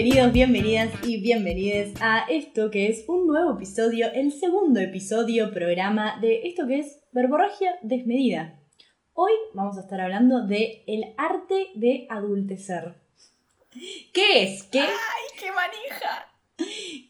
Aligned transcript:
Bienvenidos, 0.00 0.32
bienvenidas 0.32 0.90
y 1.04 1.20
bienvenides 1.20 2.00
a 2.00 2.24
esto 2.28 2.70
que 2.70 2.86
es 2.86 3.04
un 3.08 3.26
nuevo 3.26 3.54
episodio, 3.54 4.06
el 4.14 4.30
segundo 4.30 4.78
episodio 4.78 5.52
programa 5.52 6.20
de 6.20 6.42
esto 6.44 6.68
que 6.68 6.78
es 6.78 7.00
verborragia 7.10 7.74
desmedida. 7.82 8.60
Hoy 9.14 9.32
vamos 9.54 9.76
a 9.76 9.80
estar 9.80 10.00
hablando 10.00 10.46
de 10.46 10.84
el 10.86 11.14
arte 11.16 11.70
de 11.74 12.06
adultecer. 12.10 12.94
¿Qué 14.12 14.44
es? 14.44 14.62
¿Qué? 14.70 14.82
¡Ay, 14.82 14.88
qué 15.36 15.46
manija! 15.50 16.28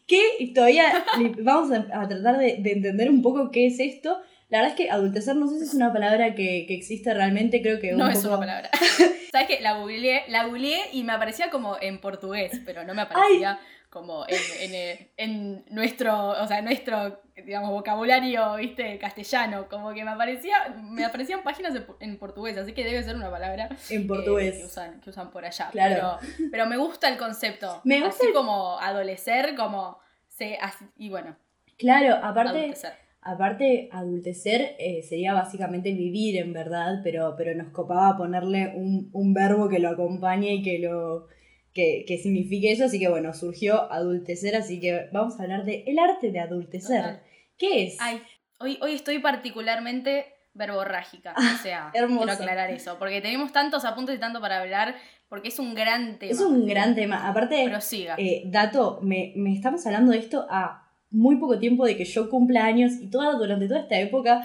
¿Qué? 0.07 0.51
Todavía 0.55 1.05
vamos 1.43 1.71
a, 1.71 2.07
tratar 2.07 2.39
de, 2.39 2.55
entender 2.55 3.11
un 3.11 3.21
poco 3.21 3.51
qué 3.51 3.67
es 3.67 3.79
esto. 3.79 4.17
La 4.49 4.61
verdad 4.61 4.75
es 4.77 4.83
que 4.83 4.91
adultecer 4.91 5.35
no 5.35 5.47
sé 5.47 5.59
si 5.59 5.65
es 5.65 5.73
una 5.75 5.93
palabra 5.93 6.33
que, 6.33 6.65
existe 6.69 7.13
realmente, 7.13 7.61
creo 7.61 7.79
que... 7.79 7.91
no 7.91 8.09
es 8.09 8.23
una 8.25 8.39
palabra. 8.39 8.69
¿Sabes 9.31 9.47
qué? 9.47 9.61
La 9.61 9.73
googleé, 9.73 10.23
la 10.27 10.45
googleé 10.45 10.89
y 10.91 11.03
me 11.03 11.13
aparecía 11.13 11.51
como 11.51 11.77
en 11.79 12.01
portugués, 12.01 12.59
pero 12.65 12.83
no 12.83 12.95
me 12.95 13.03
aparecía 13.03 13.59
como 13.89 14.25
en, 14.27 15.09
en, 15.17 15.65
nuestro, 15.69 16.29
o 16.29 16.47
sea, 16.47 16.61
nuestro, 16.61 17.21
digamos, 17.35 17.71
vocabulario, 17.71 18.55
viste, 18.55 18.99
castellano, 18.99 19.67
como 19.67 19.93
que 19.93 20.03
me 20.03 20.11
aparecía, 20.11 20.75
me 20.79 21.03
aparecían 21.03 21.41
páginas 21.41 21.73
en 21.99 22.17
portugués, 22.17 22.57
así 22.57 22.73
que 22.73 22.83
debe 22.83 23.01
ser 23.01 23.15
una 23.15 23.31
palabra 23.31 23.69
en 23.89 24.07
portugués 24.07 24.57
que, 24.57 24.65
usan, 24.65 25.01
que 25.01 25.09
usan 25.09 25.31
por 25.31 25.43
allá. 25.43 25.69
Claro. 25.71 26.19
Pero, 26.51 26.67
me 26.67 26.77
gusta 26.77 27.09
el 27.09 27.17
concepto. 27.17 27.81
Me 27.83 28.01
gusta 28.01 28.23
así 28.23 28.33
como 28.33 28.79
adolecer, 28.79 29.55
como 29.55 29.99
se, 30.27 30.59
y 30.97 31.09
bueno. 31.09 31.35
Claro, 31.77 32.15
aparte. 32.23 32.59
Adultecer. 32.59 33.08
Aparte, 33.31 33.89
adultecer 33.91 34.75
eh, 34.79 35.03
sería 35.03 35.33
básicamente 35.33 35.93
vivir 35.93 36.37
en 36.37 36.51
verdad, 36.53 37.01
pero, 37.03 37.35
pero 37.37 37.55
nos 37.55 37.71
copaba 37.71 38.17
ponerle 38.17 38.73
un, 38.75 39.09
un 39.13 39.33
verbo 39.33 39.69
que 39.69 39.79
lo 39.79 39.89
acompañe 39.89 40.55
y 40.55 40.61
que 40.63 40.79
lo, 40.79 41.27
que, 41.73 42.19
signifique 42.21 42.71
eso, 42.71 42.85
así 42.85 42.99
que 42.99 43.07
bueno, 43.07 43.33
surgió 43.33 43.91
adultecer, 43.91 44.55
así 44.55 44.79
que 44.79 45.09
vamos 45.11 45.39
a 45.39 45.43
hablar 45.43 45.65
de 45.65 45.83
el 45.87 45.99
arte 45.99 46.31
de 46.31 46.39
adultecer. 46.39 47.21
¿Qué 47.57 47.83
es? 47.83 47.97
Ay, 47.99 48.21
hoy, 48.59 48.77
hoy 48.81 48.93
estoy 48.93 49.19
particularmente 49.19 50.25
verborrágica, 50.53 51.35
o 51.37 51.41
sea, 51.63 51.89
quiero 51.91 52.07
aclarar 52.29 52.71
eso, 52.71 52.97
porque 52.97 53.21
tenemos 53.21 53.51
tantos 53.51 53.85
apuntes 53.85 54.15
y 54.15 54.19
tanto 54.19 54.41
para 54.41 54.59
hablar, 54.59 54.95
porque 55.29 55.49
es 55.49 55.59
un 55.59 55.75
gran 55.75 56.17
tema. 56.17 56.31
Es 56.31 56.41
un 56.41 56.65
gran 56.65 56.95
tema, 56.95 57.27
aparte, 57.27 57.67
Prosiga. 57.69 58.15
Eh, 58.17 58.43
dato, 58.45 58.99
me, 59.03 59.33
me 59.35 59.53
estamos 59.53 59.85
hablando 59.85 60.11
de 60.11 60.17
esto 60.17 60.47
a 60.49 60.88
muy 61.11 61.37
poco 61.37 61.59
tiempo 61.59 61.85
de 61.85 61.97
que 61.97 62.05
yo 62.05 62.29
cumpla 62.29 62.65
años 62.65 62.93
y 63.01 63.07
toda, 63.07 63.33
durante 63.33 63.67
toda 63.67 63.81
esta 63.81 63.99
época 63.99 64.43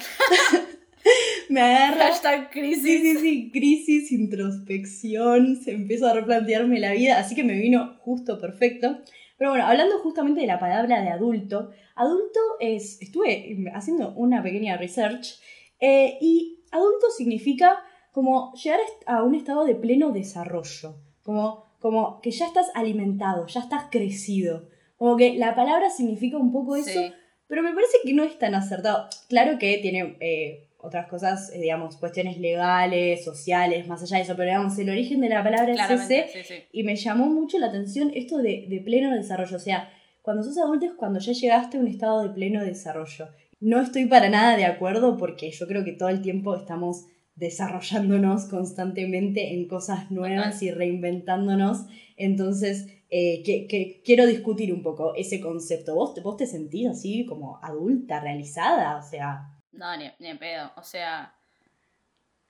me 1.48 1.60
agarra. 1.60 2.06
Hashtag 2.06 2.50
crisis. 2.50 2.82
Sí, 2.82 2.98
sí, 3.00 3.18
sí, 3.18 3.50
crisis, 3.52 4.12
introspección, 4.12 5.56
se 5.56 5.72
empezó 5.72 6.06
a 6.06 6.14
replantearme 6.14 6.80
la 6.80 6.92
vida, 6.92 7.18
así 7.18 7.34
que 7.34 7.44
me 7.44 7.58
vino 7.58 7.96
justo 8.00 8.40
perfecto. 8.40 8.98
Pero 9.36 9.50
bueno, 9.50 9.66
hablando 9.66 9.98
justamente 9.98 10.40
de 10.40 10.46
la 10.46 10.58
palabra 10.58 11.02
de 11.02 11.08
adulto, 11.08 11.70
adulto 11.96 12.40
es, 12.60 13.00
estuve 13.02 13.56
haciendo 13.74 14.14
una 14.14 14.42
pequeña 14.42 14.76
research 14.76 15.40
eh, 15.80 16.18
y 16.20 16.60
adulto 16.70 17.10
significa 17.10 17.78
como 18.12 18.54
llegar 18.54 18.80
a 19.06 19.22
un 19.24 19.34
estado 19.34 19.64
de 19.64 19.74
pleno 19.74 20.12
desarrollo, 20.12 20.96
como, 21.22 21.64
como 21.80 22.20
que 22.20 22.30
ya 22.30 22.46
estás 22.46 22.70
alimentado, 22.74 23.46
ya 23.48 23.60
estás 23.60 23.86
crecido, 23.90 24.68
como 24.96 25.16
que 25.16 25.34
la 25.34 25.54
palabra 25.54 25.90
significa 25.90 26.38
un 26.38 26.52
poco 26.52 26.76
eso, 26.76 27.00
pero 27.46 27.62
me 27.62 27.74
parece 27.74 27.98
que 28.04 28.14
no 28.14 28.22
es 28.22 28.38
tan 28.38 28.54
acertado. 28.54 29.08
Claro 29.28 29.58
que 29.58 29.78
tiene 29.78 30.16
eh, 30.20 30.68
otras 30.78 31.06
cosas, 31.08 31.50
eh, 31.52 31.60
digamos, 31.60 31.96
cuestiones 31.96 32.38
legales, 32.38 33.24
sociales, 33.24 33.86
más 33.86 34.02
allá 34.02 34.18
de 34.18 34.22
eso, 34.22 34.34
pero 34.36 34.50
digamos, 34.50 34.78
el 34.78 34.90
origen 34.90 35.20
de 35.20 35.28
la 35.28 35.42
palabra 35.42 35.72
es 35.72 35.90
ese, 35.90 36.68
y 36.72 36.82
me 36.82 36.96
llamó 36.96 37.26
mucho 37.26 37.58
la 37.58 37.66
atención 37.66 38.12
esto 38.14 38.38
de, 38.38 38.66
de, 38.68 38.80
pleno 38.80 39.14
desarrollo, 39.14 39.56
o 39.56 39.60
sea, 39.60 39.90
cuando 40.22 40.42
sos 40.42 40.58
adulto 40.58 40.86
es 40.86 40.92
cuando 40.92 41.20
ya 41.20 41.32
llegaste 41.32 41.76
a 41.76 41.80
un 41.80 41.88
estado 41.88 42.22
de 42.22 42.30
pleno 42.30 42.64
desarrollo. 42.64 43.28
No 43.60 43.80
estoy 43.80 44.06
para 44.06 44.28
nada 44.28 44.56
de 44.56 44.64
acuerdo 44.64 45.16
porque 45.16 45.50
yo 45.50 45.66
creo 45.66 45.84
que 45.84 45.92
todo 45.92 46.08
el 46.08 46.22
tiempo 46.22 46.54
estamos 46.54 47.06
desarrollándonos 47.36 48.46
constantemente 48.46 49.54
en 49.54 49.66
cosas 49.66 50.10
nuevas 50.10 50.62
y 50.62 50.70
reinventándonos, 50.70 51.86
entonces 52.16 52.86
eh, 53.10 53.42
que, 53.44 54.02
quiero 54.04 54.26
discutir 54.26 54.72
un 54.72 54.82
poco 54.82 55.14
ese 55.14 55.40
concepto. 55.40 55.94
¿Vos, 55.94 56.20
¿Vos 56.22 56.36
te 56.36 56.46
sentís 56.46 56.88
así 56.88 57.26
como 57.26 57.58
adulta, 57.62 58.20
realizada? 58.20 58.96
O 58.96 59.02
sea... 59.02 59.50
No, 59.72 59.96
ni, 59.96 60.10
ni 60.18 60.34
pedo. 60.34 60.70
O 60.76 60.82
sea, 60.82 61.34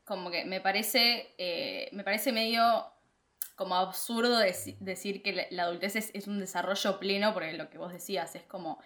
como 0.04 0.30
que 0.30 0.44
me 0.44 0.60
parece, 0.60 1.34
eh, 1.38 1.88
me 1.92 2.04
parece 2.04 2.32
medio 2.32 2.62
como 3.56 3.76
absurdo 3.76 4.38
decir 4.38 5.22
que 5.22 5.48
la, 5.50 5.62
adultez 5.62 5.96
es, 5.96 6.26
un 6.26 6.40
desarrollo 6.40 6.98
pleno, 6.98 7.32
porque 7.32 7.52
lo 7.52 7.70
que 7.70 7.78
vos 7.78 7.92
decías 7.92 8.34
es 8.34 8.42
como, 8.42 8.80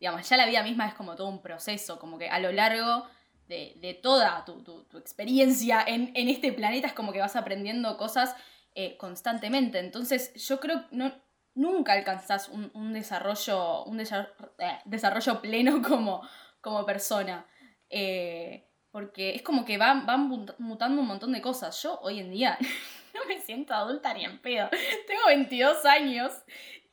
digamos, 0.00 0.28
ya 0.28 0.36
la 0.36 0.46
vida 0.46 0.62
misma 0.62 0.88
es 0.88 0.94
como 0.94 1.14
todo 1.14 1.28
un 1.28 1.42
proceso, 1.42 1.98
como 1.98 2.18
que 2.18 2.28
a 2.28 2.40
lo 2.40 2.50
largo 2.50 3.06
de, 3.48 3.98
toda 4.02 4.44
tu, 4.44 4.84
experiencia 4.98 5.84
en, 5.86 6.10
este 6.28 6.52
planeta 6.52 6.86
es 6.86 6.92
como 6.92 7.12
que 7.12 7.20
vas 7.20 7.36
aprendiendo 7.36 7.96
cosas 7.96 8.34
eh, 8.74 8.96
constantemente. 8.96 9.78
Entonces 9.78 10.32
yo 10.34 10.60
creo 10.60 10.88
que 10.88 10.96
no, 10.96 11.12
nunca 11.54 11.92
alcanzás 11.92 12.48
un, 12.48 12.92
desarrollo, 12.92 13.84
un 13.84 13.98
desarrollo, 13.98 14.34
eh, 14.58 14.78
desarrollo 14.84 15.40
pleno 15.40 15.82
como, 15.88 16.22
como 16.60 16.84
persona. 16.84 17.46
Eh, 17.90 18.68
porque 18.90 19.34
es 19.34 19.42
como 19.42 19.64
que 19.64 19.76
van, 19.76 20.06
van 20.06 20.28
mutando 20.58 21.00
un 21.00 21.08
montón 21.08 21.32
de 21.32 21.40
cosas. 21.40 21.80
Yo 21.82 21.98
hoy 22.00 22.20
en 22.20 22.30
día 22.30 22.58
no 23.14 23.24
me 23.26 23.40
siento 23.40 23.74
adulta 23.74 24.14
ni 24.14 24.24
en 24.24 24.40
pedo. 24.40 24.68
Tengo 25.06 25.26
22 25.26 25.84
años 25.84 26.32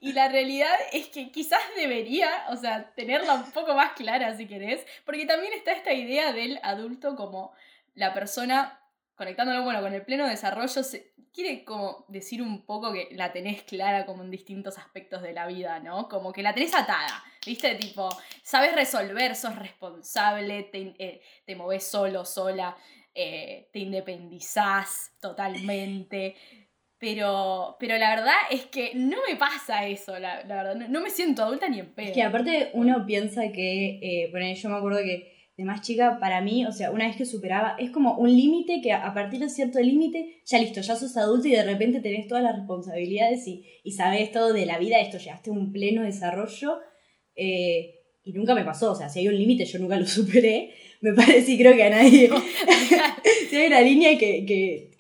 y 0.02 0.14
la 0.14 0.28
realidad 0.28 0.74
es 0.92 1.08
que 1.08 1.32
quizás 1.32 1.62
debería, 1.78 2.48
o 2.50 2.58
sea, 2.58 2.92
tenerla 2.96 3.36
un 3.36 3.52
poco 3.52 3.76
más 3.76 3.94
clara 3.94 4.36
si 4.36 4.48
querés, 4.48 4.86
porque 5.06 5.28
también 5.28 5.54
está 5.54 5.72
esta 5.72 5.94
idea 5.94 6.34
del 6.34 6.60
adulto 6.64 7.16
como 7.16 7.54
la 7.94 8.12
persona 8.12 8.80
conectándolo 9.16 9.64
bueno 9.64 9.82
con 9.82 9.94
el 9.94 10.02
pleno 10.02 10.28
desarrollo, 10.28 10.82
quiere 11.32 11.64
como 11.64 12.06
decir 12.08 12.42
un 12.42 12.66
poco 12.66 12.92
que 12.92 13.10
la 13.12 13.32
tenés 13.32 13.62
clara 13.62 14.08
como 14.08 14.24
en 14.24 14.32
distintos 14.32 14.80
aspectos 14.80 15.22
de 15.22 15.34
la 15.34 15.46
vida, 15.46 15.80
¿no? 15.80 16.10
Como 16.10 16.34
que 16.34 16.42
la 16.42 16.56
tenés 16.56 16.74
atada, 16.74 17.24
¿viste? 17.46 17.76
Tipo, 17.76 18.10
sabes 18.42 18.74
resolver, 18.74 19.36
sos 19.36 19.56
responsable, 19.56 20.64
te, 20.64 20.96
eh, 20.98 21.22
te 21.46 21.56
movés 21.56 21.86
solo, 21.86 22.26
sola, 22.26 22.76
eh, 23.14 23.70
te 23.72 23.80
independizás 23.80 25.12
totalmente. 25.20 26.36
Pero, 27.02 27.78
pero 27.80 27.98
la 27.98 28.16
verdad 28.16 28.36
es 28.52 28.68
que 28.68 28.92
no 28.94 29.18
me 29.28 29.36
pasa 29.36 29.88
eso, 29.88 30.20
la, 30.20 30.44
verdad. 30.44 30.76
No, 30.88 31.02
me 31.02 31.10
siento 31.10 31.42
adulta 31.42 31.68
ni 31.68 31.80
en 31.80 31.96
pedo. 31.96 32.10
Es 32.10 32.14
que 32.14 32.22
aparte 32.22 32.70
uno 32.74 33.08
piensa 33.08 33.52
que, 33.52 33.98
eh, 34.04 34.30
bueno, 34.30 34.54
yo 34.54 34.70
me 34.70 34.76
acuerdo 34.76 35.00
que 35.00 35.50
de 35.58 35.66
más 35.66 35.82
chica, 35.82 36.20
para 36.20 36.42
mí, 36.42 36.64
o 36.68 36.72
sea, 36.72 36.92
una 36.92 37.08
vez 37.08 37.16
que 37.16 37.26
superaba, 37.26 37.76
es 37.80 37.90
como 37.90 38.18
un 38.18 38.30
límite 38.30 38.82
que 38.84 38.94
a 38.94 39.12
partir 39.16 39.40
de 39.40 39.50
cierto 39.50 39.80
límite, 39.80 40.44
ya 40.46 40.60
listo, 40.60 40.82
ya 40.82 40.96
sos 40.96 41.18
adulto 41.18 41.48
y 41.48 41.54
de 41.54 41.64
repente 41.64 42.02
tenés 42.02 42.28
todas 42.28 42.44
las 42.44 42.56
responsabilidades 42.56 43.48
y, 43.48 43.66
y 43.84 43.94
sabes 43.94 44.32
todo 44.32 44.54
de 44.54 44.68
la 44.68 44.78
vida, 44.78 45.00
esto 45.00 45.18
llegaste 45.18 45.50
a 45.50 45.54
un 45.54 45.72
pleno 45.72 46.04
desarrollo. 46.04 46.78
Eh, 47.36 47.96
y 48.24 48.34
nunca 48.34 48.54
me 48.54 48.64
pasó, 48.64 48.92
o 48.92 48.96
sea, 48.96 49.10
si 49.10 49.22
hay 49.22 49.28
un 49.28 49.38
límite 49.38 49.66
yo 49.66 49.80
nunca 49.80 49.98
lo 49.98 50.06
superé, 50.06 50.76
me 51.12 51.14
parece 51.14 51.54
y 51.54 51.58
creo 51.58 51.74
que 51.76 51.84
a 51.84 51.90
nadie. 51.90 52.30
si 53.50 53.56
hay 53.56 53.68
una 53.68 53.82
línea 53.82 54.18
que, 54.18 54.46
que, 54.46 54.92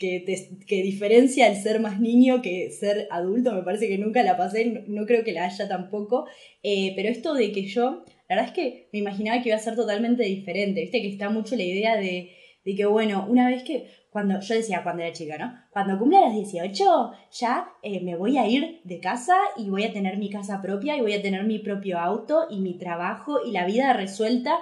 que, 0.67 0.83
diferencia 0.83 1.47
el 1.47 1.55
ser 1.55 1.79
más 1.79 1.99
niño 1.99 2.41
que 2.41 2.71
ser 2.71 3.07
adulto, 3.11 3.53
me 3.53 3.63
parece 3.63 3.87
que 3.87 3.97
nunca 3.97 4.23
la 4.23 4.37
pasé, 4.37 4.83
no, 4.87 5.05
creo 5.05 5.23
que 5.23 5.31
la 5.31 5.45
haya 5.45 5.67
tampoco, 5.67 6.25
eh, 6.63 6.93
pero 6.95 7.09
esto 7.09 7.33
de 7.33 7.51
que 7.51 7.65
yo 7.67 8.03
la 8.31 8.37
verdad 8.37 8.55
es 8.55 8.55
que 8.55 8.87
me 8.93 8.99
imaginaba 8.99 9.41
que 9.41 9.49
iba 9.49 9.57
a 9.57 9.59
ser 9.59 9.75
totalmente 9.75 10.23
diferente, 10.23 10.79
viste 10.79 11.01
que 11.01 11.09
está 11.09 11.29
mucho 11.29 11.57
la 11.57 11.63
idea 11.63 11.97
de, 11.97 12.31
que, 12.63 12.85
bueno, 12.85 13.25
una 13.27 13.49
vez 13.49 13.63
que, 13.63 13.89
cuando 14.09 14.39
yo 14.39 14.55
decía 14.55 14.83
cuando 14.83 15.03
era 15.03 15.11
chica, 15.11 15.37
¿no? 15.37 15.53
Cuando 15.71 15.99
cumpla 15.99 16.21
los 16.21 16.35
18 16.35 17.11
ya 17.33 17.67
eh, 17.83 17.99
me 17.99 18.15
voy 18.15 18.37
a 18.37 18.47
ir 18.47 18.79
de 18.85 19.01
casa 19.01 19.35
y 19.57 19.69
voy 19.69 19.83
a 19.83 19.91
tener 19.91 20.17
mi 20.17 20.29
casa 20.29 20.61
propia 20.61 20.95
y 20.95 21.01
voy 21.01 21.11
a 21.11 21.21
tener 21.21 21.43
mi 21.43 21.59
propio 21.59 21.99
auto 21.99 22.47
y 22.49 22.61
mi 22.61 22.77
trabajo 22.77 23.45
y 23.45 23.51
la 23.51 23.65
vida 23.65 23.91
resuelta. 23.91 24.59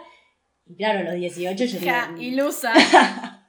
Y 0.69 0.75
claro, 0.75 1.03
los 1.03 1.15
18 1.15 1.65
yo 1.65 1.79
ja, 1.83 2.15
ilusa. 2.19 2.73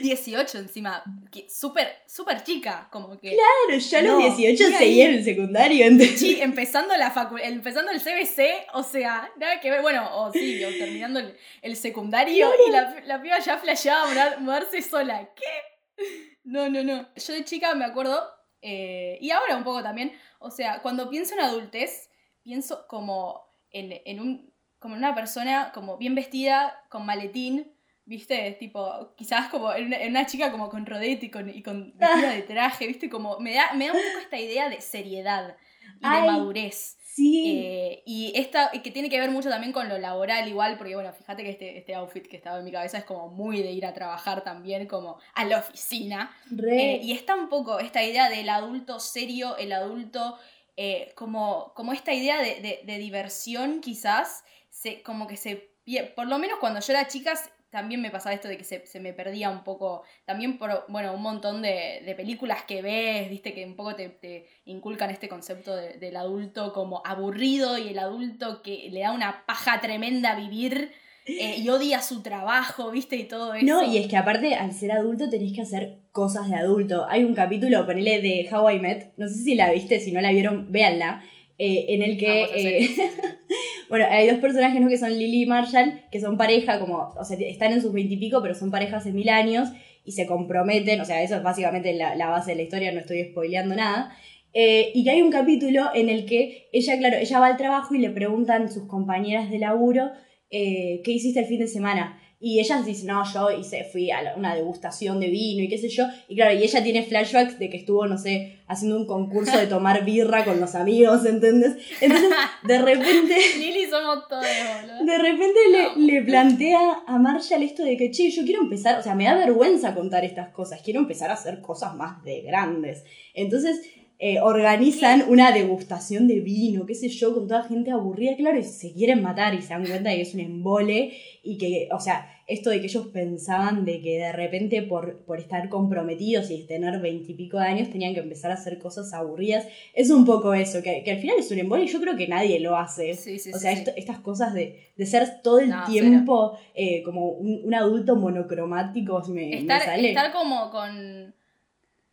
18 0.00 0.58
encima, 0.58 1.02
súper, 1.48 1.88
súper 2.06 2.42
chica, 2.44 2.88
como 2.90 3.18
que... 3.18 3.34
Claro, 3.34 3.78
ya 3.80 3.98
a 3.98 4.02
los 4.02 4.36
18 4.36 4.78
seguía 4.78 5.08
en 5.08 5.14
el 5.14 5.24
secundario. 5.24 5.86
Sí, 6.16 6.40
empezando, 6.40 6.96
la 6.96 7.12
empezando 7.42 7.90
el 7.90 8.00
CBC, 8.00 8.68
o 8.74 8.84
sea, 8.84 9.28
nada 9.38 9.60
que 9.60 9.70
ver, 9.70 9.82
bueno, 9.82 10.08
o 10.12 10.32
sí, 10.32 10.64
o 10.64 10.68
terminando 10.68 11.20
el, 11.62 11.76
secundario 11.76 12.50
y 12.66 12.70
la, 12.70 13.02
la, 13.04 13.20
piba 13.20 13.40
ya 13.40 13.58
flasheaba 13.58 14.36
mudarse 14.38 14.80
sola. 14.82 15.30
¿Qué? 15.34 16.04
No, 16.44 16.68
no, 16.68 16.84
no. 16.84 17.08
Yo 17.14 17.32
de 17.32 17.44
chica 17.44 17.74
me 17.74 17.84
acuerdo, 17.84 18.22
eh, 18.62 19.18
y 19.20 19.30
ahora 19.32 19.56
un 19.56 19.64
poco 19.64 19.82
también, 19.82 20.12
o 20.38 20.50
sea, 20.50 20.80
cuando 20.80 21.10
pienso 21.10 21.34
en 21.34 21.40
adultez, 21.40 22.08
pienso 22.42 22.86
como 22.86 23.50
en, 23.70 24.00
en 24.04 24.20
un 24.20 24.49
como 24.80 24.96
una 24.96 25.14
persona 25.14 25.70
como 25.72 25.98
bien 25.98 26.16
vestida, 26.16 26.82
con 26.88 27.06
maletín, 27.06 27.70
¿viste? 28.06 28.56
Tipo, 28.58 29.14
quizás 29.14 29.48
como 29.48 29.72
en 29.72 29.94
una, 30.10 30.26
chica 30.26 30.50
como 30.50 30.68
con 30.68 30.84
rodete 30.84 31.26
y 31.26 31.30
con, 31.30 31.48
y 31.48 31.62
con 31.62 31.92
vestida 31.98 32.32
de 32.32 32.42
traje, 32.42 32.88
¿viste? 32.88 33.08
Como 33.08 33.38
me 33.38 33.54
da, 33.54 33.72
me 33.74 33.86
da 33.86 33.92
un 33.92 33.98
poco 33.98 34.18
esta 34.20 34.38
idea 34.38 34.68
de 34.68 34.80
seriedad 34.80 35.56
y 36.00 36.08
de 36.08 36.26
madurez. 36.26 36.96
Sí. 37.02 37.60
Eh, 37.62 38.02
y 38.06 38.32
esta, 38.36 38.70
que 38.70 38.90
tiene 38.90 39.10
que 39.10 39.20
ver 39.20 39.30
mucho 39.30 39.50
también 39.50 39.72
con 39.72 39.88
lo 39.88 39.98
laboral 39.98 40.48
igual, 40.48 40.78
porque 40.78 40.94
bueno, 40.94 41.12
fíjate 41.12 41.42
que 41.42 41.50
este, 41.50 41.78
este 41.78 41.94
outfit 41.94 42.26
que 42.26 42.36
estaba 42.36 42.58
en 42.58 42.64
mi 42.64 42.72
cabeza 42.72 42.98
es 42.98 43.04
como 43.04 43.28
muy 43.28 43.62
de 43.62 43.72
ir 43.72 43.84
a 43.84 43.92
trabajar 43.92 44.42
también, 44.42 44.86
como 44.86 45.18
a 45.34 45.44
la 45.44 45.58
oficina. 45.58 46.34
Eh, 46.68 47.00
y 47.02 47.12
está 47.12 47.34
un 47.34 47.48
poco 47.48 47.78
esta 47.80 48.02
idea 48.02 48.30
del 48.30 48.48
adulto 48.48 48.98
serio, 48.98 49.56
el 49.56 49.72
adulto 49.72 50.38
eh, 50.76 51.12
como, 51.14 51.74
como 51.74 51.92
esta 51.92 52.14
idea 52.14 52.40
de, 52.40 52.80
de 52.84 52.98
diversión 52.98 53.80
quizás, 53.80 54.44
se, 54.70 55.02
como 55.02 55.26
que 55.26 55.36
se... 55.36 55.70
Por 56.14 56.28
lo 56.28 56.38
menos 56.38 56.58
cuando 56.58 56.80
yo 56.80 56.92
era 56.92 57.08
chica 57.08 57.34
también 57.70 58.00
me 58.00 58.10
pasaba 58.10 58.34
esto 58.34 58.48
de 58.48 58.58
que 58.58 58.64
se, 58.64 59.00
me 59.00 59.12
perdía 59.12 59.48
un 59.48 59.62
poco, 59.62 60.02
también 60.24 60.58
por, 60.58 60.84
bueno, 60.88 61.14
un 61.14 61.22
montón 61.22 61.62
de, 61.62 62.12
películas 62.16 62.64
que 62.64 62.82
ves, 62.82 63.30
viste, 63.30 63.54
que 63.54 63.64
un 63.64 63.76
poco 63.76 63.94
te, 63.94 64.46
inculcan 64.64 65.10
este 65.10 65.28
concepto 65.28 65.74
del 65.74 66.16
adulto 66.16 66.72
como 66.72 67.00
aburrido 67.04 67.78
y 67.78 67.88
el 67.88 67.98
adulto 67.98 68.62
que 68.62 68.88
le 68.90 69.00
da 69.00 69.12
una 69.12 69.46
paja 69.46 69.80
tremenda 69.80 70.32
a 70.32 70.36
vivir 70.36 70.92
eh, 71.26 71.56
y 71.58 71.68
odia 71.68 72.02
su 72.02 72.22
trabajo, 72.22 72.90
viste, 72.90 73.16
y 73.16 73.24
todo 73.24 73.54
eso. 73.54 73.64
No, 73.64 73.84
y 73.84 73.98
es 73.98 74.08
que 74.08 74.16
aparte 74.16 74.54
al 74.54 74.72
ser 74.72 74.90
adulto 74.90 75.30
tenés 75.30 75.52
que 75.52 75.62
hacer 75.62 75.98
cosas 76.10 76.48
de 76.50 76.56
adulto. 76.56 77.06
Hay 77.08 77.22
un 77.22 77.34
capítulo, 77.34 77.86
ponele, 77.86 78.20
de 78.20 78.48
How 78.52 78.70
I 78.70 78.80
Met, 78.80 79.12
no 79.16 79.28
sé 79.28 79.34
si 79.34 79.54
la 79.54 79.70
viste, 79.70 80.00
si 80.00 80.10
no 80.10 80.20
la 80.20 80.32
vieron, 80.32 80.72
véanla 80.72 81.22
eh, 81.62 81.86
en 81.94 82.02
el 82.02 82.16
que, 82.16 82.42
eh, 82.54 82.90
bueno, 83.90 84.06
hay 84.08 84.28
dos 84.28 84.38
personajes 84.38 84.80
¿no? 84.80 84.88
que 84.88 84.96
son 84.96 85.10
Lily 85.10 85.42
y 85.42 85.46
Marshall, 85.46 86.00
que 86.10 86.20
son 86.20 86.38
pareja, 86.38 86.78
como, 86.78 87.12
o 87.18 87.24
sea, 87.24 87.36
están 87.40 87.72
en 87.72 87.82
sus 87.82 87.92
veintipico, 87.92 88.40
pero 88.40 88.54
son 88.54 88.70
pareja 88.70 88.98
hace 88.98 89.12
mil 89.12 89.28
años 89.28 89.68
y 90.04 90.12
se 90.12 90.26
comprometen, 90.26 91.00
o 91.00 91.04
sea, 91.04 91.22
eso 91.22 91.36
es 91.36 91.42
básicamente 91.42 91.92
la, 91.92 92.28
base 92.28 92.52
de 92.52 92.56
la 92.56 92.62
historia, 92.62 92.92
no 92.92 93.00
estoy 93.00 93.24
spoileando 93.24 93.74
nada. 93.74 94.16
Eh, 94.52 94.92
y 94.94 95.04
que 95.04 95.10
hay 95.10 95.22
un 95.22 95.30
capítulo 95.30 95.90
en 95.92 96.08
el 96.08 96.24
que 96.24 96.68
ella, 96.72 96.98
claro, 96.98 97.16
ella 97.16 97.40
va 97.40 97.48
al 97.48 97.56
trabajo 97.56 97.94
y 97.94 97.98
le 97.98 98.10
preguntan 98.10 98.70
sus 98.70 98.84
compañeras 98.84 99.50
de 99.50 99.58
laburo, 99.58 100.10
¿qué 100.50 101.02
hiciste 101.04 101.40
el 101.40 101.46
fin 101.46 101.60
de 101.60 101.68
semana? 101.68 102.19
Y 102.42 102.58
ella 102.58 102.80
dice, 102.80 103.06
no, 103.06 103.22
yo 103.30 103.50
hice, 103.50 103.84
fui 103.84 104.10
a 104.10 104.32
una 104.34 104.54
degustación 104.54 105.20
de 105.20 105.28
vino 105.28 105.62
y 105.62 105.68
qué 105.68 105.76
sé 105.76 105.90
yo. 105.90 106.06
Y 106.26 106.36
claro, 106.36 106.58
y 106.58 106.62
ella 106.62 106.82
tiene 106.82 107.02
flashbacks 107.02 107.58
de 107.58 107.68
que 107.68 107.76
estuvo, 107.76 108.06
no 108.06 108.16
sé, 108.16 108.60
haciendo 108.66 108.96
un 108.96 109.06
concurso 109.06 109.58
de 109.58 109.66
tomar 109.66 110.04
birra 110.06 110.46
con 110.46 110.58
los 110.58 110.74
amigos, 110.74 111.26
¿entendés? 111.26 111.76
Entonces, 112.00 112.30
de 112.64 112.78
repente... 112.78 113.36
Lili 113.58 113.84
somos 113.90 114.26
todos, 114.26 114.42
De 114.42 115.18
repente 115.18 115.58
le, 115.70 116.06
le, 116.06 116.22
plantea 116.22 117.02
a 117.06 117.18
Marshall 117.18 117.62
esto 117.62 117.84
de 117.84 117.98
que, 117.98 118.10
che, 118.10 118.30
yo 118.30 118.42
quiero 118.44 118.62
empezar, 118.62 118.98
o 118.98 119.02
sea, 119.02 119.14
me 119.14 119.24
da 119.24 119.34
vergüenza 119.34 119.94
contar 119.94 120.24
estas 120.24 120.48
cosas, 120.48 120.80
quiero 120.82 121.00
empezar 121.00 121.28
a 121.28 121.34
hacer 121.34 121.60
cosas 121.60 121.94
más 121.94 122.24
de 122.24 122.40
grandes. 122.40 123.04
Entonces, 123.34 123.82
eh, 124.22 124.38
organizan 124.38 125.24
una 125.28 125.50
degustación 125.50 126.28
de 126.28 126.40
vino, 126.40 126.84
qué 126.84 126.94
sé 126.94 127.08
yo, 127.08 127.32
con 127.32 127.48
toda 127.48 127.62
gente 127.62 127.90
aburrida, 127.90 128.36
claro, 128.36 128.58
y 128.58 128.64
se 128.64 128.92
quieren 128.92 129.22
matar 129.22 129.54
y 129.54 129.62
se 129.62 129.68
dan 129.68 129.86
cuenta 129.86 130.10
de 130.10 130.16
que 130.16 130.22
es 130.22 130.34
un 130.34 130.40
embole 130.40 131.14
y 131.42 131.56
que, 131.56 131.88
o 131.90 131.98
sea, 131.98 132.30
esto 132.46 132.68
de 132.68 132.80
que 132.80 132.88
ellos 132.88 133.06
pensaban 133.06 133.86
de 133.86 134.02
que 134.02 134.18
de 134.18 134.32
repente 134.32 134.82
por, 134.82 135.24
por 135.24 135.40
estar 135.40 135.70
comprometidos 135.70 136.50
y 136.50 136.66
tener 136.66 137.00
veintipico 137.00 137.58
de 137.58 137.64
años 137.64 137.88
tenían 137.88 138.12
que 138.12 138.20
empezar 138.20 138.50
a 138.50 138.54
hacer 138.54 138.78
cosas 138.78 139.10
aburridas, 139.14 139.66
es 139.94 140.10
un 140.10 140.26
poco 140.26 140.52
eso, 140.52 140.82
que, 140.82 141.02
al 141.10 141.18
final 141.18 141.36
es 141.38 141.50
un 141.50 141.60
embole 141.60 141.84
y 141.84 141.88
yo 141.88 141.98
creo 141.98 142.14
que 142.14 142.28
nadie 142.28 142.60
lo 142.60 142.76
hace. 142.76 143.12
o 143.12 143.58
sea, 143.58 143.72
estas 143.72 144.18
cosas 144.18 144.52
de, 144.52 144.92
ser 145.06 145.40
todo 145.42 145.60
el 145.60 145.72
tiempo 145.86 146.58
eh, 146.74 147.02
como 147.04 147.30
un, 147.30 147.72
adulto 147.72 148.16
monocromático 148.16 149.22
me, 149.30 149.60
estar, 149.60 149.80
sale. 149.82 150.08
Estar 150.10 150.30
como 150.30 150.70
con... 150.70 151.39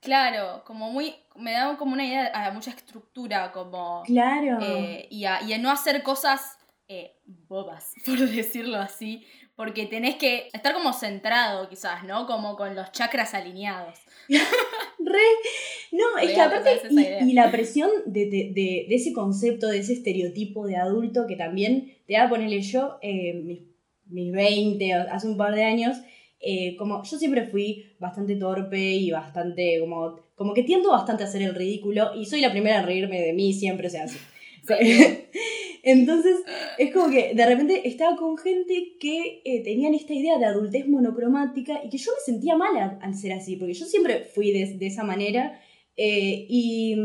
Claro, 0.07 0.63
como 0.63 0.89
muy 0.89 1.15
me 1.36 1.51
da 1.51 1.75
como 1.75 1.92
una 1.92 2.06
idea 2.06 2.31
a 2.33 2.51
mucha 2.51 2.71
estructura, 2.71 3.51
como... 3.51 4.04
Claro. 4.06 4.57
Eh, 4.62 5.06
y, 5.12 5.25
a, 5.25 5.42
no 5.59 5.69
hacer 5.69 6.01
cosas 6.01 6.57
eh, 6.88 7.18
bobas, 7.25 7.92
por 8.06 8.18
decirlo 8.18 8.77
así, 8.77 9.25
porque 9.57 9.86
tenés 9.86 10.15
que 10.15 10.48
estar 10.54 10.74
como 10.74 10.94
centrado 10.94 11.68
quizás, 11.68 12.06
¿no? 12.06 12.25
Como 12.25 12.56
con 12.56 12.74
los 12.74 12.89
chakras 12.94 13.33
alineados. 13.33 14.00
Re. 14.30 15.19
No, 15.92 16.18
es 16.19 16.31
que 16.31 16.39
aparte, 16.39 16.81
y, 16.89 17.33
la 17.33 17.51
presión 17.51 17.92
de, 18.06 18.86
ese 18.89 19.12
concepto, 19.12 19.68
de 19.68 19.80
ese 19.80 19.92
estereotipo 19.92 20.68
de 20.68 20.77
adulto 20.77 21.27
que 21.27 21.36
también 21.36 21.98
te 22.07 22.18
va 22.18 22.24
a 22.24 22.30
ponerle 22.30 22.62
yo, 22.62 22.98
eh, 23.01 23.33
mis, 23.44 23.60
mis 24.06 24.31
20, 24.31 24.94
hace 24.94 25.27
un 25.27 25.36
par 25.36 25.53
de 25.53 25.65
años, 25.65 25.98
como 26.78 27.04
yo 27.04 27.18
siempre 27.18 27.48
fui 27.48 27.86
bastante 28.00 28.36
torpe 28.36 28.94
y 28.94 29.12
bastante 29.12 29.80
como 29.80 30.19
como 30.38 30.54
que 30.54 30.62
tiendo 30.62 30.92
bastante 30.92 31.24
a 31.24 31.25
hacer 31.25 31.42
el 31.42 31.56
ridículo 31.56 32.13
y 32.16 32.25
soy 32.25 32.42
la 32.42 32.51
primera 32.51 32.80
a 32.80 32.84
reírme 32.84 33.19
de 33.19 33.34
mí 33.34 33.54
siempre, 33.54 33.88
o 33.88 33.89
sea, 33.89 34.04
así. 34.04 34.19
Entonces, 35.84 36.38
es 36.78 36.94
como 36.94 37.10
que 37.10 37.34
de 37.34 37.45
repente 37.45 37.88
estaba 37.88 38.16
con 38.18 38.38
gente 38.38 38.98
que 39.00 39.42
eh, 39.45 39.63
tenían 39.63 39.95
esta 39.95 40.13
idea 40.13 40.38
de 40.38 40.45
adultez 40.45 40.88
monocromática 40.88 41.81
y 41.84 41.89
que 41.89 41.98
yo 41.98 42.12
me 42.12 42.34
sentía 42.34 42.56
mal 42.56 43.00
al 43.01 43.16
ser 43.16 43.34
así, 43.34 43.56
porque 43.56 43.74
yo 43.74 43.86
siempre 43.86 44.25
fui 44.25 44.51
de, 44.51 44.78
esa 44.86 45.04
manera 45.04 45.60
eh, 45.95 46.45
y, 46.50 46.95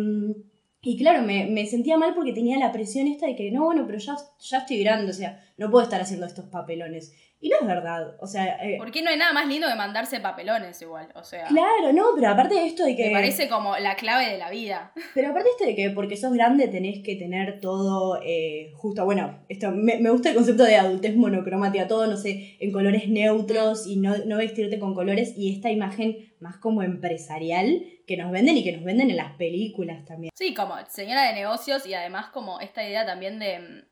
y, 0.83 0.99
claro, 0.99 1.23
me, 1.23 1.47
me, 1.47 1.65
sentía 1.67 1.97
mal 1.97 2.15
porque 2.15 2.33
tenía 2.33 2.59
la 2.59 2.73
presión 2.73 3.07
esta 3.07 3.27
de 3.27 3.37
que 3.37 3.51
no, 3.51 3.65
bueno, 3.65 3.85
pero 3.87 3.99
ya, 3.99 4.17
ya 4.41 4.59
estoy 4.59 4.81
grande, 4.81 5.11
o 5.11 5.15
sea, 5.15 5.43
no 5.57 5.71
puedo 5.71 5.85
estar 5.85 6.03
haciendo 6.03 6.27
estos 6.27 6.47
papelones. 6.47 7.15
Y 7.43 7.49
no 7.49 7.57
es 7.61 7.67
verdad, 7.67 8.15
o 8.21 8.27
sea... 8.29 8.57
Eh, 8.65 8.77
Porque 8.79 9.03
no 9.03 9.11
hay 9.11 9.19
nada 9.19 9.33
más 9.33 9.49
lindo 9.49 9.67
que 9.67 9.75
mandarse 9.75 10.21
papelones 10.21 10.81
igual, 10.81 11.09
o 11.17 11.25
sea... 11.25 11.49
Claro, 11.49 11.93
no, 11.93 12.11
pero 12.15 12.29
aparte 12.29 12.55
de 12.55 12.67
esto 12.67 12.85
de 12.85 12.95
que... 12.95 13.09
Me 13.09 13.15
parece 13.15 13.49
como 13.49 13.77
la 13.79 13.97
clave 13.97 14.31
de 14.31 14.39
la 14.39 14.49
vida. 14.49 14.93
Pero 15.15 15.31
aparte 15.31 15.49
de 15.49 15.51
esto 15.51 15.65
de 15.65 15.75
que 15.75 15.91
porque 15.91 16.17
sos 16.17 16.33
grande 16.33 16.69
tenés 16.69 17.03
que 17.03 17.17
tener 17.17 17.59
todo 17.59 18.21
eh, 18.25 18.71
justo, 18.77 19.05
bueno, 19.05 19.41
esto 19.49 19.73
me, 19.73 19.99
gusta 20.09 20.29
el 20.29 20.37
concepto 20.37 20.63
de 20.63 20.77
adultez 20.77 21.17
monocromática, 21.17 21.89
todo, 21.89 22.07
no 22.07 22.17
sé, 22.17 22.57
en 22.61 22.71
colores 22.71 23.09
neutros 23.09 23.89
y 23.89 23.97
no, 23.97 24.17
no 24.25 24.37
vestirte 24.37 24.79
con 24.79 24.95
colores 24.95 25.35
y 25.37 25.53
esta 25.53 25.69
imagen 25.69 26.33
más 26.39 26.59
como 26.59 26.85
empresarial 26.85 27.83
que 28.07 28.17
nos 28.17 28.31
venden 28.31 28.57
y 28.57 28.65
que 28.65 28.73
nos 28.73 28.85
venden 28.85 29.11
en 29.11 29.17
las 29.17 29.33
películas 29.37 30.05
también. 30.05 30.31
Sí, 30.37 30.55
como 30.55 30.75
señora 30.89 31.29
de 31.29 31.35
negocios 31.35 31.87
y 31.87 31.95
además 31.95 32.27
como 32.27 32.61
esta 32.61 32.87
idea 32.87 33.07
también 33.07 33.39
de 33.39 33.59
mm, 33.59 33.92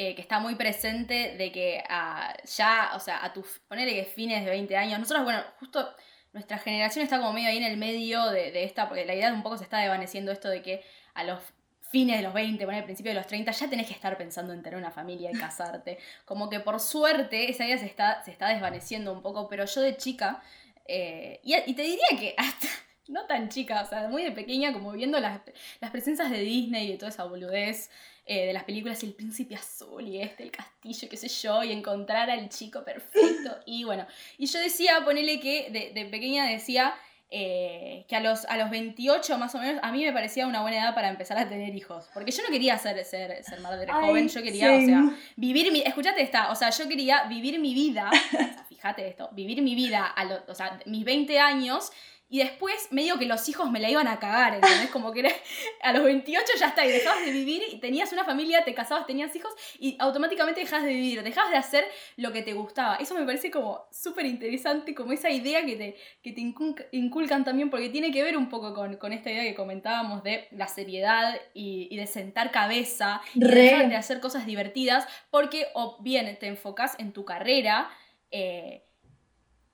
eh, 0.00 0.14
que 0.14 0.22
está 0.22 0.38
muy 0.38 0.54
presente 0.54 1.34
de 1.36 1.50
que 1.50 1.82
ya, 2.56 2.92
o 2.94 3.00
sea, 3.00 3.24
a 3.24 3.32
tus, 3.32 3.58
ponele 3.66 3.96
que 3.96 4.04
fines 4.04 4.44
de 4.44 4.50
20 4.52 4.76
años, 4.76 5.00
nosotros, 5.00 5.24
bueno, 5.24 5.42
justo 5.58 5.92
nuestra 6.32 6.56
generación 6.58 7.02
está 7.02 7.18
como 7.18 7.32
medio 7.32 7.48
ahí 7.48 7.56
en 7.56 7.64
el 7.64 7.76
medio 7.76 8.26
de, 8.26 8.62
esta, 8.62 8.86
porque 8.86 9.04
la 9.04 9.16
idea 9.16 9.32
un 9.32 9.42
poco 9.42 9.58
se 9.58 9.64
está 9.64 9.78
desvaneciendo 9.78 10.30
esto 10.30 10.48
de 10.48 10.62
que 10.62 10.84
a 11.14 11.24
los 11.24 11.40
fines 11.90 12.18
de 12.18 12.22
los 12.22 12.32
20, 12.32 12.64
bueno, 12.64 12.78
al 12.78 12.84
principio 12.84 13.10
de 13.10 13.16
los 13.16 13.26
30, 13.26 13.50
ya 13.50 13.68
tenés 13.68 13.88
que 13.88 13.92
estar 13.92 14.16
pensando 14.16 14.52
en 14.52 14.62
tener 14.62 14.78
una 14.78 14.92
familia 14.92 15.32
y 15.34 15.36
casarte. 15.36 15.98
Como 16.24 16.48
que 16.48 16.60
por 16.60 16.78
suerte 16.78 17.50
esa 17.50 17.64
idea 17.64 17.78
se 17.78 17.86
está, 17.86 18.22
se 18.22 18.30
está 18.30 18.50
desvaneciendo 18.50 19.12
un 19.12 19.20
poco, 19.20 19.48
pero 19.48 19.64
yo 19.64 19.80
de 19.80 19.96
chica, 19.96 20.40
eh, 20.86 21.40
y, 21.42 21.56
y, 21.56 21.74
te 21.74 21.82
diría 21.82 22.06
que 22.16 22.36
hasta 22.38 22.68
no 23.08 23.26
tan 23.26 23.48
chica, 23.48 23.82
o 23.82 23.86
sea, 23.86 24.08
muy 24.08 24.22
de 24.22 24.30
pequeña, 24.30 24.72
como 24.72 24.92
viendo 24.92 25.18
las, 25.18 25.40
las 25.80 25.90
presencias 25.90 26.30
de 26.30 26.38
Disney 26.38 26.86
y 26.86 26.92
de 26.92 26.98
toda 26.98 27.10
esa 27.10 27.24
boludez, 27.24 27.90
eh, 28.30 28.44
de 28.44 28.52
las 28.52 28.64
películas 28.64 29.02
El 29.04 29.14
Príncipe 29.14 29.54
Azul 29.54 30.06
y 30.06 30.20
este, 30.20 30.42
el 30.42 30.50
castillo, 30.50 31.08
qué 31.08 31.16
sé 31.16 31.28
yo, 31.28 31.64
y 31.64 31.72
encontrar 31.72 32.28
al 32.28 32.50
chico 32.50 32.84
perfecto. 32.84 33.56
Y 33.64 33.84
bueno, 33.84 34.06
y 34.36 34.44
yo 34.44 34.60
decía, 34.60 35.00
ponele 35.02 35.40
que 35.40 35.92
de, 35.94 36.04
pequeña 36.04 36.46
decía 36.46 36.94
eh, 37.30 38.04
que 38.06 38.16
a 38.16 38.20
los, 38.20 38.44
a 38.44 38.58
los 38.58 38.68
28 38.68 39.38
más 39.38 39.54
o 39.54 39.58
menos, 39.58 39.80
a 39.82 39.90
mí 39.92 40.04
me 40.04 40.12
parecía 40.12 40.46
una 40.46 40.60
buena 40.60 40.76
edad 40.76 40.94
para 40.94 41.08
empezar 41.08 41.38
a 41.38 41.48
tener 41.48 41.74
hijos. 41.74 42.10
Porque 42.12 42.30
yo 42.30 42.42
no 42.42 42.50
quería 42.50 42.76
ser, 42.76 43.02
ser, 43.06 43.42
ser 43.42 43.60
madre 43.60 43.90
joven, 43.90 44.28
yo 44.28 44.42
quería, 44.42 44.74
o 44.74 44.80
sea, 44.82 45.10
vivir 45.36 45.72
mi. 45.72 45.80
Escuchate 45.80 46.20
esta, 46.20 46.52
o 46.52 46.54
sea, 46.54 46.68
yo 46.68 46.86
quería 46.86 47.24
vivir 47.24 47.58
mi 47.58 47.72
vida, 47.72 48.10
fíjate 48.68 49.08
esto, 49.08 49.30
vivir 49.32 49.62
mi 49.62 49.74
vida 49.74 50.04
a 50.04 50.26
los, 50.26 50.40
o 50.48 50.54
sea, 50.54 50.78
mis 50.84 51.02
20 51.02 51.38
años 51.38 51.92
y 52.30 52.40
después, 52.40 52.88
medio 52.90 53.18
que 53.18 53.24
los 53.24 53.48
hijos 53.48 53.70
me 53.70 53.80
la 53.80 53.88
iban 53.88 54.06
a 54.06 54.18
cagar, 54.18 54.54
¿entendés? 54.54 54.90
Como 54.90 55.12
que 55.12 55.34
a 55.82 55.92
los 55.92 56.04
28 56.04 56.44
ya 56.58 56.68
está, 56.68 56.84
y 56.84 56.90
dejabas 56.90 57.24
de 57.24 57.30
vivir, 57.30 57.62
y 57.72 57.78
tenías 57.78 58.12
una 58.12 58.24
familia, 58.24 58.64
te 58.64 58.74
casabas, 58.74 59.06
tenías 59.06 59.34
hijos, 59.34 59.52
y 59.78 59.96
automáticamente 59.98 60.60
dejabas 60.60 60.84
de 60.84 60.92
vivir, 60.92 61.22
dejabas 61.22 61.50
de 61.50 61.56
hacer 61.56 61.84
lo 62.16 62.30
que 62.32 62.42
te 62.42 62.52
gustaba. 62.52 62.96
Eso 62.96 63.14
me 63.14 63.24
parece 63.24 63.50
como 63.50 63.86
súper 63.90 64.26
interesante, 64.26 64.94
como 64.94 65.12
esa 65.12 65.30
idea 65.30 65.64
que 65.64 65.76
te, 65.76 65.96
que 66.22 66.32
te 66.32 66.42
inculcan 66.92 67.44
también, 67.44 67.70
porque 67.70 67.88
tiene 67.88 68.12
que 68.12 68.22
ver 68.22 68.36
un 68.36 68.50
poco 68.50 68.74
con, 68.74 68.96
con 68.96 69.14
esta 69.14 69.30
idea 69.30 69.44
que 69.44 69.54
comentábamos 69.54 70.22
de 70.22 70.48
la 70.50 70.68
seriedad 70.68 71.40
y, 71.54 71.88
y 71.90 71.96
de 71.96 72.06
sentar 72.06 72.50
cabeza, 72.50 73.22
y 73.34 73.40
de 73.40 73.96
hacer 73.96 74.20
cosas 74.20 74.44
divertidas, 74.44 75.06
porque 75.30 75.68
o 75.74 75.96
bien 76.02 76.38
te 76.38 76.46
enfocas 76.46 76.94
en 76.98 77.12
tu 77.12 77.24
carrera, 77.24 77.90
eh, 78.30 78.87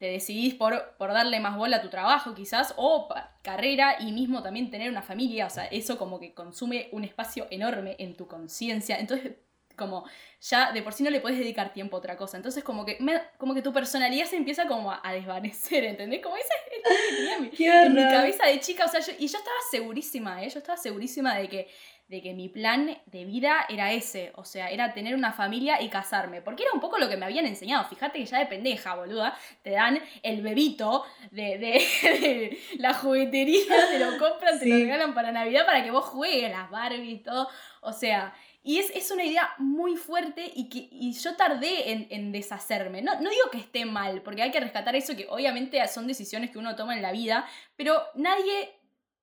te 0.04 0.10
decidís 0.10 0.52
por, 0.52 0.96
por 0.98 1.14
darle 1.14 1.40
más 1.40 1.56
bola 1.56 1.78
a 1.78 1.80
tu 1.80 1.88
trabajo 1.88 2.34
quizás, 2.34 2.74
o 2.76 3.08
carrera 3.40 3.96
y 4.00 4.12
mismo 4.12 4.42
también 4.42 4.70
tener 4.70 4.90
una 4.90 5.00
familia, 5.00 5.46
o 5.46 5.50
sea, 5.50 5.64
eso 5.64 5.96
como 5.96 6.20
que 6.20 6.34
consume 6.34 6.90
un 6.92 7.04
espacio 7.04 7.46
enorme 7.50 7.96
en 7.98 8.14
tu 8.14 8.26
conciencia. 8.26 8.98
Entonces, 8.98 9.32
como 9.76 10.04
ya 10.42 10.72
de 10.72 10.82
por 10.82 10.92
sí 10.92 11.02
no 11.02 11.08
le 11.08 11.20
puedes 11.20 11.38
dedicar 11.38 11.72
tiempo 11.72 11.96
a 11.96 12.00
otra 12.00 12.18
cosa. 12.18 12.36
Entonces 12.36 12.62
como 12.62 12.84
que, 12.84 12.98
como 13.38 13.54
que 13.54 13.62
tu 13.62 13.72
personalidad 13.72 14.26
se 14.26 14.36
empieza 14.36 14.66
como 14.66 14.92
a, 14.92 15.12
desvanecer, 15.12 15.84
¿entendés? 15.84 16.20
Como 16.22 16.36
esa 16.36 16.52
es 16.54 17.40
mi, 17.40 17.66
en 17.66 17.94
mi 17.94 18.02
cabeza 18.02 18.44
de 18.46 18.60
chica. 18.60 18.84
O 18.84 18.88
sea, 18.88 19.00
y 19.18 19.26
yo 19.26 19.38
estaba 19.38 19.56
segurísima, 19.70 20.44
¿eh? 20.44 20.50
Yo 20.50 20.58
estaba 20.58 20.76
segurísima 20.76 21.34
de 21.34 21.48
que 21.48 21.68
de 22.08 22.20
que 22.20 22.34
mi 22.34 22.48
plan 22.48 22.98
de 23.06 23.24
vida 23.24 23.64
era 23.68 23.92
ese, 23.92 24.32
o 24.36 24.44
sea, 24.44 24.68
era 24.70 24.92
tener 24.92 25.14
una 25.14 25.32
familia 25.32 25.80
y 25.80 25.88
casarme, 25.88 26.42
porque 26.42 26.62
era 26.62 26.72
un 26.72 26.80
poco 26.80 26.98
lo 26.98 27.08
que 27.08 27.16
me 27.16 27.24
habían 27.24 27.46
enseñado, 27.46 27.88
fíjate 27.88 28.18
que 28.18 28.26
ya 28.26 28.38
de 28.38 28.46
pendeja, 28.46 28.94
boluda, 28.94 29.36
te 29.62 29.70
dan 29.70 29.98
el 30.22 30.42
bebito 30.42 31.04
de, 31.30 31.58
de, 31.58 32.58
la 32.78 32.92
juguetería, 32.92 33.88
te 33.90 33.98
lo 33.98 34.18
compran, 34.18 34.58
te 34.58 34.66
lo 34.66 34.76
regalan 34.76 35.14
para 35.14 35.32
Navidad 35.32 35.64
para 35.64 35.82
que 35.82 35.90
vos 35.90 36.04
juegues 36.04 36.50
las 36.50 36.70
Barbie 36.70 37.10
y 37.10 37.18
todo, 37.20 37.48
o 37.80 37.92
sea, 37.92 38.34
y 38.66 38.78
es, 38.78 38.90
es, 38.94 39.10
una 39.10 39.24
idea 39.24 39.54
muy 39.58 39.94
fuerte 39.96 40.50
y 40.54 40.70
que 40.70 40.88
y 40.90 41.12
yo 41.12 41.36
tardé 41.36 41.92
en, 41.92 42.06
en 42.08 42.32
deshacerme. 42.32 43.02
No, 43.02 43.14
no, 43.20 43.28
digo 43.28 43.50
que 43.52 43.58
esté 43.58 43.84
mal, 43.84 44.22
porque 44.22 44.40
hay 44.40 44.50
que 44.50 44.58
rescatar 44.58 44.96
eso, 44.96 45.14
que 45.14 45.26
obviamente 45.28 45.86
son 45.86 46.06
decisiones 46.06 46.50
que 46.50 46.58
uno 46.58 46.74
toma 46.74 46.96
en 46.96 47.02
la 47.02 47.12
vida, 47.12 47.46
pero 47.76 48.02
nadie 48.14 48.72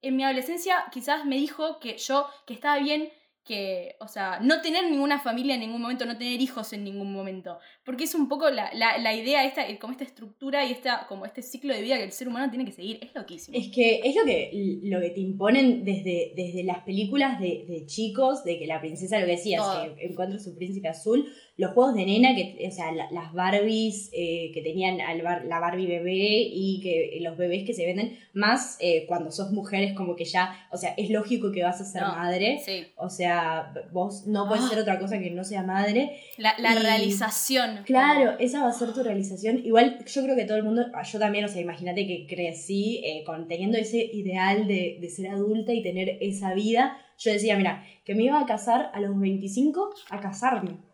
en 0.02 0.16
mi 0.16 0.24
adolescencia 0.24 0.86
quizás 0.92 1.26
me 1.26 1.36
dijo 1.36 1.80
que 1.80 1.98
yo, 1.98 2.28
que 2.46 2.54
estaba 2.54 2.78
bien 2.80 3.12
que, 3.44 3.96
o 4.00 4.08
sea, 4.08 4.40
no 4.40 4.62
tener 4.62 4.90
ninguna 4.90 5.20
familia 5.20 5.56
en 5.56 5.62
ningún 5.62 5.82
momento, 5.82 6.06
no 6.06 6.18
tener 6.18 6.40
hijos 6.42 6.74
en 6.74 6.84
ningún 6.84 7.12
momento, 7.12 7.60
porque 7.84 8.04
es 8.04 8.14
un 8.14 8.30
poco 8.30 8.50
la, 8.50 8.72
la, 8.74 9.14
idea, 9.16 9.44
esta, 9.44 9.64
como 9.80 9.92
esta 9.92 10.04
estructura 10.04 10.66
y 10.66 10.72
esta, 10.72 11.08
como 11.08 11.26
este 11.26 11.42
ciclo 11.42 11.74
de 11.74 11.82
vida 11.82 11.98
que 11.98 12.04
el 12.04 12.12
ser 12.12 12.28
humano 12.28 12.50
tiene 12.50 12.66
que 12.66 12.72
seguir, 12.72 13.00
es 13.02 13.14
loquísimo. 13.16 13.58
Es 13.58 13.70
que 13.70 14.02
es 14.04 14.16
lo 14.16 14.24
que, 14.24 14.80
lo 14.84 15.02
que 15.02 15.10
te 15.10 15.20
imponen 15.20 15.84
desde, 15.84 16.34
desde 16.36 16.64
las 16.64 16.84
películas 16.84 17.40
de, 17.40 17.66
de 17.68 17.86
chicos, 17.88 18.44
de 18.44 18.60
que 18.60 18.68
la 18.68 18.80
princesa, 18.80 19.20
lo 19.20 19.26
que 19.26 19.32
decías, 19.32 19.64
que 19.98 20.06
encuentra 20.06 20.38
su 20.38 20.56
príncipe 20.56 20.90
azul, 20.90 21.28
los 21.58 21.74
juegos 21.74 21.94
de 21.94 22.06
nena, 22.06 22.34
que, 22.34 22.58
o 22.68 22.72
sea, 22.72 22.92
las 22.92 23.34
Barbies 23.34 24.10
eh, 24.14 24.52
que 24.54 24.62
tenían 24.62 24.98
la 24.98 25.60
Barbie 25.60 25.86
bebé 25.86 26.50
y 26.52 26.80
que 26.82 27.20
los 27.22 27.38
bebés 27.38 27.66
que 27.66 27.74
se 27.74 27.86
venden, 27.86 28.18
más 28.34 28.78
eh, 28.80 29.06
cuando 29.08 29.32
sos 29.32 29.52
mujeres, 29.52 29.94
como 29.94 30.16
que 30.16 30.26
ya, 30.26 30.68
o 30.72 30.78
sea, 30.78 30.96
es 30.98 31.10
lógico 31.12 31.52
que 31.52 31.62
vas 31.62 31.80
a 31.80 31.86
ser 31.86 32.02
madre. 32.02 32.62
O 32.98 33.10
sea, 33.10 33.74
vos 33.92 34.26
no 34.26 34.48
puedes 34.48 34.68
ser 34.70 34.80
ah. 34.80 34.82
otra 34.82 35.00
cosa 35.00 35.20
que 35.20 35.30
no 35.30 35.44
sea 35.44 35.62
madre. 35.62 36.20
La, 36.38 36.56
realización. 36.58 37.71
Claro, 37.86 38.36
esa 38.40 38.62
va 38.62 38.70
a 38.70 38.74
ser 38.74 38.94
tu 38.94 39.04
realización. 39.04 39.66
Igual 39.66 40.04
yo 40.06 40.24
creo 40.24 40.36
que 40.36 40.46
todo 40.46 40.58
el 40.58 40.64
mundo, 40.64 40.86
ah, 40.94 41.04
yo 41.04 41.20
también, 41.20 41.46
o 41.46 41.48
sea, 41.48 41.62
imagínate 41.62 42.08
que 42.08 42.28
crecí 42.28 43.02
eh, 43.04 43.24
con, 43.26 43.48
teniendo 43.48 43.78
ese 43.78 44.10
ideal 44.14 44.68
de, 44.68 44.98
de 45.02 45.10
ser 45.10 45.28
adulta 45.28 45.74
y 45.74 45.82
tener 45.82 46.18
esa 46.22 46.54
vida. 46.54 46.98
Yo 47.18 47.32
decía, 47.32 47.58
mira, 47.58 47.84
que 48.06 48.16
me 48.16 48.24
iba 48.24 48.40
a 48.40 48.46
casar 48.46 48.92
a 48.94 49.00
los 49.00 49.20
25 49.20 49.94
a 50.10 50.20
casarme 50.20 50.92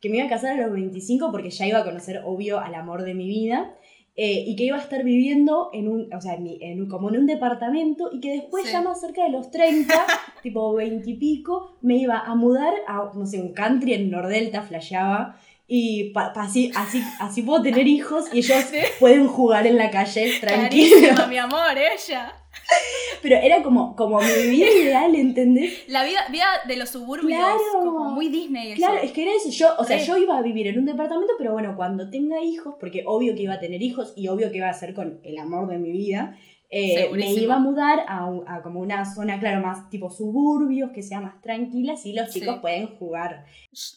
que 0.00 0.08
me 0.08 0.18
iba 0.18 0.26
a 0.26 0.30
casar 0.30 0.58
a 0.58 0.62
los 0.62 0.72
25 0.72 1.30
porque 1.30 1.50
ya 1.50 1.66
iba 1.66 1.80
a 1.80 1.84
conocer, 1.84 2.22
obvio, 2.24 2.60
al 2.60 2.74
amor 2.74 3.02
de 3.02 3.14
mi 3.14 3.26
vida. 3.26 3.74
Eh, 4.20 4.42
y 4.48 4.56
que 4.56 4.64
iba 4.64 4.76
a 4.76 4.80
estar 4.80 5.04
viviendo 5.04 5.70
en 5.72 5.86
un, 5.86 6.12
o 6.12 6.20
sea, 6.20 6.34
en, 6.34 6.82
un, 6.82 6.88
como 6.88 7.08
en 7.08 7.18
un 7.18 7.26
departamento 7.26 8.10
y 8.12 8.18
que 8.18 8.32
después 8.32 8.70
ya 8.72 8.82
más 8.82 9.00
cerca 9.00 9.22
de 9.22 9.30
los 9.30 9.52
30, 9.52 9.94
tipo 10.42 10.74
20 10.74 11.08
y 11.08 11.14
pico, 11.14 11.76
me 11.82 11.98
iba 11.98 12.18
a 12.18 12.34
mudar 12.34 12.74
a, 12.88 13.12
no 13.14 13.26
sé, 13.26 13.40
un 13.40 13.52
country 13.52 13.92
en 13.92 14.10
Nordelta, 14.10 14.62
flasheaba, 14.62 15.38
y 15.70 16.14
así, 16.16 16.72
así, 16.74 17.02
así 17.20 17.42
puedo 17.42 17.62
tener 17.62 17.86
hijos 17.96 18.24
y 18.32 18.38
ellos 18.38 18.64
pueden 18.98 19.28
jugar 19.28 19.66
en 19.66 19.76
la 19.76 19.90
calle 19.90 20.32
tranquilo. 20.40 21.26
mi 21.28 21.36
amor, 21.36 21.76
ella. 21.76 22.34
Pero 23.22 23.36
era 23.36 23.62
como, 23.62 23.94
como 23.94 24.18
mi 24.18 24.48
vida 24.48 24.66
ideal, 24.66 25.14
¿entendés? 25.14 25.86
La 25.86 26.04
vida, 26.04 26.20
vida 26.30 26.46
de 26.66 26.76
los 26.76 26.88
suburbios, 26.88 27.60
como 27.72 28.10
muy 28.10 28.30
Disney. 28.30 28.74
Claro, 28.74 28.96
es 28.96 29.12
que 29.12 29.22
era 29.22 29.32
eso. 29.32 29.50
Yo, 29.50 29.74
o 29.78 29.84
sea, 29.84 29.98
yo 29.98 30.16
iba 30.16 30.38
a 30.38 30.42
vivir 30.42 30.68
en 30.68 30.78
un 30.78 30.86
departamento, 30.86 31.34
pero 31.36 31.52
bueno, 31.52 31.76
cuando 31.76 32.08
tenga 32.08 32.42
hijos, 32.42 32.76
porque 32.80 33.04
obvio 33.06 33.34
que 33.34 33.42
iba 33.42 33.54
a 33.54 33.60
tener 33.60 33.82
hijos 33.82 34.14
y 34.16 34.28
obvio 34.28 34.50
que 34.50 34.56
iba 34.56 34.70
a 34.70 34.74
ser 34.74 34.94
con 34.94 35.20
el 35.22 35.38
amor 35.38 35.68
de 35.68 35.78
mi 35.78 35.92
vida, 35.92 36.38
eh, 36.70 37.10
me 37.12 37.32
iba 37.32 37.56
a 37.56 37.58
mudar 37.58 38.04
a, 38.08 38.30
a, 38.46 38.62
como 38.62 38.80
una 38.80 39.04
zona, 39.04 39.38
claro, 39.38 39.60
más 39.60 39.90
tipo 39.90 40.10
suburbios, 40.10 40.90
que 40.92 41.02
sea 41.02 41.20
más 41.20 41.40
tranquila, 41.42 41.94
y 42.02 42.12
los 42.14 42.30
chicos 42.30 42.58
pueden 42.60 42.86
jugar. 42.86 43.44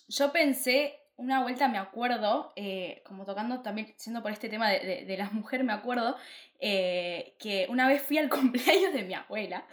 Yo 0.10 0.32
pensé 0.32 1.01
una 1.18 1.42
vuelta 1.42 1.68
me 1.68 1.78
acuerdo, 1.78 2.52
eh, 2.56 3.04
como 3.06 3.26
tocando 3.26 3.62
también, 3.62 3.94
siendo 3.98 4.22
por 4.22 4.32
este 4.32 4.50
tema 4.50 4.70
de, 4.70 5.06
de, 5.06 5.18
las 5.18 5.34
mujeres, 5.34 5.66
me 5.66 5.74
acuerdo 5.74 6.18
eh, 6.60 7.36
que 7.40 7.68
una 7.70 7.88
vez 7.88 8.02
fui 8.02 8.18
al 8.18 8.30
cumpleaños 8.30 8.94
de 8.94 9.04
mi 9.04 9.14
abuela 9.14 9.66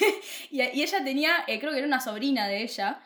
y, 0.50 0.60
ella 0.60 1.04
tenía, 1.04 1.44
eh, 1.46 1.58
creo 1.58 1.72
que 1.72 1.78
era 1.78 1.86
una 1.86 2.00
sobrina 2.00 2.46
de 2.48 2.62
ella, 2.62 3.00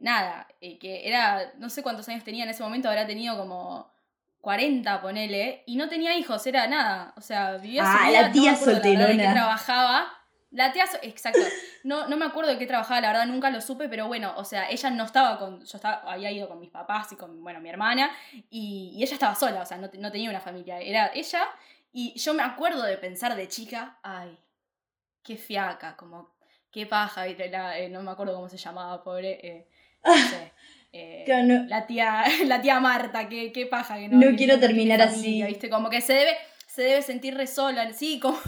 nada, 0.00 0.48
que 0.60 1.06
era, 1.06 1.52
no 1.58 1.70
sé 1.70 1.84
cuántos 1.84 2.08
años 2.08 2.24
tenía 2.24 2.44
en 2.44 2.50
ese 2.50 2.64
momento, 2.64 2.88
habrá 2.88 3.06
tenido 3.06 3.36
como 3.36 3.94
40, 4.40 5.00
ponele, 5.00 5.62
y 5.66 5.76
no 5.76 5.88
tenía 5.88 6.18
hijos, 6.18 6.44
era 6.46 6.66
nada, 6.66 7.14
o 7.16 7.20
sea, 7.20 7.56
vivía 7.58 7.84
ah, 7.86 8.10
la 8.10 8.32
tía 8.32 8.56
solterona. 8.56 9.08
que 9.08 9.32
trabajaba 9.32 10.23
la 10.54 10.72
tía, 10.72 10.84
exacto. 11.02 11.40
No, 11.82 12.06
no 12.08 12.16
me 12.16 12.24
acuerdo 12.24 12.50
de 12.50 12.58
qué 12.58 12.66
trabajaba, 12.66 13.00
la 13.00 13.08
verdad 13.08 13.26
nunca 13.26 13.50
lo 13.50 13.60
supe, 13.60 13.88
pero 13.88 14.06
bueno, 14.06 14.34
o 14.36 14.44
sea, 14.44 14.70
ella 14.70 14.88
no 14.90 15.04
estaba 15.04 15.36
con. 15.36 15.64
Yo 15.64 15.76
estaba, 15.76 16.10
había 16.10 16.30
ido 16.30 16.48
con 16.48 16.60
mis 16.60 16.70
papás 16.70 17.10
y 17.10 17.16
con, 17.16 17.42
bueno, 17.42 17.60
mi 17.60 17.68
hermana, 17.68 18.10
y, 18.50 18.96
ella 19.02 19.14
estaba 19.14 19.34
sola, 19.34 19.62
o 19.62 19.66
sea, 19.66 19.78
no, 19.78 19.90
no, 19.98 20.12
tenía 20.12 20.30
una 20.30 20.40
familia. 20.40 20.80
Era 20.80 21.10
ella, 21.12 21.48
y 21.92 22.16
yo 22.16 22.34
me 22.34 22.44
acuerdo 22.44 22.84
de 22.84 22.96
pensar 22.98 23.34
de 23.34 23.48
chica, 23.48 23.98
ay, 24.04 24.38
qué 25.24 25.36
fiaca, 25.36 25.96
como, 25.96 26.36
qué 26.70 26.86
paja, 26.86 27.26
eh, 27.26 27.88
no 27.90 28.02
me 28.02 28.12
acuerdo 28.12 28.34
cómo 28.34 28.48
se 28.48 28.56
llamaba, 28.56 29.02
pobre. 29.02 29.40
Eh, 29.42 29.68
no 30.04 30.14
sé. 30.14 30.52
Eh, 30.92 31.24
la, 31.66 31.88
tía, 31.88 32.22
la 32.46 32.62
tía 32.62 32.78
Marta, 32.78 33.28
qué, 33.28 33.50
qué 33.50 33.66
paja 33.66 33.96
que 33.96 34.08
no. 34.08 34.18
No 34.18 34.36
quiero 34.36 34.60
terminar 34.60 35.02
así. 35.02 35.42
¿viste? 35.42 35.68
Como 35.68 35.90
que 35.90 36.00
se 36.00 36.12
debe, 36.12 36.36
se 36.68 36.82
debe 36.82 37.02
sentir 37.02 37.34
re 37.34 37.48
sola, 37.48 37.92
sí, 37.92 38.20
como 38.20 38.38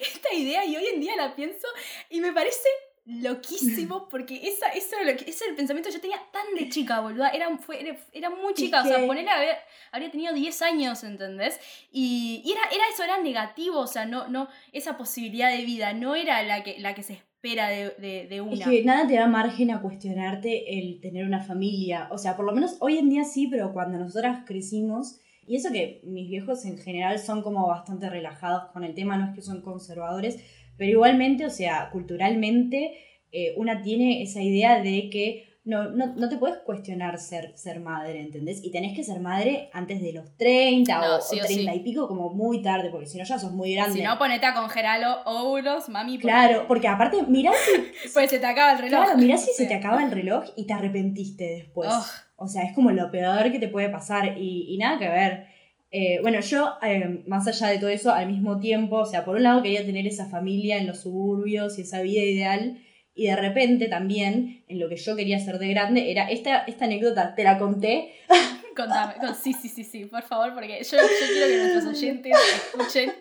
esta 0.00 0.34
idea 0.34 0.64
y 0.64 0.76
hoy 0.76 0.86
en 0.86 1.00
día 1.00 1.16
la 1.16 1.34
pienso 1.34 1.66
y 2.10 2.20
me 2.20 2.32
parece 2.32 2.68
loquísimo 3.04 4.08
porque 4.10 4.40
esa, 4.46 4.68
eso 4.68 4.96
era 4.96 5.12
lo 5.12 5.18
que, 5.18 5.28
ese 5.28 5.44
era 5.44 5.50
el 5.50 5.56
pensamiento 5.56 5.88
que 5.88 5.94
yo 5.94 6.00
tenía 6.00 6.20
tan 6.32 6.54
de 6.54 6.68
chica, 6.70 7.00
boluda. 7.00 7.28
Era, 7.30 7.56
fue, 7.58 7.98
era, 8.12 8.30
muy 8.30 8.54
chica, 8.54 8.82
o 8.82 8.84
sea, 8.84 9.06
ponerle 9.06 9.30
habría, 9.30 9.58
habría 9.90 10.10
tenido 10.10 10.32
10 10.32 10.62
años, 10.62 11.04
¿entendés? 11.04 11.58
Y, 11.90 12.42
era, 12.50 12.62
era 12.74 12.84
eso, 12.92 13.02
era 13.02 13.18
negativo, 13.18 13.80
o 13.80 13.86
sea, 13.86 14.04
no, 14.04 14.28
no, 14.28 14.48
esa 14.72 14.96
posibilidad 14.96 15.50
de 15.50 15.64
vida 15.64 15.92
no 15.92 16.14
era 16.14 16.42
la 16.42 16.62
que, 16.62 16.78
la 16.78 16.94
que 16.94 17.02
se 17.02 17.14
espera 17.14 17.68
de, 17.68 18.26
de, 18.28 18.40
una. 18.40 18.54
Es 18.54 18.64
que 18.64 18.84
nada 18.84 19.06
te 19.06 19.14
da 19.14 19.26
margen 19.26 19.72
a 19.72 19.80
cuestionarte 19.80 20.78
el 20.78 21.00
tener 21.00 21.26
una 21.26 21.42
familia. 21.42 22.08
O 22.12 22.18
sea, 22.18 22.36
por 22.36 22.44
lo 22.44 22.52
menos 22.52 22.76
hoy 22.78 22.98
en 22.98 23.08
día 23.08 23.24
sí, 23.24 23.48
pero 23.48 23.72
cuando 23.72 23.98
nosotras 23.98 24.44
crecimos 24.46 25.18
y 25.46 25.56
eso 25.56 25.72
que 25.72 26.00
mis 26.04 26.28
viejos 26.28 26.64
en 26.64 26.78
general 26.78 27.18
son 27.18 27.42
como 27.42 27.66
bastante 27.66 28.08
relajados 28.08 28.70
con 28.72 28.84
el 28.84 28.94
tema, 28.94 29.16
no 29.16 29.30
es 29.30 29.34
que 29.34 29.42
son 29.42 29.62
conservadores, 29.62 30.38
pero 30.76 30.90
igualmente, 30.90 31.46
o 31.46 31.50
sea, 31.50 31.90
culturalmente, 31.90 32.92
eh, 33.32 33.54
una 33.56 33.82
tiene 33.82 34.22
esa 34.22 34.42
idea 34.42 34.82
de 34.82 35.10
que 35.10 35.51
no, 35.64 35.90
no, 35.90 36.14
no, 36.16 36.28
te 36.28 36.38
puedes 36.38 36.58
cuestionar 36.58 37.18
ser, 37.18 37.52
ser 37.56 37.78
madre, 37.78 38.20
¿entendés? 38.20 38.64
Y 38.64 38.72
tenés 38.72 38.96
que 38.96 39.04
ser 39.04 39.20
madre 39.20 39.70
antes 39.72 40.02
de 40.02 40.12
los 40.12 40.36
30 40.36 41.18
o, 41.18 41.20
30 41.20 41.74
y 41.74 41.80
pico, 41.80 42.08
como 42.08 42.30
muy 42.30 42.62
tarde, 42.62 42.90
porque 42.90 43.06
si 43.06 43.16
no 43.16 43.22
ya 43.22 43.38
sos 43.38 43.52
muy 43.52 43.74
grande. 43.74 43.98
Si 43.98 44.02
no, 44.02 44.18
ponete 44.18 44.44
a 44.44 44.54
congelar 44.54 45.00
óvulos, 45.24 45.88
mami. 45.88 46.18
Claro, 46.18 46.64
porque 46.66 46.88
aparte, 46.88 47.22
mirá 47.28 47.52
si... 47.64 48.10
pues 48.12 48.30
se 48.30 48.40
te 48.40 48.46
acaba 48.46 48.72
el 48.72 48.78
reloj. 48.78 49.04
Claro, 49.04 49.18
mirá 49.18 49.36
si 49.36 49.52
se 49.52 49.66
te 49.66 49.74
acaba 49.74 50.02
el 50.02 50.10
reloj 50.10 50.44
y 50.56 50.66
te 50.66 50.72
arrepentiste 50.72 51.44
después. 51.44 51.90
O 52.36 52.48
sea, 52.48 52.64
es 52.64 52.72
como 52.72 52.90
lo 52.90 53.12
peor 53.12 53.52
que 53.52 53.60
te 53.60 53.68
puede 53.68 53.88
pasar 53.88 54.36
y, 54.36 54.76
nada 54.78 54.98
que 54.98 55.08
ver. 55.08 55.46
Eh, 55.92 56.18
bueno, 56.22 56.40
yo, 56.40 56.72
eh, 56.82 57.22
más 57.28 57.46
allá 57.46 57.68
de 57.68 57.78
todo 57.78 57.90
eso, 57.90 58.12
al 58.12 58.26
mismo 58.26 58.58
tiempo, 58.58 58.96
o 58.96 59.06
sea, 59.06 59.24
por 59.24 59.36
un 59.36 59.44
lado 59.44 59.62
quería 59.62 59.86
tener 59.86 60.08
esa 60.08 60.26
familia 60.26 60.78
en 60.78 60.88
los 60.88 61.00
suburbios 61.00 61.78
y 61.78 61.82
esa 61.82 62.00
vida 62.00 62.22
ideal, 62.22 62.78
y 63.14 63.26
de 63.26 63.36
repente 63.36 63.88
también, 63.88 64.64
en 64.68 64.78
lo 64.78 64.88
que 64.88 64.96
yo 64.96 65.14
quería 65.16 65.36
hacer 65.36 65.58
de 65.58 65.68
grande, 65.68 66.10
era 66.10 66.30
esta, 66.30 66.64
esta 66.64 66.86
anécdota, 66.86 67.34
te 67.34 67.44
la 67.44 67.58
conté. 67.58 68.14
Contame, 68.76 69.14
sí, 69.42 69.52
sí, 69.52 69.68
sí, 69.68 69.84
sí, 69.84 70.06
por 70.06 70.22
favor, 70.22 70.54
porque 70.54 70.82
yo, 70.82 70.96
yo 70.96 71.26
quiero 71.32 71.46
que 71.46 71.58
nuestros 71.58 71.96
oyentes 71.98 72.32
escuchen, 72.54 73.12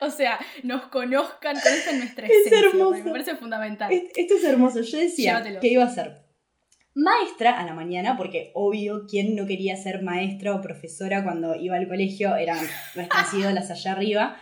o 0.00 0.10
sea, 0.10 0.38
nos 0.64 0.82
conozcan, 0.88 1.56
conozcan 1.60 1.98
nuestra 1.98 2.26
esencia, 2.26 2.58
es 2.58 2.64
hermoso. 2.64 3.04
me 3.04 3.10
parece 3.12 3.36
fundamental. 3.36 3.92
Esto 3.92 4.34
es 4.34 4.44
hermoso, 4.44 4.80
yo 4.80 4.98
decía 4.98 5.44
que 5.60 5.68
iba 5.68 5.84
a 5.84 5.94
ser 5.94 6.30
maestra 6.94 7.58
a 7.58 7.64
la 7.64 7.72
mañana, 7.72 8.16
porque 8.16 8.50
obvio, 8.54 9.06
¿quién 9.08 9.36
no 9.36 9.46
quería 9.46 9.76
ser 9.76 10.02
maestra 10.02 10.54
o 10.54 10.60
profesora 10.60 11.22
cuando 11.22 11.54
iba 11.54 11.76
al 11.76 11.88
colegio? 11.88 12.34
Eran 12.36 12.58
nuestras 12.94 13.34
ídolas 13.34 13.70
allá 13.70 13.92
arriba. 13.92 14.40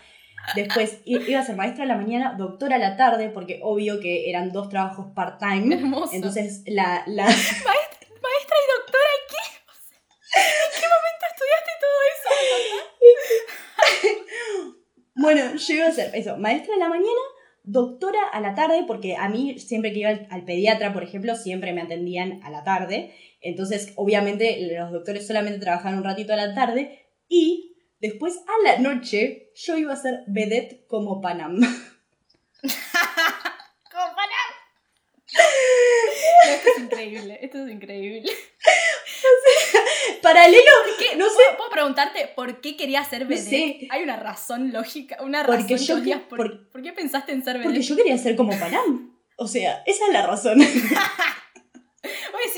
Después 0.55 1.01
iba 1.05 1.41
a 1.41 1.45
ser 1.45 1.57
maestra 1.57 1.85
a 1.85 1.87
la 1.87 1.97
mañana, 1.97 2.35
doctora 2.37 2.77
a 2.77 2.79
la 2.79 2.97
tarde, 2.97 3.31
porque 3.31 3.61
obvio 3.63 4.01
que 4.01 4.31
eran 4.31 4.53
dos 4.53 4.69
trabajos 4.69 5.07
part-time. 5.15 5.81
Entonces, 6.13 6.63
la, 6.67 7.03
la... 7.07 7.25
Maestra, 7.27 8.57
y 8.59 8.69
doctora, 8.77 9.11
¿qué? 9.29 9.43
¿En 10.39 10.81
qué 10.81 10.87
momento 10.89 11.25
estudiaste 11.33 11.73
todo 11.81 11.99
eso? 12.15 12.31
bueno, 15.15 15.57
yo 15.57 15.75
iba 15.75 15.87
a 15.87 15.93
ser 15.93 16.15
eso, 16.15 16.37
maestra 16.37 16.75
a 16.75 16.79
la 16.79 16.89
mañana, 16.89 17.21
doctora 17.63 18.21
a 18.33 18.41
la 18.41 18.55
tarde, 18.55 18.85
porque 18.87 19.17
a 19.17 19.29
mí 19.29 19.59
siempre 19.59 19.93
que 19.93 20.01
iba 20.01 20.11
al, 20.11 20.27
al 20.31 20.45
pediatra, 20.45 20.93
por 20.93 21.03
ejemplo, 21.03 21.37
siempre 21.37 21.73
me 21.73 21.83
atendían 21.83 22.41
a 22.43 22.51
la 22.51 22.65
tarde. 22.65 23.15
Entonces, 23.41 23.93
obviamente, 23.97 24.69
los 24.77 24.91
doctores 24.91 25.27
solamente 25.27 25.61
trabajaban 25.61 25.99
un 25.99 26.05
ratito 26.05 26.33
a 26.33 26.37
la 26.37 26.55
tarde 26.55 27.07
y 27.29 27.77
después 28.01 28.37
a 28.47 28.63
la 28.65 28.79
noche 28.79 29.51
yo 29.55 29.77
iba 29.77 29.93
a 29.93 29.97
ser 29.97 30.21
vedette 30.27 30.87
como 30.87 31.21
Panam. 31.21 31.57
¡Como 32.61 34.15
Panam! 34.15 34.49
esto 36.49 36.69
es 36.75 36.79
increíble, 36.83 37.39
esto 37.43 37.59
es 37.67 37.71
increíble. 37.73 38.33
Paralelo, 40.23 40.63
¿Qué? 40.99 41.17
no 41.17 41.29
sé. 41.29 41.35
¿Puedo, 41.37 41.57
puedo 41.59 41.71
preguntarte 41.71 42.29
por 42.35 42.61
qué 42.61 42.77
querías 42.77 43.09
ser 43.09 43.23
No 43.23 43.29
vedette? 43.29 43.49
sé. 43.81 43.89
Hay 43.91 44.03
una 44.03 44.17
razón 44.17 44.73
lógica, 44.73 45.19
una 45.23 45.45
Porque 45.45 45.63
razón 45.63 45.77
que 45.79 45.85
yo 45.85 45.97
odias 45.97 46.21
que- 46.21 46.27
por, 46.27 46.39
por- 46.39 46.71
¿por 46.71 46.83
qué 46.83 46.93
pensaste 46.93 47.33
en 47.33 47.45
ser 47.45 47.55
vedette? 47.59 47.69
Porque 47.75 47.83
yo 47.83 47.97
quería 47.97 48.17
ser 48.19 48.37
como 48.37 48.59
Panam. 48.59 49.17
O 49.37 49.47
sea, 49.47 49.83
esa 49.87 50.07
es 50.07 50.13
la 50.13 50.27
razón. 50.27 50.59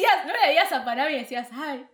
Decías, 0.00 0.26
no 0.26 0.32
le 0.32 0.48
veías 0.48 0.72
a 0.72 0.82
Panam 0.82 1.10
y 1.10 1.18
decías, 1.18 1.48
ay, 1.52 1.84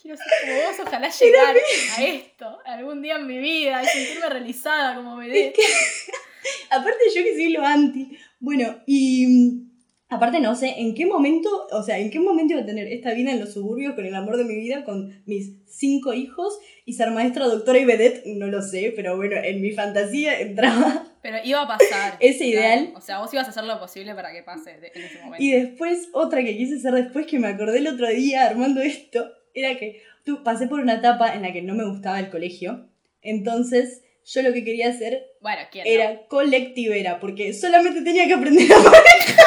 quiero 0.00 0.16
ser 0.16 0.26
como 0.40 0.62
vos, 0.62 0.80
ojalá 0.86 1.08
llegar 1.10 1.54
a 1.54 2.02
esto 2.02 2.58
algún 2.64 3.02
día 3.02 3.16
en 3.16 3.26
mi 3.26 3.38
vida 3.38 3.82
y 3.82 3.86
sentirme 3.86 4.28
realizada 4.30 4.94
como 4.94 5.16
vedette. 5.16 5.60
Aparte 6.70 7.04
yo 7.14 7.22
que 7.22 7.34
soy 7.34 7.52
lo 7.52 7.62
anti. 7.62 8.16
Bueno, 8.40 8.82
y 8.86 9.66
aparte 10.12 10.40
no 10.40 10.54
sé 10.54 10.74
en 10.78 10.94
qué 10.94 11.06
momento, 11.06 11.66
o 11.72 11.82
sea, 11.82 11.98
en 11.98 12.10
qué 12.10 12.20
momento 12.20 12.52
iba 12.54 12.62
a 12.62 12.66
tener 12.66 12.86
esta 12.88 13.12
vida 13.14 13.32
en 13.32 13.40
los 13.40 13.52
suburbios 13.52 13.94
con 13.94 14.04
el 14.06 14.14
amor 14.14 14.36
de 14.36 14.44
mi 14.44 14.54
vida, 14.56 14.84
con 14.84 15.22
mis 15.26 15.52
cinco 15.66 16.12
hijos 16.12 16.58
y 16.84 16.92
ser 16.94 17.10
maestra, 17.10 17.46
doctora 17.46 17.78
y 17.78 17.84
vedette, 17.84 18.22
no 18.26 18.46
lo 18.46 18.62
sé, 18.62 18.92
pero 18.94 19.16
bueno, 19.16 19.36
en 19.42 19.60
mi 19.60 19.70
fantasía 19.72 20.38
entraba. 20.40 21.06
Pero 21.22 21.36
iba 21.44 21.62
a 21.62 21.68
pasar. 21.68 22.16
Ese 22.18 22.46
ideal. 22.46 22.92
O 22.96 23.00
sea, 23.00 23.20
vos 23.20 23.32
ibas 23.32 23.46
a 23.46 23.50
hacer 23.50 23.62
lo 23.62 23.78
posible 23.78 24.12
para 24.16 24.32
que 24.32 24.42
pase 24.42 24.76
de- 24.80 24.90
en 24.92 25.02
ese 25.02 25.18
momento. 25.20 25.36
Y 25.44 25.52
después, 25.52 26.08
otra 26.12 26.42
que 26.42 26.56
quise 26.56 26.78
hacer 26.78 26.92
después, 26.94 27.26
que 27.26 27.38
me 27.38 27.46
acordé 27.46 27.78
el 27.78 27.86
otro 27.86 28.08
día 28.08 28.44
armando 28.44 28.80
esto, 28.80 29.30
era 29.54 29.78
que 29.78 30.02
tú 30.24 30.42
pasé 30.42 30.66
por 30.66 30.80
una 30.80 30.94
etapa 30.94 31.32
en 31.34 31.42
la 31.42 31.52
que 31.52 31.62
no 31.62 31.74
me 31.74 31.88
gustaba 31.88 32.18
el 32.18 32.28
colegio. 32.28 32.88
Entonces, 33.22 34.02
yo 34.26 34.42
lo 34.42 34.52
que 34.52 34.64
quería 34.64 34.88
hacer 34.88 35.22
Bueno, 35.40 35.60
¿quién 35.70 35.84
no? 35.84 35.90
era 35.92 36.26
colectivera, 36.26 37.20
porque 37.20 37.52
solamente 37.54 38.02
tenía 38.02 38.26
que 38.26 38.34
aprender 38.34 38.72
a 38.72 38.78
manejar. 38.80 39.46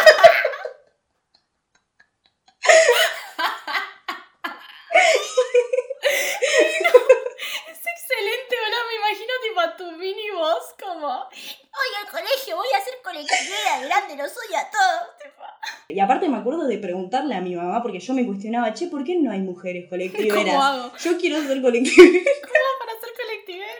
Es 7.67 7.79
excelente, 7.79 8.55
¿verdad? 8.55 8.83
Me 8.89 8.95
imagino 8.95 9.33
tipo 9.47 9.59
a 9.61 9.75
tu 9.77 9.91
mini 9.93 10.29
voz 10.31 10.75
como... 10.79 11.07
Oye, 11.27 11.95
al 12.05 12.09
colegio 12.11 12.55
voy 12.55 12.67
a 12.77 12.83
ser 12.83 12.93
colectivera, 13.03 13.79
grande, 13.83 14.15
lo 14.15 14.27
soy 14.29 14.55
a 14.55 14.69
todos. 14.69 15.17
tipo. 15.21 15.43
Y 15.89 15.99
aparte 15.99 16.29
me 16.29 16.34
acuerdo 16.45 16.67
de 16.67 16.77
preguntarle 16.77 17.35
a 17.35 17.41
mi 17.41 17.55
mamá, 17.55 17.81
porque 17.81 17.99
yo 17.99 18.13
me 18.13 18.25
cuestionaba, 18.25 18.73
che, 18.73 18.87
¿por 18.87 19.03
qué 19.03 19.15
no 19.15 19.31
hay 19.31 19.39
mujeres 19.39 19.85
colectiveras? 19.89 20.35
¿Cómo 20.43 20.61
hago? 20.61 20.91
Yo 20.97 21.17
quiero 21.17 21.41
ser 21.41 21.61
colectivera. 21.61 22.11
¿Cómo 22.41 22.71
para 22.79 22.91
ser 23.01 23.09
colectivera? 23.21 23.71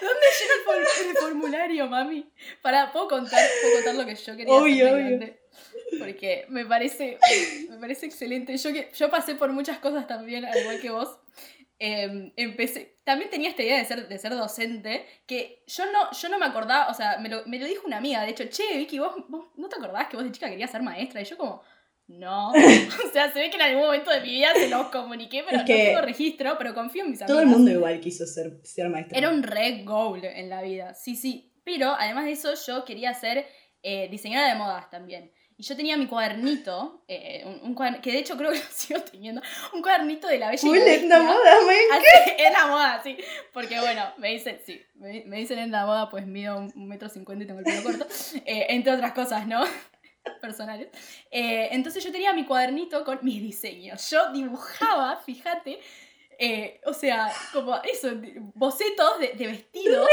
¿Dónde 0.00 0.26
lleno 0.38 0.54
el, 0.54 0.64
for- 0.64 1.06
el 1.10 1.16
formulario, 1.16 1.88
mami? 1.88 2.30
Para, 2.62 2.92
¿puedo 2.92 3.08
contar, 3.08 3.40
¿puedo 3.62 3.74
contar 3.76 3.94
lo 3.96 4.06
que 4.06 4.14
yo 4.14 4.36
quería 4.36 4.54
Obvio, 4.54 4.94
obvio. 4.94 5.34
Porque 5.98 6.44
me 6.48 6.64
parece, 6.66 7.18
me 7.70 7.78
parece 7.78 8.06
excelente. 8.06 8.56
Yo, 8.56 8.72
que, 8.72 8.90
yo 8.94 9.10
pasé 9.10 9.34
por 9.34 9.50
muchas 9.52 9.78
cosas 9.78 10.06
también, 10.06 10.44
al 10.44 10.56
igual 10.58 10.80
que 10.80 10.90
vos. 10.90 11.18
Eh, 11.78 12.32
empecé, 12.36 12.96
también 13.04 13.28
tenía 13.28 13.50
esta 13.50 13.62
idea 13.62 13.76
de 13.76 13.84
ser, 13.84 14.08
de 14.08 14.18
ser 14.18 14.34
docente, 14.34 15.04
que 15.26 15.62
yo 15.66 15.84
no, 15.92 16.10
yo 16.10 16.28
no 16.30 16.38
me 16.38 16.46
acordaba, 16.46 16.88
o 16.88 16.94
sea, 16.94 17.18
me 17.18 17.28
lo, 17.28 17.44
me 17.46 17.58
lo 17.58 17.66
dijo 17.66 17.86
una 17.86 17.98
amiga, 17.98 18.22
de 18.22 18.30
hecho, 18.30 18.44
che, 18.46 18.78
Vicky, 18.78 18.98
vos, 18.98 19.12
vos 19.28 19.48
no 19.56 19.68
te 19.68 19.76
acordabas 19.76 20.08
que 20.08 20.16
vos 20.16 20.24
de 20.24 20.32
chica 20.32 20.48
querías 20.48 20.70
ser 20.70 20.82
maestra, 20.82 21.20
y 21.20 21.24
yo 21.24 21.36
como, 21.36 21.62
no, 22.08 22.50
o 22.52 23.12
sea, 23.12 23.32
se 23.32 23.40
ve 23.40 23.50
que 23.50 23.56
en 23.56 23.62
algún 23.62 23.82
momento 23.82 24.10
de 24.10 24.20
mi 24.20 24.30
vida 24.30 24.52
se 24.54 24.68
los 24.68 24.86
comuniqué, 24.88 25.42
pero 25.44 25.58
Es 25.58 25.64
que 25.64 25.78
no 25.78 25.84
tengo 25.84 26.00
registro, 26.02 26.56
pero 26.58 26.74
confío 26.74 27.04
en 27.04 27.10
mis 27.10 27.20
amigas. 27.20 27.28
Todo 27.28 27.40
el 27.40 27.48
mundo 27.48 27.70
igual 27.70 27.98
quiso 28.00 28.26
ser, 28.26 28.60
ser 28.62 28.88
maestra. 28.88 29.18
Era 29.18 29.30
un 29.30 29.42
re 29.42 29.82
goal 29.84 30.24
en 30.24 30.48
la 30.48 30.62
vida, 30.62 30.94
sí, 30.94 31.16
sí. 31.16 31.52
Pero 31.64 31.96
además 31.98 32.26
de 32.26 32.32
eso, 32.32 32.54
yo 32.66 32.84
quería 32.84 33.12
ser 33.12 33.46
eh, 33.82 34.08
diseñadora 34.08 34.52
de 34.52 34.58
modas 34.58 34.88
también. 34.88 35.32
Y 35.58 35.62
yo 35.62 35.74
tenía 35.74 35.96
mi 35.96 36.06
cuadernito, 36.06 37.02
eh, 37.08 37.42
un, 37.46 37.76
un 37.76 38.00
que 38.00 38.12
de 38.12 38.18
hecho 38.18 38.36
creo 38.36 38.52
que 38.52 38.58
lo 38.58 38.64
sigo 38.70 39.00
teniendo, 39.00 39.40
un 39.72 39.82
cuadernito 39.82 40.28
de 40.28 40.38
la 40.38 40.50
bella 40.50 40.60
y 40.62 40.66
Full 40.66 40.78
la 40.78 40.94
en 40.94 41.08
la 41.08 41.22
moda, 41.22 41.34
man. 41.34 41.76
Así, 41.92 42.32
en 42.38 42.52
la 42.52 42.66
moda, 42.66 43.00
sí. 43.02 43.16
Porque 43.52 43.80
bueno, 43.80 44.04
me 44.18 44.28
dicen, 44.28 44.60
sí, 44.64 44.80
me, 44.94 45.24
me 45.24 45.38
dicen 45.38 45.58
en 45.58 45.72
la 45.72 45.86
moda, 45.86 46.10
pues 46.10 46.26
mido 46.26 46.58
un, 46.58 46.72
un 46.76 46.86
metro 46.86 47.08
cincuenta 47.08 47.44
y 47.44 47.46
tengo 47.46 47.60
el 47.60 47.64
pelo 47.64 47.82
corto. 47.82 48.06
eh, 48.44 48.66
entre 48.68 48.92
otras 48.92 49.12
cosas, 49.12 49.46
¿no? 49.46 49.64
Personales. 50.40 50.88
Eh, 51.30 51.68
entonces 51.72 52.02
yo 52.04 52.12
tenía 52.12 52.32
mi 52.32 52.44
cuadernito 52.44 53.04
con 53.04 53.18
mis 53.22 53.40
diseños. 53.42 54.08
Yo 54.10 54.32
dibujaba, 54.32 55.16
fíjate, 55.24 55.80
eh, 56.38 56.80
o 56.84 56.92
sea, 56.92 57.32
como 57.52 57.76
eso, 57.82 58.10
bocetos 58.54 59.18
de, 59.18 59.28
de 59.28 59.46
vestidos. 59.46 60.06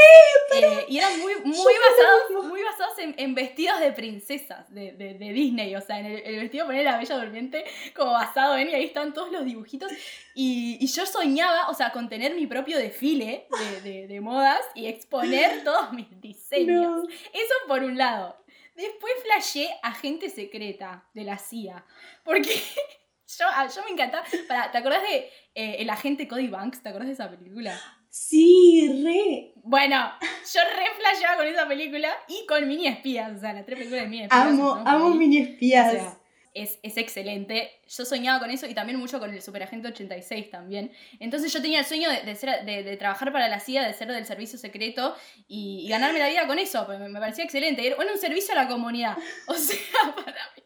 eh, 0.54 0.86
y 0.88 0.96
eran 0.98 1.20
muy, 1.20 1.34
muy 1.44 1.74
basados, 1.74 2.44
muy 2.46 2.62
basados 2.62 2.98
en, 2.98 3.14
en 3.18 3.34
vestidos 3.34 3.78
de 3.80 3.92
princesas 3.92 4.72
de, 4.72 4.92
de- 4.92 5.14
de 5.14 5.32
Disney. 5.34 5.76
O 5.76 5.80
sea, 5.82 6.00
en 6.00 6.06
el, 6.06 6.22
el 6.24 6.40
vestido 6.40 6.64
poner 6.64 6.84
la 6.84 6.96
Bella 6.96 7.16
Durmiente 7.18 7.64
como 7.94 8.12
basado 8.12 8.56
en, 8.56 8.70
y 8.70 8.74
ahí 8.74 8.84
están 8.84 9.12
todos 9.12 9.30
los 9.30 9.44
dibujitos. 9.44 9.92
Y, 10.34 10.78
y 10.80 10.86
yo 10.86 11.04
soñaba, 11.04 11.68
o 11.68 11.74
sea, 11.74 11.92
con 11.92 12.08
tener 12.08 12.34
mi 12.34 12.46
propio 12.46 12.78
desfile 12.78 13.46
de, 13.82 14.18
modas 14.22 14.60
y 14.74 14.86
exponer 14.86 15.62
todos 15.62 15.92
mis 15.92 16.06
diseños. 16.22 17.02
No. 17.04 17.08
Eso 17.34 17.54
por 17.68 17.82
un 17.82 17.98
lado. 17.98 18.34
Después 18.74 19.12
flashé 19.22 19.68
Agente 19.82 20.28
Secreta 20.30 21.08
de 21.14 21.24
la 21.24 21.38
CIA. 21.38 21.84
Porque 22.24 22.50
yo, 23.38 23.44
ah, 23.54 23.68
yo 23.74 23.82
me 23.84 23.90
encantaba. 23.90 24.24
Pará, 24.48 24.70
¿Te 24.72 24.78
acordás 24.78 25.02
de 25.02 25.30
eh, 25.54 25.76
El 25.78 25.90
Agente 25.90 26.26
Cody 26.28 26.48
Banks? 26.48 26.82
¿Te 26.82 26.88
acordás 26.88 27.08
de 27.08 27.14
esa 27.14 27.30
película? 27.30 27.78
Sí, 28.08 29.02
re. 29.04 29.52
Bueno, 29.64 29.96
yo 30.20 30.60
re 30.76 30.86
flasheaba 30.98 31.36
con 31.36 31.46
esa 31.46 31.66
película 31.66 32.12
y 32.28 32.46
con 32.46 32.66
Mini 32.68 32.86
Espías. 32.86 33.36
O 33.36 33.40
sea, 33.40 33.52
las 33.52 33.64
tres 33.66 33.78
películas 33.78 34.04
de 34.04 34.08
Mini 34.08 34.22
Espías. 34.24 34.40
Amo, 34.46 34.72
amo 34.86 35.10
mini 35.10 35.38
O 35.40 35.42
espías. 35.42 35.90
sea, 35.92 36.18
es, 36.54 36.78
es 36.82 36.96
excelente. 36.96 37.80
Yo 37.88 38.04
soñaba 38.04 38.38
con 38.38 38.50
eso 38.50 38.66
y 38.66 38.74
también 38.74 38.98
mucho 38.98 39.18
con 39.18 39.34
el 39.34 39.42
Superagente 39.42 39.88
86 39.88 40.50
también. 40.50 40.92
Entonces 41.18 41.52
yo 41.52 41.60
tenía 41.60 41.80
el 41.80 41.84
sueño 41.84 42.08
de, 42.08 42.82
de 42.84 42.96
trabajar 42.96 43.32
para 43.32 43.48
la 43.48 43.58
CIA, 43.58 43.86
de 43.86 43.92
ser 43.92 44.10
del 44.10 44.24
servicio 44.24 44.58
secreto 44.58 45.16
y, 45.48 45.88
ganarme 45.88 46.20
la 46.20 46.28
vida 46.28 46.46
con 46.46 46.58
eso. 46.58 46.86
Me, 46.86 47.08
me 47.08 47.20
parecía 47.20 47.44
excelente. 47.44 47.84
Era 47.86 47.96
un 47.96 48.18
servicio 48.18 48.52
a 48.52 48.62
la 48.62 48.68
comunidad. 48.68 49.16
O 49.48 49.54
sea, 49.54 49.76
para 50.14 50.52
mí. 50.56 50.62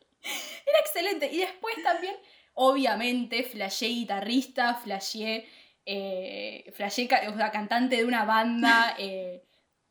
Era 0.66 0.78
excelente. 0.80 1.30
Y 1.32 1.38
después 1.38 1.74
también, 1.82 2.14
obviamente, 2.52 3.42
flashé 3.42 3.86
guitarrista, 3.86 4.74
flashé, 4.74 5.46
eh, 5.86 6.70
o 6.70 7.36
sea, 7.36 7.50
cantante 7.50 7.96
de 7.96 8.04
una 8.04 8.24
banda. 8.24 8.94
eh, 8.98 9.47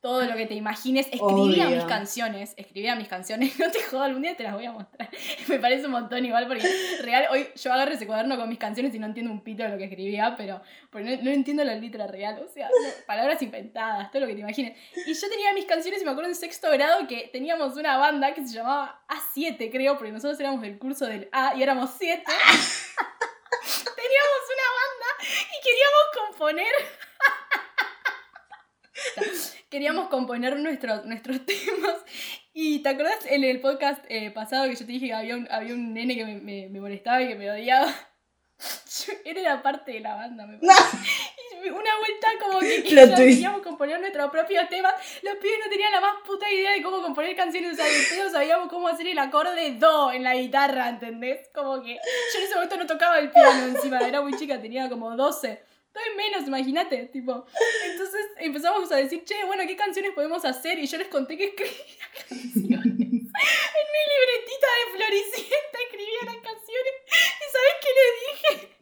todo 0.07 0.23
lo 0.23 0.37
que 0.37 0.45
te 0.45 0.53
imagines, 0.53 1.05
escribía 1.07 1.67
Obvio. 1.67 1.75
mis 1.75 1.83
canciones, 1.83 2.53
escribía 2.55 2.95
mis 2.95 3.09
canciones, 3.09 3.59
no 3.59 3.69
te 3.69 3.83
jodo, 3.83 4.03
algún 4.03 4.21
día 4.21 4.37
te 4.37 4.43
las 4.43 4.53
voy 4.53 4.65
a 4.65 4.71
mostrar. 4.71 5.09
Me 5.49 5.59
parece 5.59 5.85
un 5.85 5.91
montón 5.91 6.23
igual 6.23 6.47
porque 6.47 6.65
real, 7.01 7.25
hoy 7.29 7.49
yo 7.53 7.73
agarro 7.73 7.91
ese 7.91 8.07
cuaderno 8.07 8.37
con 8.37 8.47
mis 8.47 8.57
canciones 8.57 8.95
y 8.95 8.99
no 8.99 9.07
entiendo 9.07 9.33
un 9.33 9.41
pito 9.41 9.63
de 9.63 9.69
lo 9.69 9.77
que 9.77 9.83
escribía, 9.83 10.35
pero 10.37 10.61
porque 10.91 11.17
no, 11.17 11.23
no 11.23 11.31
entiendo 11.31 11.65
la 11.65 11.75
letra 11.75 12.07
real, 12.07 12.41
o 12.41 12.47
sea, 12.47 12.69
no, 12.69 12.89
palabras 13.05 13.41
inventadas, 13.41 14.09
todo 14.09 14.21
lo 14.21 14.27
que 14.27 14.35
te 14.35 14.39
imagines. 14.39 14.77
Y 14.95 15.13
yo 15.13 15.29
tenía 15.29 15.51
mis 15.51 15.65
canciones 15.65 16.01
y 16.01 16.05
me 16.05 16.11
acuerdo 16.11 16.29
en 16.29 16.37
sexto 16.37 16.71
grado 16.71 17.05
que 17.05 17.29
teníamos 17.33 17.75
una 17.75 17.97
banda 17.97 18.33
que 18.33 18.47
se 18.47 18.53
llamaba 18.53 19.01
A7, 19.09 19.69
creo, 19.69 19.97
porque 19.97 20.13
nosotros 20.13 20.39
éramos 20.39 20.61
del 20.61 20.79
curso 20.79 21.05
del 21.05 21.27
A 21.33 21.53
y 21.57 21.63
éramos 21.63 21.89
7. 21.97 22.23
teníamos 23.97 24.41
una 24.55 24.67
banda 24.79 25.09
y 25.19 25.57
queríamos 25.65 26.05
componer 26.15 26.73
queríamos 29.69 30.07
componer 30.09 30.57
nuestros, 30.59 31.05
nuestros 31.05 31.39
temas. 31.45 31.95
Y 32.53 32.79
te 32.79 32.89
acordás 32.89 33.19
en 33.27 33.43
el 33.43 33.59
podcast 33.61 34.03
eh, 34.09 34.31
pasado 34.31 34.65
que 34.69 34.75
yo 34.75 34.85
te 34.85 34.91
dije 34.91 35.07
que 35.07 35.13
había 35.13 35.35
un, 35.35 35.47
había 35.51 35.73
un 35.73 35.93
nene 35.93 36.15
que 36.15 36.25
me, 36.25 36.35
me- 36.35 36.69
me 36.69 36.79
molestaba 36.79 37.21
y 37.21 37.27
que 37.27 37.35
me 37.35 37.49
odiaba. 37.51 37.93
Yo, 38.59 39.13
era 39.23 39.61
parte 39.61 39.91
de 39.91 39.99
la 39.99 40.15
banda, 40.15 40.47
me 40.47 40.57
parece. 40.57 40.97
Una 41.69 41.97
vuelta 41.99 42.27
como 42.41 42.59
que, 42.59 42.81
queríamos 43.15 43.61
componer 43.61 43.99
nuestros 43.99 44.31
propios 44.31 44.67
temas. 44.69 44.93
Los 45.21 45.35
pibes 45.35 45.59
no 45.63 45.69
tenían 45.69 45.91
la 45.91 46.01
más 46.01 46.15
puta 46.25 46.49
idea 46.51 46.71
de 46.71 46.81
cómo 46.81 47.01
componer 47.03 47.35
canciones. 47.35 47.73
O 47.73 47.75
sea, 47.75 47.85
pedo 48.09 48.29
sabíamos 48.31 48.67
cómo 48.69 48.87
hacer 48.87 49.07
el 49.07 49.19
acorde 49.19 49.73
do 49.73 50.11
en 50.11 50.23
la 50.23 50.33
guitarra, 50.35 50.89
¿entendés? 50.89 51.49
Como 51.53 51.81
que 51.83 51.95
yo 51.95 52.39
en 52.39 52.43
ese 52.45 52.55
momento 52.55 52.77
no 52.77 52.87
tocaba 52.87 53.19
el 53.19 53.29
piano 53.31 53.65
encima. 53.65 53.99
Era 53.99 54.21
muy 54.21 54.35
chica, 54.37 54.59
tenía 54.61 54.89
como 54.89 55.15
12 55.15 55.61
estoy 55.97 56.15
menos, 56.15 56.47
imagínate, 56.47 57.05
tipo. 57.05 57.45
Entonces 57.85 58.25
empezamos 58.37 58.91
a 58.91 58.97
decir, 58.97 59.23
che, 59.23 59.43
bueno, 59.45 59.63
¿qué 59.67 59.75
canciones 59.75 60.11
podemos 60.13 60.45
hacer? 60.45 60.79
Y 60.79 60.87
yo 60.87 60.97
les 60.97 61.07
conté 61.07 61.37
que 61.37 61.45
escribía 61.45 62.11
canciones. 62.29 62.83
en 62.85 63.01
mi 63.01 64.01
libretita 64.13 64.67
de 64.77 64.91
Floricienta 64.95 65.77
escribía 65.85 66.21
las 66.25 66.37
canciones. 66.37 66.93
¿Y 67.07 67.45
sabes 67.51 67.75
qué 67.81 67.89
le 67.97 68.05
dije? 68.27 68.77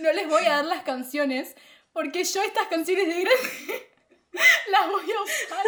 No 0.00 0.12
les 0.12 0.28
voy 0.28 0.46
a 0.46 0.56
dar 0.56 0.64
las 0.64 0.82
canciones, 0.82 1.56
porque 1.92 2.24
yo 2.24 2.42
estas 2.42 2.68
canciones 2.68 3.06
de 3.06 3.20
grande 3.20 3.90
las 4.68 4.88
voy 4.88 5.12
a 5.12 5.22
usar 5.22 5.64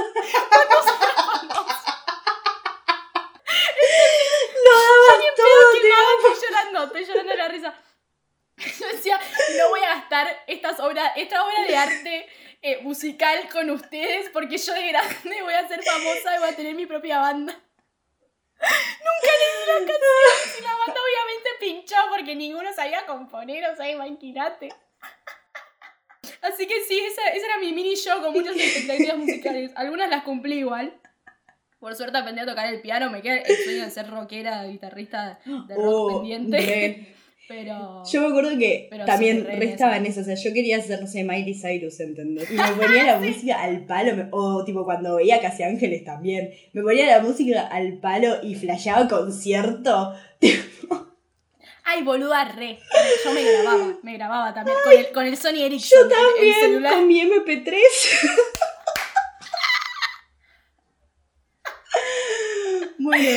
cuando 0.61 0.83
Lo 4.64 4.71
daba 4.71 5.23
todo, 5.37 5.73
estoy 6.23 7.05
llorando, 7.05 7.33
la. 7.33 7.75
Yo 8.79 8.87
decía, 8.92 9.18
no 9.59 9.68
voy 9.70 9.81
a 9.81 9.94
gastar 9.96 10.44
estas 10.46 10.79
obras, 10.81 11.12
esta 11.16 11.44
obra 11.44 11.62
de 11.66 11.77
arte 11.77 12.27
eh, 12.62 12.79
musical 12.83 13.48
con 13.51 13.70
ustedes 13.70 14.31
porque 14.31 14.57
yo 14.59 14.72
de 14.75 14.88
grande 14.88 15.42
voy 15.42 15.55
a 15.55 15.66
ser 15.68 15.83
famosa 15.83 16.37
y 16.37 16.38
voy 16.38 16.48
a 16.48 16.57
tener 16.57 16.75
mi 16.75 16.87
propia 16.87 17.18
banda. 17.18 17.53
Nunca 18.62 19.33
leí 19.40 19.66
las 19.66 19.79
canciones 19.79 20.59
y 20.59 20.62
la 20.62 20.77
banda 20.77 21.01
obviamente 21.01 21.51
pinchó 21.61 21.96
porque 22.11 22.35
ninguno 22.35 22.72
sabía 22.72 23.05
componer, 23.07 23.64
o 23.70 23.77
sea, 23.77 23.90
imagínate. 23.90 24.68
Así 26.40 26.66
que 26.66 26.81
sí, 26.85 26.98
esa, 27.01 27.29
esa 27.29 27.46
era 27.46 27.59
mi 27.59 27.72
mini 27.72 27.94
show 27.96 28.20
con 28.20 28.33
muchas 28.33 28.57
expectativas 28.57 29.16
musicales. 29.16 29.72
Algunas 29.77 30.09
las 30.11 30.22
cumplí 30.22 30.59
igual. 30.59 30.98
Por 31.79 31.96
suerte 31.96 32.18
aprendí 32.18 32.40
a 32.40 32.46
tocar 32.46 32.66
el 32.72 32.81
piano, 32.81 33.11
me 33.11 33.22
queda 33.22 33.38
el 33.38 33.57
sueño 33.57 33.85
de 33.85 33.90
ser 33.90 34.09
rockera, 34.09 34.64
guitarrista 34.64 35.40
de 35.44 35.75
rock 35.75 35.85
Oh, 35.85 36.09
pendiente. 36.20 37.16
Pero. 37.55 38.03
Yo 38.11 38.21
me 38.23 38.29
acuerdo 38.29 38.59
que 38.59 38.88
también 39.05 39.41
sí, 39.41 39.45
re 39.45 39.77
re 39.77 39.97
en 39.97 40.07
eso, 40.07 40.23
o 40.23 40.25
sea, 40.25 40.35
yo 40.37 40.55
quería 40.55 40.81
ser, 40.81 41.03
no 41.03 41.07
sé, 41.07 41.23
Miley 41.23 41.53
Cyrus, 41.55 42.01
¿entendés? 42.01 42.51
Y 42.51 42.55
me 42.55 42.73
ponía 42.73 43.05
la 43.05 43.19
música 43.21 43.61
al 43.61 43.85
palo, 43.85 44.17
me- 44.17 44.29
o 44.31 44.65
tipo 44.65 44.87
cuando 44.87 45.17
veía 45.17 45.38
Casi 45.43 45.62
Ángeles 45.62 46.03
también, 46.03 46.51
me 46.73 46.81
ponía 46.83 47.07
la 47.07 47.21
música 47.23 47.67
al 47.67 47.99
palo 47.99 48.37
y 48.43 48.55
flasheaba 48.55 49.07
concierto. 49.07 50.15
Ay, 51.85 52.03
boluda, 52.05 52.45
re. 52.53 52.79
Yo 53.23 53.33
me 53.35 53.43
grababa, 53.43 53.99
me 54.03 54.15
grababa 54.15 54.55
también 54.55 54.79
con 54.83 54.93
el, 54.95 55.12
con 55.12 55.27
el 55.27 55.37
Sony 55.37 55.65
Ericsson. 55.67 55.99
Yo 56.01 56.07
el- 56.07 56.12
el 56.12 56.35
también, 56.35 56.55
celular. 56.61 56.95
con 56.95 57.07
mi 57.07 57.21
MP3. 57.21 57.75
bueno, 62.99 63.31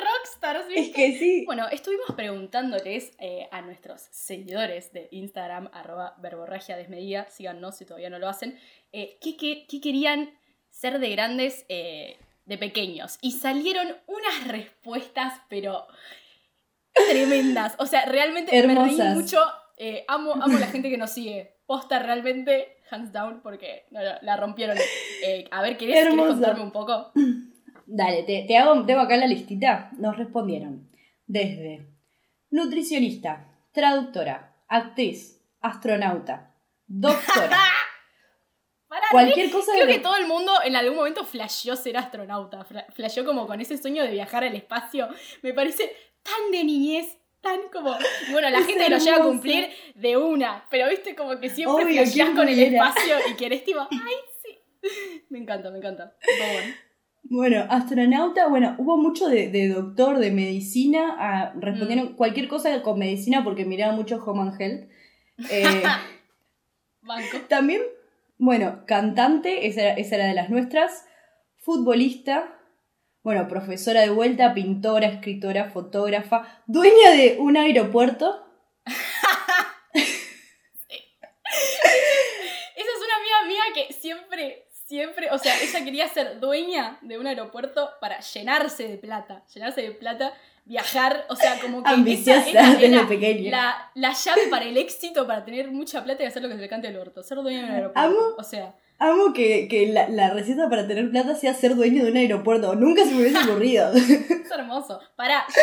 Rockstars, 0.00 0.60
es 0.60 0.68
¿viste? 0.68 0.85
Que 0.96 1.18
sí. 1.18 1.44
Bueno, 1.46 1.68
estuvimos 1.68 2.06
preguntándoles 2.16 3.12
eh, 3.18 3.48
a 3.52 3.60
nuestros 3.60 4.00
seguidores 4.10 4.92
de 4.92 5.08
Instagram, 5.12 5.68
arroba 5.72 6.14
verborragia 6.18 6.76
desmedida, 6.76 7.28
síganos 7.30 7.76
si 7.76 7.84
todavía 7.84 8.10
no 8.10 8.18
lo 8.18 8.28
hacen, 8.28 8.58
eh, 8.92 9.18
¿qué, 9.20 9.36
qué- 9.36 9.66
qué 9.68 9.80
querían 9.80 10.30
ser 10.70 10.98
de 10.98 11.10
grandes 11.10 11.64
eh, 11.68 12.16
de 12.46 12.58
pequeños? 12.58 13.18
Y 13.20 13.32
salieron 13.32 13.96
unas 14.06 14.48
respuestas, 14.48 15.40
pero 15.48 15.86
tremendas. 16.92 17.74
O 17.78 17.86
sea, 17.86 18.04
realmente 18.06 18.50
me 18.66 18.74
reí 18.74 18.96
mucho. 19.14 19.38
amo, 20.08 20.32
amo 20.34 20.58
la 20.58 20.66
gente 20.66 20.90
que 20.90 20.98
nos 20.98 21.10
sigue. 21.12 21.54
Posta 21.66 21.98
realmente, 21.98 22.76
hands 22.90 23.12
down, 23.12 23.40
porque 23.42 23.84
no, 23.90 24.00
no, 24.02 24.12
la 24.22 24.36
rompieron. 24.36 24.76
A 25.50 25.62
ver, 25.62 25.76
¿querés, 25.76 25.96
¿querés 25.96 26.16
contarme 26.34 26.62
un 26.62 26.72
poco? 26.72 27.12
Dale, 27.86 28.22
te, 28.24 28.44
te 28.46 28.56
hago, 28.58 28.84
tengo 28.84 29.00
acá 29.00 29.16
la 29.16 29.26
listita. 29.26 29.90
Nos 29.98 30.16
respondieron 30.16 30.90
desde 31.26 31.86
nutricionista, 32.50 33.48
traductora, 33.72 34.54
actriz, 34.68 35.40
astronauta, 35.60 36.54
doctora, 36.86 37.58
Pará, 38.88 39.06
cualquier 39.10 39.50
cosa 39.50 39.72
Creo 39.72 39.86
de- 39.86 39.94
que 39.94 39.98
todo 39.98 40.16
el 40.16 40.26
mundo 40.28 40.52
en 40.64 40.76
algún 40.76 40.96
momento 40.96 41.24
flasheó 41.24 41.74
ser 41.74 41.96
astronauta, 41.96 42.64
fla- 42.64 42.86
flasheó 42.92 43.24
como 43.24 43.46
con 43.46 43.60
ese 43.60 43.76
sueño 43.78 44.02
de 44.04 44.10
viajar 44.12 44.44
al 44.44 44.54
espacio. 44.54 45.08
Me 45.42 45.52
parece 45.52 45.90
tan 46.22 46.52
de 46.52 46.62
niñez, 46.62 47.18
tan 47.40 47.58
como... 47.72 47.96
Bueno, 48.30 48.48
la 48.48 48.58
Es 48.60 48.66
gente 48.66 48.88
lo 48.88 48.98
llega 48.98 49.12
a 49.12 49.16
hermoso. 49.16 49.28
cumplir 49.32 49.70
de 49.96 50.16
una, 50.16 50.64
pero 50.70 50.88
viste 50.88 51.16
como 51.16 51.38
que 51.40 51.50
siempre 51.50 51.84
Obvio, 51.84 52.02
flasheás 52.02 52.12
¿quién 52.12 52.36
con 52.36 52.48
el 52.48 52.58
espacio 52.62 53.16
y 53.28 53.34
querés 53.34 53.64
tipo, 53.64 53.80
ay, 53.90 54.14
sí. 54.42 54.58
Me 55.30 55.38
encanta, 55.40 55.70
me 55.70 55.78
encanta. 55.78 56.16
Todo 56.38 56.52
bueno. 56.52 56.74
Bueno, 57.28 57.64
astronauta, 57.70 58.46
bueno, 58.48 58.76
hubo 58.78 58.96
mucho 58.96 59.28
de, 59.28 59.48
de 59.50 59.68
doctor, 59.68 60.18
de 60.18 60.30
medicina, 60.30 61.16
ah, 61.18 61.52
respondieron 61.58 62.12
Mm. 62.12 62.16
cualquier 62.16 62.46
cosa 62.48 62.82
con 62.82 62.98
medicina 62.98 63.42
porque 63.42 63.64
miraba 63.64 63.92
mucho 63.94 64.22
Home 64.24 64.42
and 64.42 64.60
Health. 64.60 64.90
Eh, 65.50 65.82
Banco. 67.02 67.38
también, 67.48 67.82
bueno, 68.38 68.84
cantante, 68.86 69.66
esa 69.66 69.82
era, 69.82 69.92
esa 69.94 70.14
era 70.16 70.26
de 70.26 70.34
las 70.34 70.50
nuestras, 70.50 71.04
futbolista, 71.58 72.52
bueno, 73.22 73.48
profesora 73.48 74.02
de 74.02 74.10
vuelta, 74.10 74.54
pintora, 74.54 75.08
escritora, 75.08 75.70
fotógrafa, 75.70 76.62
dueña 76.66 77.10
de 77.12 77.38
un 77.40 77.56
aeropuerto. 77.56 78.46
Esa 82.76 82.90
es 82.92 83.00
una 83.04 83.16
amiga 83.16 83.46
mía 83.48 83.62
que 83.74 83.92
siempre, 83.94 84.65
siempre, 84.86 85.28
o 85.30 85.38
sea, 85.38 85.52
ella 85.62 85.84
quería 85.84 86.08
ser 86.08 86.40
dueña 86.40 86.98
de 87.02 87.18
un 87.18 87.26
aeropuerto 87.26 87.90
para 88.00 88.20
llenarse 88.20 88.88
de 88.88 88.98
plata, 88.98 89.42
llenarse 89.54 89.82
de 89.82 89.90
plata, 89.92 90.32
viajar, 90.64 91.26
o 91.28 91.36
sea, 91.36 91.60
como 91.60 91.82
que 91.82 91.90
Ambiciosa 91.90 92.40
esa 92.40 92.50
era- 92.50 92.70
desde 92.70 92.86
era 92.86 93.06
pequeña. 93.08 93.50
La, 93.50 93.90
la 93.94 94.12
llave 94.12 94.42
para 94.50 94.64
el 94.64 94.76
éxito, 94.76 95.26
para 95.26 95.44
tener 95.44 95.70
mucha 95.70 96.02
plata 96.04 96.22
y 96.22 96.26
hacer 96.26 96.42
lo 96.42 96.48
que 96.48 96.54
se 96.56 96.60
le 96.60 96.68
cante 96.68 96.88
el 96.88 96.96
orto, 96.96 97.22
ser 97.22 97.38
dueña 97.38 97.60
de 97.60 97.64
un 97.66 97.70
aeropuerto. 97.72 98.00
Amo. 98.00 98.34
O 98.38 98.42
sea, 98.42 98.74
Amo 98.98 99.34
que, 99.34 99.68
que 99.68 99.88
la, 99.88 100.08
la 100.08 100.30
receta 100.30 100.70
para 100.70 100.88
tener 100.88 101.10
plata 101.10 101.34
sea 101.34 101.52
ser 101.52 101.74
dueño 101.76 102.02
de 102.04 102.10
un 102.12 102.16
aeropuerto. 102.16 102.74
Nunca 102.74 103.04
se 103.04 103.10
me 103.12 103.20
hubiese 103.20 103.38
ocurrido. 103.38 103.92
es 103.94 104.50
hermoso. 104.50 104.98
Pará, 105.16 105.44
yo 105.54 105.60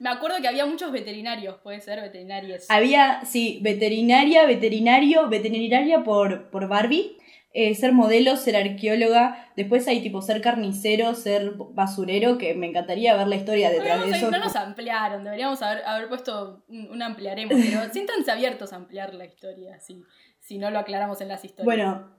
me 0.00 0.10
acuerdo 0.10 0.38
que 0.42 0.48
había 0.48 0.66
muchos 0.66 0.90
veterinarios, 0.90 1.56
puede 1.62 1.80
ser, 1.80 2.00
veterinarios. 2.00 2.64
Había, 2.68 3.24
sí, 3.24 3.60
veterinaria, 3.62 4.44
veterinario, 4.44 5.28
veterinaria 5.28 6.02
por, 6.02 6.50
por 6.50 6.66
Barbie, 6.66 7.16
eh, 7.56 7.74
ser 7.76 7.92
modelo, 7.92 8.36
ser 8.36 8.56
arqueóloga, 8.56 9.50
después 9.56 9.86
hay 9.88 10.02
tipo 10.02 10.20
ser 10.20 10.40
carnicero, 10.42 11.14
ser 11.14 11.52
basurero, 11.56 12.36
que 12.36 12.54
me 12.54 12.66
encantaría 12.66 13.16
ver 13.16 13.28
la 13.28 13.36
historia 13.36 13.70
detrás 13.70 14.04
de 14.04 14.10
eso. 14.10 14.30
no 14.30 14.38
nos 14.38 14.56
ampliaron, 14.56 15.22
deberíamos 15.24 15.62
haber, 15.62 15.84
haber 15.86 16.08
puesto 16.08 16.64
un, 16.68 16.90
un 16.90 17.00
ampliaremos, 17.02 17.54
pero 17.54 17.88
siéntanse 17.92 18.30
abiertos 18.30 18.72
a 18.72 18.76
ampliar 18.76 19.14
la 19.14 19.24
historia, 19.24 19.78
si, 19.80 20.02
si 20.40 20.58
no 20.58 20.70
lo 20.70 20.78
aclaramos 20.80 21.20
en 21.20 21.28
las 21.28 21.44
historias. 21.44 21.64
Bueno, 21.64 22.10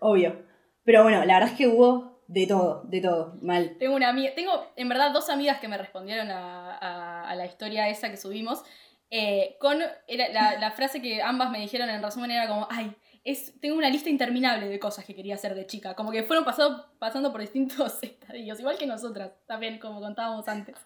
obvio. 0.00 0.42
Pero 0.84 1.02
bueno, 1.04 1.24
la 1.24 1.34
verdad 1.34 1.50
es 1.50 1.56
que 1.56 1.68
hubo 1.68 2.20
de 2.26 2.46
todo, 2.46 2.82
de 2.84 3.00
todo, 3.00 3.36
mal. 3.42 3.76
Tengo 3.78 3.94
una 3.94 4.08
amiga, 4.08 4.32
tengo 4.34 4.72
en 4.76 4.88
verdad 4.88 5.12
dos 5.12 5.28
amigas 5.28 5.58
que 5.60 5.68
me 5.68 5.78
respondieron 5.78 6.30
a, 6.30 6.76
a- 6.76 7.28
a 7.30 7.34
la 7.36 7.46
historia 7.46 7.88
esa 7.88 8.10
que 8.10 8.16
subimos. 8.16 8.64
eh, 9.10 9.56
con 9.60 9.78
era, 10.08 10.28
la, 10.30 10.58
la 10.58 10.70
frase 10.72 11.02
que 11.02 11.22
ambas 11.22 11.50
me 11.50 11.60
dijeron 11.60 11.88
en 11.90 12.02
resumen 12.02 12.30
era 12.30 12.48
como, 12.48 12.66
ay, 12.70 12.96
es, 13.24 13.58
tengo 13.60 13.76
una 13.76 13.88
lista 13.88 14.10
interminable 14.10 14.68
de 14.68 14.78
cosas 14.78 15.04
que 15.04 15.14
quería 15.14 15.34
hacer 15.34 15.54
de 15.54 15.66
chica. 15.66 15.94
Como 15.94 16.10
que 16.10 16.24
fueron 16.24 16.44
pasado, 16.44 16.92
pasando 16.98 17.30
por 17.30 17.40
distintos 17.40 17.98
estadios, 18.02 18.58
igual 18.58 18.78
que 18.78 18.86
nosotras, 18.86 19.32
también, 19.46 19.78
como 19.78 20.00
contábamos 20.00 20.48
antes. 20.48 20.76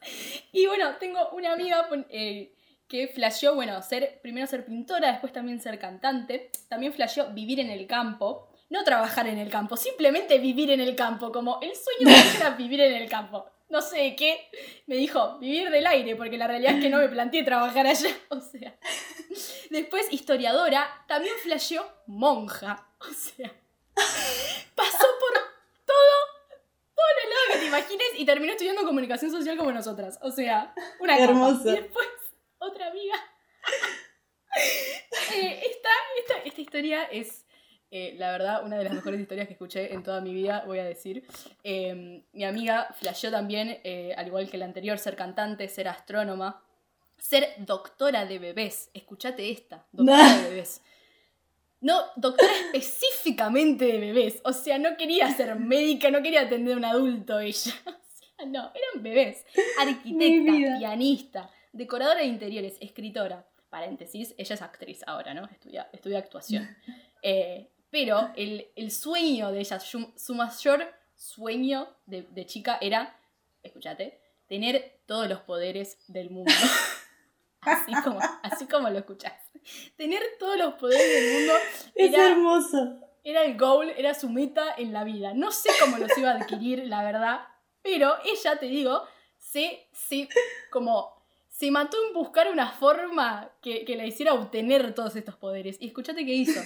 Y 0.53 0.67
bueno, 0.67 0.97
tengo 0.99 1.31
una 1.31 1.53
amiga 1.53 1.89
eh, 2.11 2.53
que 2.89 3.09
flasheó, 3.09 3.55
bueno, 3.55 3.81
ser, 3.83 4.21
primero 4.23 4.47
ser 4.47 4.65
pintora, 4.65 5.13
después 5.13 5.33
también 5.33 5.61
ser 5.61 5.79
cantante. 5.79 6.51
También 6.69 6.93
flasheó 6.93 7.33
vivir 7.33 7.61
en 7.61 7.71
el 7.71 7.87
campo. 7.87 8.49
No 8.69 8.83
trabajar 8.83 9.29
en 9.29 9.39
el 9.39 9.49
campo, 9.49 9.77
simplemente 9.77 10.39
vivir 10.39 10.73
en 10.73 10.81
el 10.81 10.97
campo, 10.97 11.31
como 11.31 11.61
el 11.63 11.71
sueño 11.75 12.13
era 12.37 12.51
vivir 12.51 12.81
en 12.81 12.95
el 12.95 13.09
campo. 13.09 13.47
No 13.69 13.83
sé 13.83 13.99
de 13.99 14.17
qué, 14.17 14.49
me 14.87 14.95
dijo 14.97 15.39
vivir 15.39 15.71
del 15.71 15.87
aire, 15.87 16.15
porque 16.15 16.39
la 16.39 16.47
realidad 16.47 16.77
es 16.77 16.83
que 16.83 16.89
no 16.89 16.99
me 16.99 17.09
planteé 17.09 17.43
trabajar 17.43 17.87
allá. 17.87 18.11
O 18.29 18.41
sea. 18.41 18.77
Después, 19.71 20.07
historiadora, 20.13 21.05
también 21.09 21.35
flasheó 21.43 21.85
monja. 22.07 22.89
O 23.01 23.13
sea. 23.13 23.53
Pasó 24.75 25.07
por 25.21 25.33
todo, 25.85 26.17
todos 26.95 27.11
los 27.23 27.31
lados 27.31 27.47
que 27.53 27.59
te 27.59 27.67
imagines 27.67 28.07
y 28.17 28.25
terminó 28.25 28.53
estudiando 28.53 28.85
comunicación 28.85 29.31
social 29.31 29.57
como 29.57 29.73
nosotras. 29.73 30.19
O 30.23 30.31
sea, 30.31 30.75
una 31.01 31.17
capa. 31.17 31.31
Hermoso. 31.31 31.71
Y 31.71 31.73
después, 31.73 32.09
otra 32.59 32.89
amiga. 32.89 33.15
Eh, 35.35 35.61
esta, 35.67 35.91
esta, 36.19 36.35
esta 36.45 36.61
historia 36.61 37.05
es, 37.05 37.46
eh, 37.91 38.15
la 38.19 38.33
verdad, 38.33 38.65
una 38.65 38.77
de 38.77 38.85
las 38.85 38.93
mejores 38.93 39.21
historias 39.21 39.47
que 39.47 39.53
escuché 39.53 39.95
en 39.95 40.03
toda 40.03 40.21
mi 40.21 40.35
vida, 40.35 40.65
voy 40.67 40.81
a 40.81 40.85
decir. 40.85 41.25
Eh, 41.63 42.25
mi 42.33 42.45
amiga 42.45 42.89
flasheó 42.99 43.31
también, 43.31 43.79
eh, 43.85 44.13
al 44.17 44.27
igual 44.27 44.51
que 44.51 44.59
la 44.59 44.65
anterior, 44.65 44.99
ser 44.99 45.15
cantante, 45.15 45.69
ser 45.69 45.89
astrónoma, 45.89 46.63
ser 47.17 47.55
doctora 47.59 48.27
de 48.27 48.39
bebés. 48.39 48.91
Escuchate 48.93 49.51
esta, 49.51 49.87
doctora 49.93 50.37
de 50.37 50.51
bebés. 50.51 50.83
No, 51.81 52.01
doctora 52.17 52.53
específicamente 52.73 53.85
de 53.85 53.99
bebés. 53.99 54.41
O 54.45 54.53
sea, 54.53 54.79
no 54.79 54.97
quería 54.97 55.31
ser 55.33 55.55
médica, 55.57 56.11
no 56.11 56.23
quería 56.23 56.43
atender 56.43 56.75
a 56.75 56.79
un 56.79 56.85
adulto 56.85 57.39
ella. 57.41 57.73
O 58.37 58.39
sea, 58.39 58.47
no, 58.47 58.71
eran 58.75 59.03
bebés. 59.03 59.47
Arquitecta, 59.79 60.79
pianista, 60.79 61.51
decoradora 61.73 62.21
de 62.21 62.27
interiores, 62.27 62.77
escritora. 62.81 63.47
Paréntesis, 63.71 64.35
ella 64.37 64.55
es 64.55 64.63
actriz 64.63 65.03
ahora, 65.07 65.33
¿no? 65.33 65.47
Estudia, 65.47 65.89
estudia 65.93 66.19
actuación. 66.19 66.69
Eh, 67.23 67.71
pero 67.97 68.31
el, 68.37 68.71
el 68.77 68.91
sueño 68.91 69.51
de 69.53 69.61
ella, 69.61 69.81
su, 69.81 70.13
su 70.17 70.35
mayor 70.35 70.87
sueño 71.15 71.89
de, 72.05 72.27
de 72.31 72.45
chica 72.45 72.77
era, 72.83 73.19
escúchate, 73.63 74.21
tener 74.47 75.01
todos 75.07 75.27
los 75.27 75.41
poderes 75.41 75.97
del 76.07 76.29
mundo. 76.29 76.53
Así 77.63 77.93
como, 78.05 78.21
así 78.43 78.67
como 78.67 78.91
lo 78.91 78.99
escuchás. 78.99 79.33
Tener 79.97 80.23
todos 80.39 80.59
los 80.59 80.75
poderes 80.75 81.09
del 81.09 81.39
mundo 81.39 81.55
Es 81.95 82.13
era, 82.13 82.29
hermoso. 82.29 83.01
era 83.25 83.45
el 83.45 83.57
goal, 83.59 83.91
era 83.97 84.13
su 84.13 84.29
meta 84.29 84.75
en 84.77 84.93
la 84.93 85.03
vida. 85.03 85.33
No 85.33 85.51
sé 85.51 85.71
cómo 85.81 85.97
los 85.97 86.17
iba 86.19 86.33
a 86.33 86.35
adquirir, 86.35 86.87
la 86.87 87.03
verdad, 87.03 87.41
pero 87.81 88.15
ella, 88.27 88.59
te 88.61 88.67
digo, 88.67 89.05
se, 89.39 89.89
se, 89.93 90.29
como, 90.71 91.25
se 91.49 91.71
mató 91.71 91.97
en 92.07 92.13
buscar 92.13 92.53
una 92.53 92.71
forma 92.71 93.51
que, 93.63 93.87
que 93.87 93.97
la 93.97 94.05
hiciera 94.05 94.35
obtener 94.35 94.95
todos 94.95 95.17
estos 95.17 95.37
poderes. 95.37 95.79
Y 95.81 95.87
escúchate 95.87 96.27
qué 96.27 96.35
hizo. 96.35 96.61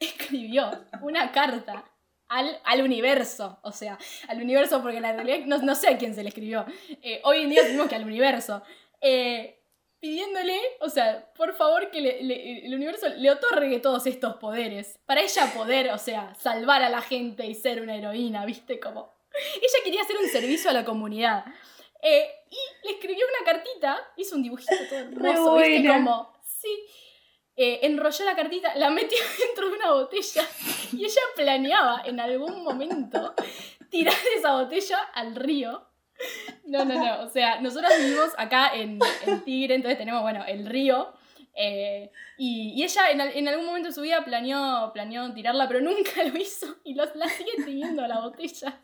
Escribió 0.00 0.86
una 1.02 1.30
carta 1.30 1.84
al, 2.28 2.82
universo, 2.82 3.58
o 3.62 3.72
sea, 3.72 3.98
al 4.28 4.40
universo, 4.40 4.80
porque 4.82 4.96
en 4.96 5.02
la 5.02 5.12
realidad 5.12 5.46
no, 5.46 5.74
sé 5.74 5.88
a 5.88 5.98
quién 5.98 6.14
se 6.14 6.22
le 6.22 6.28
escribió. 6.30 6.64
Eh, 7.02 7.20
hoy 7.24 7.42
en 7.42 7.50
día 7.50 7.62
decimos 7.62 7.88
que 7.88 7.96
al 7.96 8.04
universo. 8.04 8.62
Eh, 9.00 9.60
pidiéndole, 10.00 10.58
o 10.80 10.88
sea, 10.88 11.30
por 11.34 11.54
favor 11.54 11.90
que 11.90 11.98
el 11.98 12.74
universo 12.74 13.08
le 13.08 13.30
otorgue 13.30 13.80
todos 13.80 14.06
estos 14.06 14.36
poderes. 14.36 14.98
Para 15.04 15.20
ella 15.20 15.52
poder, 15.54 15.90
o 15.90 15.98
sea, 15.98 16.34
salvar 16.36 16.82
a 16.82 16.88
la 16.88 17.02
gente 17.02 17.46
y 17.46 17.54
ser 17.54 17.82
una 17.82 17.96
heroína, 17.96 18.46
¿viste? 18.46 18.80
Como... 18.80 19.12
Ella 19.56 19.84
quería 19.84 20.02
hacer 20.02 20.16
un 20.16 20.28
servicio 20.28 20.70
a 20.70 20.72
la 20.72 20.84
comunidad. 20.84 21.44
Eh, 22.02 22.30
y 22.50 22.86
le 22.86 22.92
escribió 22.94 23.24
una 23.26 23.52
cartita, 23.52 24.12
hizo 24.16 24.36
un 24.36 24.42
dibujito 24.42 24.74
todo 24.88 24.98
hermoso, 25.00 25.56
¿viste? 25.56 25.88
Como, 25.88 26.32
sí. 26.42 26.86
Eh, 27.62 27.80
enrolló 27.82 28.24
la 28.24 28.34
cartita, 28.34 28.74
la 28.76 28.88
metió 28.88 29.18
dentro 29.46 29.68
de 29.68 29.76
una 29.76 29.92
botella 29.92 30.48
y 30.92 31.04
ella 31.04 31.20
planeaba 31.36 32.02
en 32.06 32.18
algún 32.18 32.64
momento 32.64 33.34
tirar 33.90 34.14
esa 34.34 34.54
botella 34.54 34.98
al 35.12 35.36
río 35.36 35.90
no, 36.64 36.84
no, 36.84 36.94
no. 36.94 37.22
O 37.22 37.28
sea, 37.28 37.60
nosotros 37.60 37.92
vivimos 37.98 38.30
acá 38.36 38.72
en, 38.74 38.98
Tigre, 39.44 39.74
entonces 39.74 39.98
tenemos, 39.98 40.22
bueno, 40.22 40.44
el 40.46 40.66
río. 40.66 41.12
Eh, 41.54 42.10
y, 42.38 42.82
ella 42.82 43.10
en, 43.10 43.48
algún 43.48 43.66
momento 43.66 43.88
de 43.88 43.94
su 43.94 44.02
vida 44.02 44.24
planeó, 44.24 44.90
planeó 44.94 45.32
tirarla, 45.34 45.68
pero 45.68 45.80
nunca 45.80 46.22
lo 46.24 46.38
hizo. 46.38 46.76
Y 46.84 46.94
los, 46.94 47.14
la 47.16 47.28
sigue 47.28 47.52
teniendo 47.64 48.06
la 48.06 48.20
botella. 48.20 48.80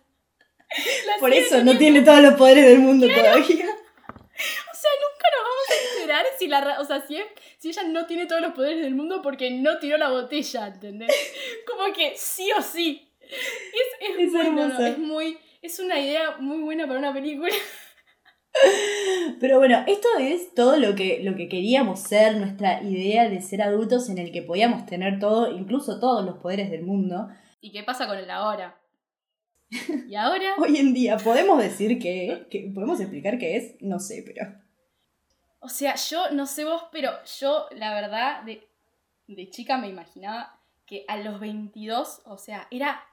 Por 1.21 1.33
eso 1.33 1.63
no 1.63 1.79
tiene 1.79 2.03
todos 2.03 2.21
los 2.21 2.35
poderes 2.35 2.67
del 2.67 2.81
mundo 2.81 3.07
todavía. 3.07 3.67
O 3.67 4.79
sea, 4.79 4.91
nunca 5.01 5.16
nos 5.33 5.43
vamos 5.43 5.67
a 5.71 5.95
enterar 5.95 6.27
si 6.39 6.47
la 6.49 6.81
o 6.81 6.85
sea, 6.85 7.01
si, 7.07 7.19
si 7.59 7.69
ella 7.69 7.83
no 7.85 8.07
tiene 8.07 8.27
todos 8.27 8.43
los 8.43 8.53
poderes 8.53 8.83
del 8.83 8.95
mundo 8.95 9.21
porque 9.23 9.51
no 9.51 9.79
tiró 9.79 9.97
la 9.97 10.11
botella, 10.11 10.69
¿entendés? 10.69 11.11
Como 11.67 11.93
que 11.93 12.15
sí 12.17 12.51
o 12.57 12.63
sí. 12.63 13.03
Es, 13.21 14.19
es, 14.19 14.33
es 14.79 14.99
muy 14.99 15.39
es 15.67 15.79
una 15.81 15.99
idea 15.99 16.37
muy 16.39 16.59
buena 16.63 16.87
para 16.87 16.99
una 16.99 17.13
película. 17.13 17.53
Pero 19.41 19.59
bueno, 19.59 19.85
esto 19.87 20.09
es 20.19 20.55
todo 20.55 20.77
lo 20.79 20.95
que, 20.95 21.21
lo 21.23 21.35
que 21.35 21.49
queríamos 21.49 22.01
ser, 22.01 22.37
nuestra 22.39 22.83
idea 22.83 23.29
de 23.29 23.43
ser 23.43 23.63
adultos 23.63 24.09
en 24.09 24.19
el 24.19 24.33
que 24.33 24.43
podíamos 24.43 24.87
tener 24.87 25.19
todo, 25.19 25.51
incluso 25.51 26.01
todos 26.01 26.25
los 26.25 26.39
poderes 26.39 26.71
del 26.71 26.85
mundo. 26.85 27.29
¿Y 27.61 27.73
qué 27.73 27.83
pasa 27.83 28.07
con 28.07 28.17
el 28.17 28.31
ahora? 28.31 28.81
¿Y 30.09 30.15
ahora? 30.15 30.55
Hoy 30.59 30.77
en 30.77 30.95
día, 30.95 31.19
¿podemos 31.19 31.59
decir 31.59 31.99
que, 31.99 32.47
que 32.51 32.71
podemos 32.73 33.01
explicar 33.01 33.39
qué 33.39 33.57
es? 33.57 33.75
No 33.81 33.99
sé, 33.99 34.23
pero... 34.25 34.66
O 35.61 35.69
sea, 35.69 35.97
yo 35.97 36.31
no 36.31 36.47
sé 36.47 36.65
vos, 36.65 36.85
pero 36.93 37.13
yo 37.39 37.67
la 37.73 37.95
verdad 37.95 38.43
de, 38.43 38.69
de 39.27 39.51
chica 39.51 39.79
me 39.79 39.89
imaginaba 39.89 40.59
que 40.87 41.05
a 41.09 41.17
los 41.17 41.41
22, 41.41 42.23
o 42.25 42.39
sea, 42.39 42.69
era 42.71 43.05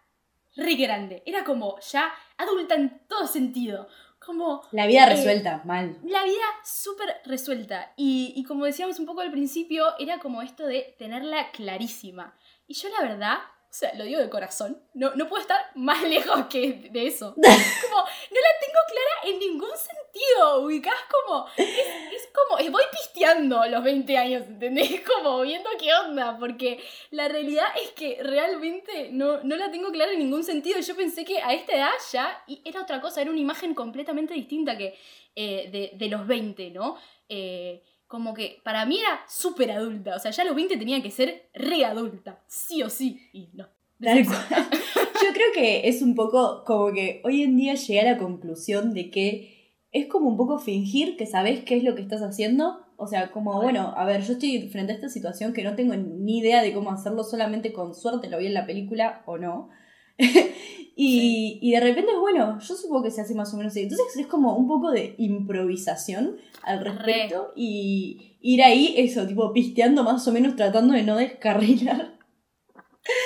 re 0.55 0.75
grande. 0.75 1.23
Era 1.25 1.43
como 1.43 1.79
ya 1.79 2.13
adulta 2.37 2.75
en 2.75 3.01
todo 3.07 3.27
sentido. 3.27 3.87
Como. 4.19 4.61
La 4.71 4.87
vida 4.87 5.05
eh, 5.05 5.15
resuelta, 5.15 5.61
mal. 5.65 5.97
La 6.05 6.23
vida 6.23 6.45
súper 6.63 7.21
resuelta. 7.25 7.93
Y, 7.97 8.33
y 8.35 8.43
como 8.43 8.65
decíamos 8.65 8.99
un 8.99 9.05
poco 9.05 9.21
al 9.21 9.31
principio, 9.31 9.97
era 9.99 10.19
como 10.19 10.41
esto 10.41 10.65
de 10.65 10.95
tenerla 10.97 11.51
clarísima. 11.51 12.37
Y 12.67 12.75
yo, 12.75 12.87
la 12.89 13.01
verdad, 13.01 13.39
o 13.73 13.75
sea, 13.75 13.91
lo 13.95 14.03
digo 14.03 14.19
de 14.19 14.29
corazón. 14.29 14.79
No, 14.93 15.15
no 15.15 15.27
puedo 15.27 15.41
estar 15.41 15.71
más 15.73 16.03
lejos 16.07 16.45
que 16.45 16.89
de 16.91 17.07
eso. 17.07 17.33
Como, 17.35 17.47
no 17.47 18.39
la 18.39 18.53
tengo 18.61 18.79
clara 18.87 19.33
en 19.33 19.39
ningún 19.39 19.71
sentido. 19.75 20.59
Ubicás 20.59 20.93
como. 21.09 21.47
Es, 21.57 22.12
como. 22.47 22.71
Voy 22.71 22.83
pisteando 22.91 23.65
los 23.65 23.83
20 23.83 24.17
años, 24.17 24.43
¿entendés? 24.47 25.01
Como 25.21 25.41
viendo 25.41 25.69
qué 25.79 25.89
onda. 25.93 26.37
Porque 26.37 26.79
la 27.11 27.27
realidad 27.27 27.65
es 27.81 27.91
que 27.91 28.19
realmente 28.21 29.09
no, 29.11 29.43
no 29.43 29.55
la 29.55 29.71
tengo 29.71 29.91
clara 29.91 30.11
en 30.11 30.19
ningún 30.19 30.43
sentido. 30.43 30.79
Yo 30.79 30.95
pensé 30.95 31.25
que 31.25 31.41
a 31.41 31.53
esta 31.53 31.73
edad 31.75 31.91
ya. 32.11 32.43
Y 32.47 32.61
era 32.65 32.81
otra 32.81 33.01
cosa, 33.01 33.21
era 33.21 33.31
una 33.31 33.39
imagen 33.39 33.73
completamente 33.73 34.33
distinta 34.33 34.77
que 34.77 34.95
eh, 35.35 35.69
de, 35.71 35.97
de, 35.97 36.09
los 36.09 36.27
20, 36.27 36.71
¿no? 36.71 36.97
Eh, 37.29 37.81
como 38.07 38.33
que 38.33 38.61
para 38.63 38.85
mí 38.85 38.99
era 38.99 39.23
súper 39.27 39.71
adulta. 39.71 40.15
O 40.15 40.19
sea, 40.19 40.31
ya 40.31 40.43
los 40.43 40.55
20 40.55 40.77
tenían 40.77 41.01
que 41.01 41.11
ser 41.11 41.49
re 41.53 41.83
adulta, 41.85 42.43
sí 42.47 42.83
o 42.83 42.89
sí. 42.89 43.29
Y 43.33 43.49
no. 43.53 43.67
Yo 44.03 45.33
creo 45.33 45.51
que 45.53 45.87
es 45.87 46.01
un 46.01 46.13
poco 46.13 46.63
como 46.65 46.91
que 46.91 47.21
hoy 47.23 47.43
en 47.43 47.55
día 47.55 47.75
llegué 47.75 48.01
a 48.01 48.11
la 48.13 48.17
conclusión 48.17 48.93
de 48.93 49.09
que 49.09 49.62
es 49.93 50.07
como 50.07 50.27
un 50.27 50.37
poco 50.37 50.57
fingir 50.57 51.15
que 51.15 51.27
sabes 51.27 51.63
qué 51.63 51.77
es 51.77 51.83
lo 51.83 51.93
que 51.95 52.01
estás 52.01 52.21
haciendo. 52.23 52.83
O 52.97 53.07
sea, 53.07 53.31
como, 53.31 53.61
bueno, 53.61 53.93
a 53.95 54.05
ver, 54.05 54.23
yo 54.23 54.33
estoy 54.33 54.67
frente 54.69 54.91
a 54.91 54.95
esta 54.95 55.07
situación 55.07 55.53
que 55.53 55.63
no 55.63 55.75
tengo 55.75 55.95
ni 55.95 56.39
idea 56.39 56.63
de 56.63 56.73
cómo 56.73 56.91
hacerlo, 56.91 57.23
solamente 57.23 57.71
con 57.73 57.93
suerte 57.93 58.29
lo 58.29 58.39
vi 58.39 58.47
en 58.47 58.55
la 58.55 58.65
película 58.65 59.21
o 59.27 59.37
no. 59.37 59.69
y, 60.17 61.59
y, 61.61 61.71
de 61.71 61.79
repente, 61.79 62.11
bueno, 62.19 62.59
yo 62.59 62.75
supongo 62.75 63.03
que 63.03 63.11
se 63.11 63.21
hace 63.21 63.35
más 63.35 63.53
o 63.53 63.57
menos 63.57 63.71
así. 63.71 63.81
Entonces 63.81 64.17
es 64.17 64.25
como 64.25 64.57
un 64.57 64.67
poco 64.67 64.91
de 64.91 65.13
improvisación 65.19 66.37
al 66.63 66.83
respecto 66.83 67.53
y 67.55 68.37
ir 68.41 68.63
ahí, 68.63 68.95
eso, 68.97 69.27
tipo 69.27 69.53
pisteando 69.53 70.03
más 70.03 70.27
o 70.27 70.31
menos, 70.31 70.55
tratando 70.55 70.93
de 70.93 71.03
no 71.03 71.17
descarrilar. 71.17 72.17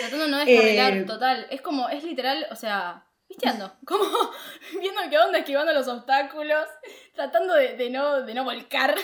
Tratando 0.01 0.25
de 0.25 0.31
no 0.31 0.37
descarrilar, 0.45 0.97
eh, 0.97 1.03
total. 1.05 1.45
Es 1.49 1.61
como, 1.61 1.87
es 1.87 2.03
literal, 2.03 2.45
o 2.51 2.55
sea, 2.55 3.06
pisteando, 3.27 3.73
como 3.85 4.03
viendo 4.79 5.01
qué 5.09 5.17
onda, 5.17 5.39
esquivando 5.39 5.73
los 5.73 5.87
obstáculos, 5.87 6.67
tratando 7.13 7.53
de, 7.53 7.89
no, 7.89 8.21
de 8.21 8.33
no 8.33 8.43
volcar. 8.43 8.95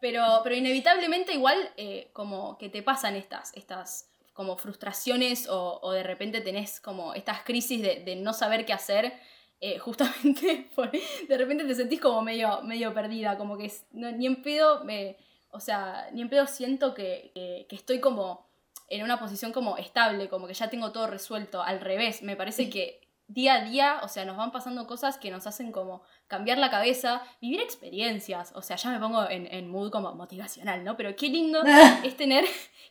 Pero, 0.00 0.40
pero 0.42 0.54
inevitablemente 0.54 1.32
igual 1.32 1.72
eh, 1.76 2.10
como 2.12 2.58
que 2.58 2.68
te 2.68 2.82
pasan 2.82 3.16
estas, 3.16 3.54
estas 3.56 4.10
como 4.34 4.56
frustraciones 4.58 5.48
o, 5.48 5.92
de 5.92 6.02
repente 6.02 6.40
tenés 6.40 6.80
como 6.80 7.14
estas 7.14 7.42
crisis 7.42 7.80
de, 7.80 8.16
no 8.16 8.32
saber 8.32 8.66
qué 8.66 8.72
hacer, 8.72 9.14
eh, 9.60 9.78
justamente 9.78 10.68
de 11.28 11.38
repente 11.38 11.64
te 11.64 11.74
sentís 11.74 12.00
como 12.00 12.20
medio, 12.20 12.60
medio 12.62 12.92
perdida, 12.92 13.38
como 13.38 13.56
que 13.56 13.72
ni 13.92 14.26
en 14.26 14.42
pedo, 14.42 14.84
me, 14.84 15.16
o 15.52 15.60
sea, 15.60 16.08
ni 16.12 16.20
en 16.20 16.28
pedo 16.28 16.48
siento 16.48 16.94
que, 16.94 17.32
estoy 17.70 18.00
como 18.00 18.44
en 18.88 19.04
una 19.04 19.18
posición 19.18 19.52
como 19.52 19.78
estable, 19.78 20.28
como 20.28 20.48
que 20.48 20.54
ya 20.54 20.68
tengo 20.68 20.90
todo 20.90 21.06
resuelto, 21.06 21.62
al 21.62 21.80
revés, 21.80 22.22
me 22.22 22.36
parece 22.36 22.68
que 22.68 23.03
día 23.26 23.54
a 23.54 23.64
día, 23.64 24.00
o 24.02 24.08
sea, 24.08 24.24
nos 24.24 24.36
van 24.36 24.52
pasando 24.52 24.86
cosas 24.86 25.18
que 25.18 25.30
nos 25.30 25.46
hacen 25.46 25.72
como 25.72 26.02
cambiar 26.26 26.58
la 26.58 26.70
cabeza, 26.70 27.22
vivir 27.40 27.60
experiencias, 27.60 28.52
o 28.54 28.62
sea, 28.62 28.76
ya 28.76 28.90
me 28.90 29.00
pongo 29.00 29.28
en, 29.28 29.46
en 29.46 29.68
mood 29.68 29.90
como 29.90 30.14
motivacional, 30.14 30.84
¿no? 30.84 30.96
Pero 30.96 31.16
qué 31.16 31.28
lindo 31.28 31.62
es 32.04 32.16
tener, 32.16 32.44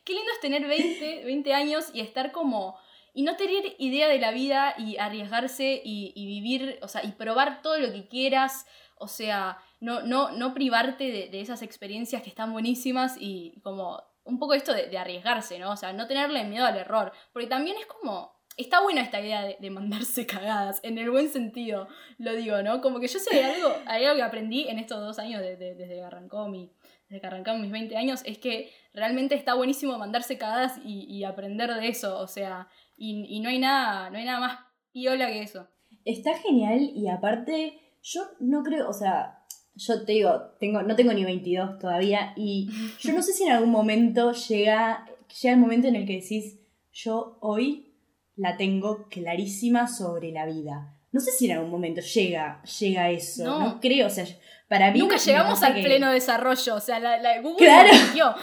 qué 0.04 0.12
lindo 0.12 0.30
es 0.32 0.40
tener 0.40 0.66
20, 0.66 1.24
20 1.24 1.54
años 1.54 1.90
y 1.92 2.00
estar 2.00 2.32
como, 2.32 2.76
y 3.12 3.22
no 3.22 3.36
tener 3.36 3.76
idea 3.78 4.08
de 4.08 4.18
la 4.18 4.32
vida 4.32 4.74
y 4.76 4.96
arriesgarse 4.96 5.80
y, 5.84 6.12
vivir, 6.26 6.78
o 6.82 6.88
sea, 6.88 7.04
y 7.04 7.12
probar 7.12 7.62
todo 7.62 7.78
lo 7.78 7.92
que 7.92 8.08
quieras, 8.08 8.66
o 8.96 9.06
sea, 9.06 9.58
no, 9.80 10.02
no, 10.02 10.32
no 10.32 10.52
privarte 10.52 11.28
de, 11.30 11.40
esas 11.40 11.62
experiencias 11.62 12.22
que 12.22 12.28
están 12.28 12.52
buenísimas 12.52 13.16
y 13.20 13.60
como 13.62 14.02
un 14.24 14.38
poco 14.38 14.54
esto 14.54 14.72
de, 14.72 14.88
de 14.88 14.98
arriesgarse, 14.98 15.58
¿no? 15.58 15.72
O 15.72 15.76
sea, 15.76 15.92
no 15.92 16.06
tenerle 16.08 16.42
miedo 16.44 16.66
al 16.66 16.76
error, 16.76 17.12
porque 17.32 17.46
también 17.46 17.76
es 17.76 17.86
como 17.86 18.33
Está 18.56 18.80
buena 18.82 19.02
esta 19.02 19.20
idea 19.20 19.44
de, 19.58 19.70
mandarse 19.70 20.26
cagadas, 20.26 20.80
en 20.82 20.98
el 20.98 21.10
buen 21.10 21.28
sentido, 21.28 21.88
lo 22.18 22.34
digo, 22.34 22.62
¿no? 22.62 22.80
Como 22.80 23.00
que 23.00 23.08
yo 23.08 23.18
sé 23.18 23.42
algo, 23.42 23.74
hay 23.86 24.04
algo 24.04 24.16
que 24.16 24.22
aprendí 24.22 24.68
en 24.68 24.78
estos 24.78 25.00
dos 25.00 25.18
años 25.18 25.42
desde 25.42 25.76
que 25.76 26.02
arrancó 26.02 26.48
mi, 26.48 26.70
desde 27.08 27.20
que 27.20 27.26
arrancaron 27.26 27.60
mis 27.60 27.72
20 27.72 27.96
años, 27.96 28.22
es 28.24 28.38
que 28.38 28.70
realmente 28.92 29.34
está 29.34 29.54
buenísimo 29.54 29.98
mandarse 29.98 30.38
cagadas 30.38 30.78
y, 30.84 31.24
aprender 31.24 31.74
de 31.74 31.88
eso, 31.88 32.18
o 32.18 32.28
sea, 32.28 32.68
y, 32.96 33.40
no 33.40 33.48
hay 33.48 33.58
nada, 33.58 34.10
no 34.10 34.18
hay 34.18 34.24
nada 34.24 34.40
más 34.40 34.58
piola 34.92 35.26
que 35.26 35.42
eso. 35.42 35.66
Está 36.04 36.38
genial 36.38 36.92
y 36.94 37.08
aparte, 37.08 37.80
yo 38.02 38.22
no 38.38 38.62
creo, 38.62 38.88
o 38.88 38.92
sea, 38.92 39.44
yo 39.74 40.04
te 40.04 40.12
digo, 40.12 40.30
tengo, 40.60 40.82
no 40.82 40.94
tengo 40.94 41.12
ni 41.12 41.24
22 41.24 41.80
todavía 41.80 42.32
y 42.36 42.68
yo 43.00 43.12
no 43.12 43.22
sé 43.22 43.32
si 43.32 43.44
en 43.44 43.52
algún 43.52 43.70
momento 43.70 44.32
llega, 44.32 45.06
llega 45.42 45.54
el 45.54 45.60
momento 45.60 45.88
en 45.88 45.96
el 45.96 46.06
que 46.06 46.20
decís, 46.20 46.60
yo 46.92 47.38
hoy 47.40 47.93
la 48.36 48.56
tengo 48.56 49.08
clarísima 49.08 49.86
sobre 49.88 50.32
la 50.32 50.46
vida. 50.46 50.96
No 51.12 51.20
sé 51.20 51.30
si 51.30 51.46
en 51.46 51.52
algún 51.56 51.70
momento 51.70 52.00
llega, 52.00 52.62
llega 52.62 53.10
eso. 53.10 53.44
No, 53.44 53.80
creo, 53.80 54.08
o 54.08 54.10
sea, 54.10 54.24
para 54.68 54.90
mí. 54.90 54.98
Nunca 54.98 55.16
llegamos 55.16 55.62
al 55.62 55.74
pleno 55.74 56.10
desarrollo, 56.10 56.74
o 56.74 56.80
sea, 56.80 56.98
la, 56.98 57.18
la 57.18 57.40
Google 57.40 57.58
claro. 57.58 57.90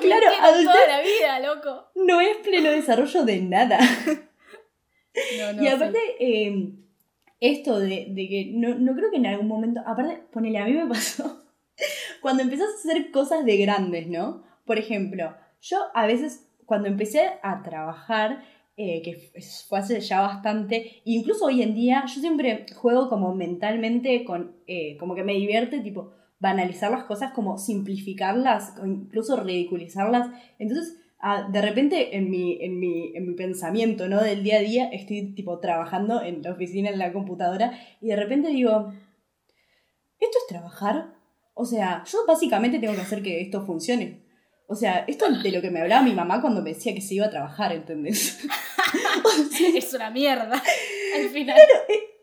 claro, 0.00 0.26
toda 0.64 0.86
la 0.86 1.00
vida, 1.00 1.40
loco. 1.40 1.90
No 1.94 2.20
es 2.20 2.38
pleno 2.38 2.70
desarrollo 2.70 3.24
de 3.24 3.40
nada. 3.42 3.78
No, 5.38 5.52
no, 5.52 5.62
y 5.62 5.68
aparte, 5.68 5.98
em, 6.20 6.76
esto 7.40 7.78
de, 7.78 8.06
de 8.10 8.28
que 8.28 8.50
no, 8.54 8.74
no, 8.74 8.94
creo 8.94 9.10
que 9.10 9.16
en 9.16 9.26
algún 9.26 9.48
momento. 9.48 9.80
Aparte, 9.86 10.22
ponele, 10.32 10.58
a 10.58 10.64
mí 10.64 10.72
me 10.72 10.86
pasó. 10.86 11.44
Cuando 12.20 12.42
empezás 12.42 12.68
a 12.68 12.78
hacer 12.78 13.10
cosas 13.10 13.44
de 13.44 13.56
grandes, 13.56 14.08
¿no? 14.08 14.44
Por 14.64 14.78
ejemplo, 14.78 15.36
yo 15.60 15.78
a 15.94 16.06
veces 16.06 16.47
cuando 16.68 16.86
empecé 16.86 17.22
a 17.42 17.62
trabajar, 17.62 18.44
eh, 18.76 19.00
que 19.00 19.16
fue 19.66 19.78
hace 19.78 20.00
ya 20.00 20.20
bastante. 20.20 21.00
incluso 21.06 21.46
hoy 21.46 21.62
en 21.62 21.74
día 21.74 22.04
yo 22.06 22.20
siempre 22.20 22.66
juego 22.76 23.08
como 23.08 23.34
mentalmente 23.34 24.22
con, 24.22 24.52
eh, 24.66 24.98
como 24.98 25.14
que 25.14 25.24
me 25.24 25.32
divierte, 25.32 25.80
tipo, 25.80 26.12
banalizar 26.40 26.90
las 26.90 27.04
cosas, 27.04 27.32
como 27.32 27.56
simplificarlas, 27.56 28.74
incluso 28.84 29.42
ridiculizarlas. 29.42 30.28
Entonces, 30.58 30.98
ah, 31.20 31.48
de 31.50 31.62
repente 31.62 32.18
en 32.18 32.30
mi, 32.30 32.58
en, 32.60 32.78
mi, 32.78 33.16
en 33.16 33.26
mi 33.26 33.34
pensamiento, 33.34 34.06
¿no? 34.06 34.22
Del 34.22 34.42
día 34.42 34.58
a 34.58 34.60
día, 34.60 34.88
estoy 34.90 35.34
tipo 35.34 35.60
trabajando 35.60 36.22
en 36.22 36.42
la 36.42 36.52
oficina, 36.52 36.90
en 36.90 36.98
la 36.98 37.14
computadora, 37.14 37.72
y 38.02 38.08
de 38.08 38.16
repente 38.16 38.50
digo, 38.50 38.92
¿esto 40.20 40.38
es 40.38 40.46
trabajar? 40.48 41.14
O 41.54 41.64
sea, 41.64 42.04
yo 42.04 42.18
básicamente 42.28 42.78
tengo 42.78 42.94
que 42.94 43.00
hacer 43.00 43.22
que 43.22 43.40
esto 43.40 43.64
funcione. 43.64 44.27
O 44.70 44.74
sea, 44.74 45.04
esto 45.08 45.26
es 45.26 45.42
de 45.42 45.50
lo 45.50 45.62
que 45.62 45.70
me 45.70 45.80
hablaba 45.80 46.02
mi 46.02 46.12
mamá 46.12 46.42
cuando 46.42 46.60
me 46.60 46.74
decía 46.74 46.94
que 46.94 47.00
se 47.00 47.14
iba 47.14 47.24
a 47.24 47.30
trabajar, 47.30 47.72
¿entendés? 47.72 48.38
es 49.74 49.94
una 49.94 50.10
mierda. 50.10 50.62
Al 51.16 51.28
final. 51.30 51.58
Eh, 51.88 52.18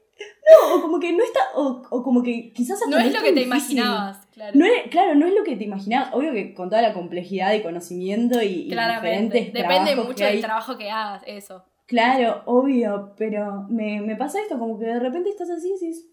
no, 0.51 0.75
o 0.75 0.81
como 0.83 0.99
que 0.99 1.11
no 1.11 1.23
está, 1.23 1.39
o, 1.55 2.03
como 2.03 2.21
que 2.21 2.53
quizás 2.53 2.79
hasta 2.79 2.87
No 2.87 3.03
es 3.03 3.11
lo 3.11 3.21
que 3.23 3.33
te 3.33 3.41
imaginabas, 3.41 4.27
claro. 4.31 4.51
No 4.53 4.65
claro, 4.91 5.15
no 5.15 5.25
es 5.25 5.33
lo 5.33 5.43
que 5.43 5.55
te 5.55 5.63
imaginabas. 5.63 6.13
Obvio 6.13 6.33
que 6.33 6.53
con 6.53 6.69
toda 6.69 6.83
la 6.83 6.93
complejidad 6.93 7.51
y 7.53 7.63
conocimiento 7.63 8.39
y, 8.39 8.69
diferentes 8.69 9.51
Depende 9.51 9.95
mucho 9.95 10.23
del 10.23 10.41
trabajo 10.41 10.77
que 10.77 10.91
hagas, 10.91 11.23
eso. 11.25 11.65
Claro, 11.87 12.43
obvio, 12.45 13.15
pero 13.17 13.65
me, 13.69 14.01
me 14.01 14.15
pasa 14.15 14.39
esto, 14.39 14.59
como 14.59 14.77
que 14.77 14.85
de 14.85 14.99
repente 14.99 15.29
estás 15.31 15.49
así 15.49 15.69
y 15.69 15.73
dices, 15.73 16.05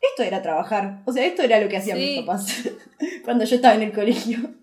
esto 0.00 0.24
era 0.24 0.42
trabajar. 0.42 1.02
O 1.06 1.12
sea, 1.12 1.24
esto 1.24 1.42
era 1.42 1.60
lo 1.60 1.68
que 1.68 1.76
hacían 1.76 1.96
mis 1.96 2.20
papás 2.20 2.68
cuando 3.24 3.44
yo 3.44 3.54
estaba 3.54 3.74
en 3.74 3.82
el 3.82 3.92
colegio. 3.92 4.59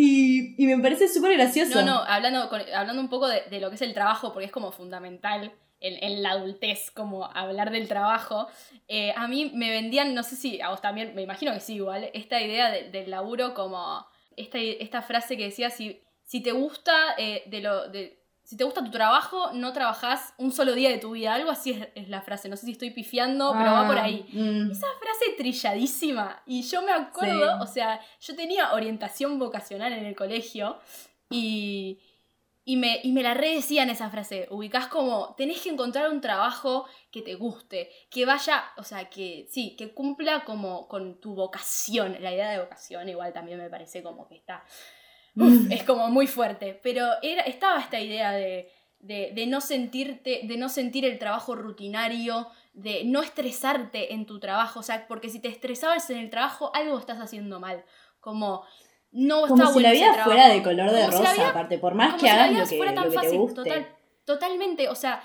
Y, 0.00 0.54
me 0.64 0.78
parece 0.78 1.08
súper 1.08 1.32
gracioso. 1.32 1.82
No, 1.82 1.86
no, 1.86 2.04
hablando, 2.04 2.48
hablando 2.72 3.02
un 3.02 3.08
poco 3.08 3.26
de, 3.26 3.58
lo 3.58 3.68
que 3.68 3.74
es 3.74 3.82
el 3.82 3.94
trabajo, 3.94 4.32
porque 4.32 4.46
es 4.46 4.52
como 4.52 4.70
fundamental 4.70 5.52
en, 5.80 6.22
la 6.22 6.30
adultez, 6.30 6.92
como 6.92 7.24
hablar 7.24 7.72
del 7.72 7.88
trabajo. 7.88 8.46
Eh, 8.86 9.12
a 9.16 9.26
mí 9.26 9.50
me 9.56 9.70
vendían, 9.70 10.14
no 10.14 10.22
sé 10.22 10.36
si 10.36 10.60
a 10.60 10.68
vos 10.68 10.80
también, 10.80 11.16
me 11.16 11.22
imagino 11.22 11.52
que 11.52 11.58
sí, 11.58 11.74
igual, 11.74 12.10
esta 12.14 12.40
idea 12.40 12.70
del 12.70 13.10
laburo 13.10 13.54
como 13.54 14.06
esta, 14.36 14.58
esta 14.60 15.02
frase 15.02 15.36
que 15.36 15.46
decía, 15.46 15.68
si, 15.68 16.00
si 16.22 16.44
te 16.44 16.52
gusta 16.52 17.16
eh, 17.18 17.42
de 17.46 17.60
lo... 17.60 17.88
De, 17.88 18.17
si 18.48 18.56
te 18.56 18.64
gusta 18.64 18.82
tu 18.82 18.90
trabajo, 18.90 19.52
no 19.52 19.74
trabajás 19.74 20.32
un 20.38 20.52
solo 20.52 20.72
día 20.72 20.88
de 20.88 20.96
tu 20.96 21.10
vida. 21.10 21.34
Algo 21.34 21.50
así 21.50 21.78
es, 21.94 22.08
la 22.08 22.22
frase. 22.22 22.48
No 22.48 22.56
sé 22.56 22.64
si 22.64 22.72
estoy 22.72 22.92
pifiando, 22.92 23.52
pero 23.52 23.72
va 23.72 23.86
por 23.86 23.98
ahí. 23.98 24.24
Ah, 24.30 24.36
mm. 24.36 24.70
Esa 24.70 24.86
frase 24.98 25.36
trilladísima. 25.36 26.42
Y 26.46 26.62
yo 26.62 26.80
me 26.80 26.92
acuerdo, 26.92 27.60
o 27.60 27.66
sea, 27.66 28.00
yo 28.22 28.34
tenía 28.34 28.72
orientación 28.72 29.38
vocacional 29.38 29.92
en 29.92 30.06
el 30.06 30.16
colegio 30.16 30.78
y, 31.28 32.00
y, 32.64 32.78
me, 32.78 33.00
y 33.02 33.12
me 33.12 33.22
la 33.22 33.34
redecían 33.34 33.90
esa 33.90 34.08
frase. 34.08 34.48
Ubicás 34.50 34.86
como, 34.86 35.34
tenés 35.36 35.60
que 35.60 35.68
encontrar 35.68 36.08
un 36.08 36.22
trabajo 36.22 36.86
que 37.10 37.20
te 37.20 37.34
guste, 37.34 37.90
que 38.10 38.24
vaya, 38.24 38.64
o 38.78 38.82
sea, 38.82 39.10
que 39.10 39.46
sí, 39.50 39.76
que 39.76 39.92
cumpla 39.92 40.46
como 40.46 40.88
con 40.88 41.20
tu 41.20 41.34
vocación. 41.34 42.16
La 42.20 42.32
idea 42.32 42.48
de 42.48 42.60
vocación 42.60 43.10
igual 43.10 43.30
también 43.34 43.58
me 43.58 43.68
parece 43.68 44.02
como 44.02 44.26
que 44.26 44.36
está 44.36 44.64
Mm. 45.34 45.72
es 45.72 45.84
como 45.84 46.08
muy 46.08 46.26
fuerte. 46.26 46.78
Pero 46.82 47.06
era, 47.22 47.42
estaba 47.42 47.80
esta 47.80 48.00
idea 48.00 48.32
de, 48.32 49.46
no 49.46 49.60
sentirte, 49.60 50.40
de 50.44 50.56
no 50.56 50.68
sentir 50.68 51.04
el 51.04 51.18
trabajo 51.18 51.54
rutinario, 51.54 52.48
de 52.72 53.04
no 53.04 53.22
estresarte 53.22 54.14
en 54.14 54.26
tu 54.26 54.40
trabajo. 54.40 54.80
O 54.80 54.82
sea, 54.82 55.06
porque 55.06 55.28
si 55.28 55.40
te 55.40 55.48
estresabas 55.48 56.08
en 56.10 56.18
el 56.18 56.30
trabajo, 56.30 56.70
algo 56.74 56.98
estás 56.98 57.18
haciendo 57.18 57.60
mal. 57.60 57.84
Como 58.20 58.64
no 59.10 59.46
como 59.46 59.66
si 59.72 59.80
la 59.80 59.92
vida 59.92 60.24
fuera 60.24 60.48
de 60.48 60.62
color 60.62 60.90
de 60.90 61.06
rosa, 61.06 61.48
aparte, 61.48 61.78
por 61.78 61.94
más 61.94 62.20
que 62.20 62.28
hagas 62.28 62.52
lo 62.52 62.66
que, 62.68 62.76
fuera 62.76 62.94
tan 62.94 63.12
fácil, 63.12 63.40
totalmente, 64.24 64.88
o 64.90 64.94
sea, 64.94 65.22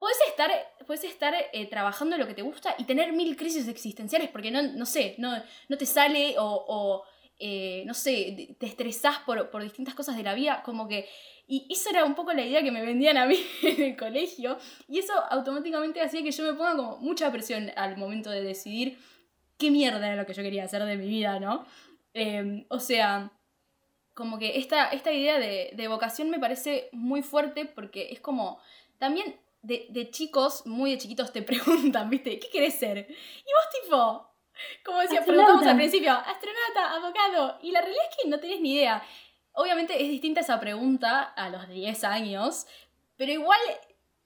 puedes 0.00 0.18
estar, 0.26 0.50
puedes 0.84 1.04
estar 1.04 1.32
eh, 1.52 1.66
trabajando 1.66 2.18
lo 2.18 2.26
que 2.26 2.34
te 2.34 2.42
gusta 2.42 2.74
y 2.76 2.84
tener 2.84 3.12
mil 3.12 3.36
crisis 3.36 3.68
existenciales 3.68 4.30
porque 4.30 4.50
no, 4.50 4.62
no 4.62 4.84
sé, 4.84 5.14
no, 5.18 5.32
no 5.68 5.78
te 5.78 5.86
sale 5.86 6.34
o 6.38 7.04
eh, 7.40 7.84
no 7.86 7.94
sé, 7.94 8.54
te 8.58 8.66
estresás 8.66 9.18
por, 9.20 9.62
distintas 9.62 9.94
cosas 9.94 10.16
de 10.16 10.22
la 10.22 10.34
vida, 10.34 10.62
como 10.64 10.86
que... 10.86 11.08
Y 11.48 11.66
esa 11.68 11.90
era 11.90 12.04
un 12.04 12.14
poco 12.14 12.32
la 12.32 12.46
idea 12.46 12.62
que 12.62 12.70
me 12.70 12.84
vendían 12.84 13.16
a 13.16 13.26
mí 13.26 13.36
en 13.62 13.82
el 13.82 13.96
colegio, 13.96 14.58
y 14.86 14.98
eso 14.98 15.12
automáticamente 15.30 16.00
hacía 16.00 16.22
que 16.22 16.30
yo 16.30 16.44
me 16.44 16.52
ponga 16.52 16.76
como 16.76 16.98
mucha 16.98 17.32
presión 17.32 17.72
al 17.76 17.96
momento 17.96 18.30
de 18.30 18.42
decidir 18.42 18.98
qué 19.58 19.70
mierda 19.70 20.06
era 20.06 20.16
lo 20.16 20.26
que 20.26 20.34
yo 20.34 20.42
quería 20.42 20.64
hacer 20.64 20.84
de 20.84 20.96
mi 20.96 21.08
vida, 21.08 21.40
¿no? 21.40 21.66
Em, 22.14 22.66
o 22.68 22.78
sea, 22.78 23.32
como 24.14 24.38
que 24.38 24.58
esta, 24.58 24.90
esta 24.90 25.12
idea 25.12 25.38
de, 25.38 25.70
de, 25.74 25.88
vocación 25.88 26.30
me 26.30 26.38
parece 26.38 26.88
muy 26.92 27.22
fuerte 27.22 27.64
porque 27.64 28.08
es 28.12 28.20
como, 28.20 28.60
también 28.98 29.34
de, 29.62 29.86
de 29.90 30.10
chicos, 30.10 30.66
muy 30.66 30.92
de 30.92 30.98
chiquitos 30.98 31.32
te 31.32 31.42
preguntan, 31.50 32.10
¿viste? 32.10 32.38
¿Qué 32.38 32.48
querés 32.48 32.74
ser? 32.74 32.98
Y 32.98 33.02
vos 33.08 33.82
tipo, 33.82 34.29
como 34.84 35.00
decía, 35.00 35.24
preguntamos 35.24 35.66
al 35.66 35.76
principio, 35.76 36.12
astronauta, 36.12 36.94
abogado. 36.96 37.58
Y 37.62 37.72
la 37.72 37.80
realidad 37.80 38.04
es 38.10 38.16
que 38.22 38.28
no 38.28 38.40
tenés 38.40 38.60
ni 38.60 38.74
idea. 38.74 39.02
Obviamente 39.52 40.02
es 40.02 40.08
distinta 40.08 40.40
esa 40.40 40.60
pregunta 40.60 41.22
a 41.22 41.48
los 41.48 41.68
10 41.68 42.04
años, 42.04 42.66
pero 43.16 43.32
igual, 43.32 43.60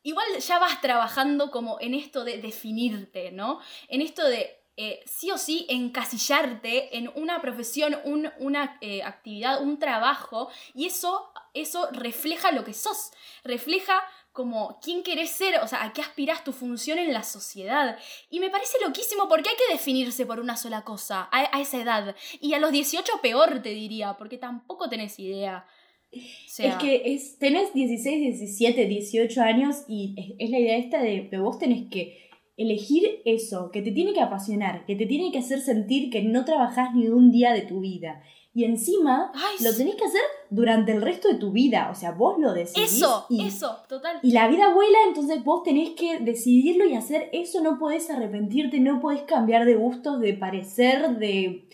igual 0.03 0.27
ya 0.39 0.59
vas 0.59 0.81
trabajando 0.81 1.51
como 1.51 1.79
en 1.81 1.95
esto 1.95 2.25
de 2.25 2.39
definirte, 2.39 3.33
¿no? 3.33 3.61
En 3.89 4.03
esto 4.03 4.25
de 4.25 4.65
eh, 4.77 5.03
sí 5.07 5.31
o 5.31 5.39
sí 5.39 5.67
encasillarte 5.69 6.99
en 6.99 7.09
una 7.15 7.41
profesión, 7.41 7.97
una 8.39 8.77
eh, 8.81 9.05
actividad, 9.05 9.63
un 9.63 9.79
trabajo, 9.79 10.51
y 10.75 10.87
eso, 10.87 11.33
eso 11.55 11.89
refleja 11.93 12.51
lo 12.51 12.65
que 12.65 12.75
sos, 12.75 13.13
refleja 13.45 14.03
como 14.35 14.81
quién 14.83 15.05
querés 15.05 15.31
ser, 15.31 15.61
o 15.63 15.69
sea, 15.69 15.85
a 15.85 15.93
qué 15.93 16.03
aspirás 16.03 16.43
tu 16.43 16.51
función 16.51 16.99
en 16.99 17.13
la 17.13 17.23
sociedad. 17.23 17.97
Y 18.29 18.41
me 18.41 18.51
parece 18.51 18.79
loquísimo 18.85 19.29
porque 19.29 19.51
hay 19.51 19.55
que 19.55 19.73
definirse 19.73 20.27
por 20.27 20.41
una 20.41 20.57
sola 20.57 20.83
cosa 20.83 21.29
a, 21.31 21.61
esa 21.61 21.81
edad. 21.81 22.17
Y 22.41 22.53
a 22.55 22.59
los 22.59 22.73
18 22.73 23.13
peor 23.23 23.63
te 23.63 23.69
diría, 23.69 24.17
porque 24.19 24.37
tampoco 24.37 24.89
tenés 24.89 25.21
idea. 25.21 25.67
es 26.11 26.75
que 26.81 27.15
es, 27.15 27.39
tenés 27.39 27.73
16, 27.73 28.39
17, 28.39 28.87
18 28.87 29.41
años 29.41 29.85
y 29.87 30.37
es, 30.37 30.51
la 30.51 30.59
idea 30.59 30.79
esta 30.79 31.01
de 31.01 31.31
que 31.31 31.39
vos 31.39 31.61
tenés 31.61 31.89
que 31.89 32.29
elegir 32.57 33.23
eso, 33.25 33.71
que 33.71 33.83
te 33.83 33.93
tiene 33.93 34.15
que 34.15 34.21
apasionar, 34.21 34.85
que 34.85 34.97
te 34.97 35.07
tiene 35.07 35.31
que 35.31 35.39
hacer 35.39 35.61
sentir 35.61 36.11
que 36.11 36.23
no 36.23 36.45
trabajás 36.45 36.93
ni 36.93 37.07
un 37.07 37.31
día 37.31 37.53
de 37.53 37.63
tu 37.63 37.81
vida 37.81 38.21
y 38.55 38.65
encima 38.65 39.33
lo 39.63 39.77
tenés 39.77 39.97
que 39.97 40.05
hacer 40.05 40.21
durante 40.55 40.93
el 40.93 41.03
resto 41.03 41.29
de 41.29 41.35
tu 41.35 41.51
vida. 41.51 41.89
O 41.91 41.95
sea, 41.95 42.13
vos 42.13 42.39
lo 42.39 42.55
decidís. 42.55 42.95
Eso, 42.95 43.27
eso, 43.31 43.83
total. 43.89 44.21
Y 44.23 44.33
la 44.33 44.47
vida 44.49 44.73
vuela, 44.73 44.99
entonces 45.09 45.43
vos 45.43 45.63
tenés 45.65 45.91
que 45.91 46.21
decidirlo 46.21 46.85
y 46.85 46.95
hacer 46.95 47.29
eso. 47.33 47.61
No 47.61 47.79
podés 47.79 48.09
arrepentirte, 48.09 48.79
no 48.79 49.01
podés 49.01 49.23
cambiar 49.23 49.65
de 49.65 49.75
gustos, 49.75 50.21
de 50.21 50.35
parecer, 50.35 51.19
de 51.19 51.69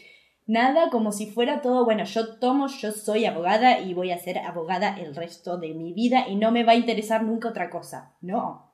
nada, 0.47 0.89
como 0.91 1.13
si 1.13 1.27
fuera 1.27 1.61
todo, 1.61 1.85
bueno, 1.85 2.05
yo 2.05 2.39
tomo, 2.39 2.67
yo 2.67 2.91
soy 2.91 3.25
abogada 3.27 3.81
y 3.81 3.95
voy 3.95 4.11
a 4.11 4.19
ser 4.19 4.39
abogada 4.39 4.99
el 4.99 5.15
resto 5.15 5.59
de 5.59 5.75
mi 5.75 5.93
vida 5.93 6.27
y 6.29 6.37
no 6.37 6.51
me 6.51 6.65
va 6.65 6.73
a 6.73 6.77
interesar 6.77 7.23
nunca 7.23 7.51
otra 7.51 7.71
cosa. 7.71 8.17
No. 8.21 8.73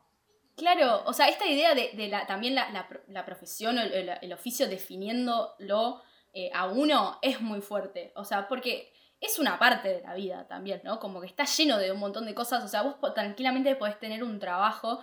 Claro, 0.56 1.02
o 1.04 1.12
sea, 1.12 1.28
esta 1.28 1.46
idea 1.46 1.74
de, 1.74 2.08
la, 2.08 2.26
también 2.26 2.54
la, 2.54 3.26
profesión 3.26 3.76
o 3.76 3.82
el, 3.82 4.10
el 4.22 4.32
oficio 4.32 4.68
definiéndolo 4.68 6.00
eh, 6.32 6.50
a 6.54 6.66
uno 6.66 7.18
es 7.22 7.40
muy 7.40 7.60
fuerte. 7.60 8.12
O 8.14 8.24
sea, 8.24 8.48
porque 8.48 8.92
es 9.20 9.38
una 9.38 9.58
parte 9.58 9.88
de 9.88 10.00
la 10.02 10.14
vida 10.14 10.46
también, 10.46 10.80
¿no? 10.84 11.00
Como 11.00 11.20
que 11.20 11.26
está 11.26 11.44
lleno 11.44 11.78
de 11.78 11.92
un 11.92 11.98
montón 11.98 12.26
de 12.26 12.34
cosas. 12.34 12.64
O 12.64 12.68
sea, 12.68 12.82
vos 12.82 12.96
tranquilamente 13.14 13.74
podés 13.76 13.98
tener 13.98 14.22
un 14.22 14.38
trabajo 14.38 15.00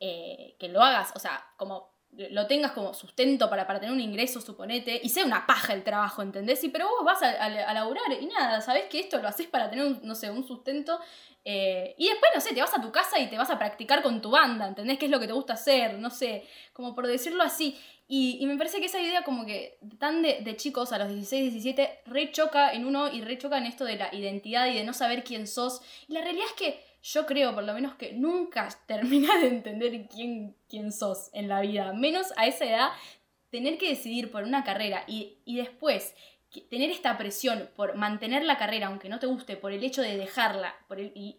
eh, 0.00 0.56
que 0.58 0.68
lo 0.68 0.82
hagas, 0.82 1.12
o 1.14 1.18
sea, 1.18 1.44
como 1.56 1.97
lo 2.30 2.46
tengas 2.46 2.72
como 2.72 2.94
sustento 2.94 3.48
para, 3.48 3.66
para 3.66 3.78
tener 3.78 3.94
un 3.94 4.00
ingreso, 4.00 4.40
suponete, 4.40 5.00
y 5.02 5.08
sea 5.08 5.24
una 5.24 5.46
paja 5.46 5.72
el 5.72 5.84
trabajo, 5.84 6.20
¿entendés? 6.22 6.62
Y 6.64 6.68
pero 6.68 6.88
vos 6.88 7.04
vas 7.04 7.22
a, 7.22 7.30
a, 7.30 7.74
laburar 7.74 8.12
y 8.20 8.26
nada, 8.26 8.60
sabés 8.60 8.84
que 8.86 8.98
esto 8.98 9.18
lo 9.22 9.28
haces 9.28 9.46
para 9.46 9.70
tener, 9.70 9.86
un, 9.86 10.00
no 10.02 10.14
sé, 10.14 10.30
un 10.30 10.46
sustento. 10.46 10.98
Eh, 11.44 11.94
y 11.96 12.08
después, 12.08 12.30
no 12.34 12.40
sé, 12.40 12.52
te 12.52 12.60
vas 12.60 12.76
a 12.76 12.82
tu 12.82 12.90
casa 12.90 13.18
y 13.18 13.30
te 13.30 13.38
vas 13.38 13.50
a 13.50 13.58
practicar 13.58 14.02
con 14.02 14.20
tu 14.20 14.30
banda, 14.30 14.66
¿entendés? 14.66 14.98
¿Qué 14.98 15.06
es 15.06 15.10
lo 15.10 15.20
que 15.20 15.26
te 15.26 15.32
gusta 15.32 15.54
hacer? 15.54 15.98
No 15.98 16.10
sé, 16.10 16.44
como 16.72 16.94
por 16.94 17.06
decirlo 17.06 17.42
así. 17.42 17.78
Y, 18.10 18.44
me 18.46 18.56
parece 18.56 18.80
que 18.80 18.86
esa 18.86 19.00
idea 19.00 19.22
como 19.22 19.44
que 19.44 19.78
tan 19.98 20.22
de, 20.22 20.56
chicos 20.56 20.92
a 20.92 20.98
los 20.98 21.08
16, 21.08 21.52
17 21.52 22.00
rechoca 22.06 22.72
en 22.72 22.86
uno 22.86 23.12
y 23.12 23.20
rechoca 23.20 23.58
en 23.58 23.66
esto 23.66 23.84
de 23.84 23.96
la 23.96 24.14
identidad 24.14 24.66
y 24.66 24.74
de 24.74 24.84
no 24.84 24.94
saber 24.94 25.24
quién 25.24 25.46
sos. 25.46 25.82
Y 26.08 26.14
la 26.14 26.22
realidad 26.22 26.46
es 26.46 26.54
que 26.54 26.87
yo 27.12 27.26
creo 27.26 27.54
por 27.54 27.64
lo 27.64 27.74
menos 27.74 27.94
que 27.94 28.12
nunca 28.12 28.68
terminas 28.86 29.40
de 29.40 29.48
entender 29.48 30.08
quién, 30.08 30.56
quién 30.68 30.92
sos 30.92 31.30
en 31.32 31.48
la 31.48 31.60
vida. 31.60 31.92
Menos 31.92 32.32
a 32.36 32.46
esa 32.46 32.64
edad 32.64 32.90
tener 33.50 33.78
que 33.78 33.88
decidir 33.88 34.30
por 34.30 34.42
una 34.42 34.62
carrera 34.62 35.04
y, 35.06 35.38
después 35.46 36.14
tener 36.70 36.90
esta 36.90 37.16
presión 37.18 37.68
por 37.76 37.94
mantener 37.94 38.44
la 38.44 38.56
carrera 38.56 38.86
aunque 38.86 39.08
no 39.08 39.18
te 39.18 39.26
guste, 39.26 39.56
por 39.56 39.72
el 39.72 39.84
hecho 39.84 40.02
de 40.02 40.16
dejarla 40.16 40.74
por 40.86 40.98
el, 40.98 41.12
y 41.14 41.38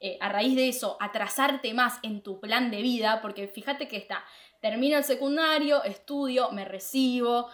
eh, 0.00 0.18
a 0.20 0.28
raíz 0.28 0.54
de 0.56 0.68
eso 0.68 0.96
atrasarte 1.00 1.74
más 1.74 1.98
en 2.02 2.22
tu 2.22 2.40
plan 2.40 2.70
de 2.70 2.82
vida, 2.82 3.20
porque 3.20 3.48
fíjate 3.48 3.88
que 3.88 3.96
está 3.96 4.24
termino 4.60 4.96
el 4.96 5.04
secundario, 5.04 5.82
estudio, 5.84 6.50
me 6.50 6.64
recibo, 6.64 7.48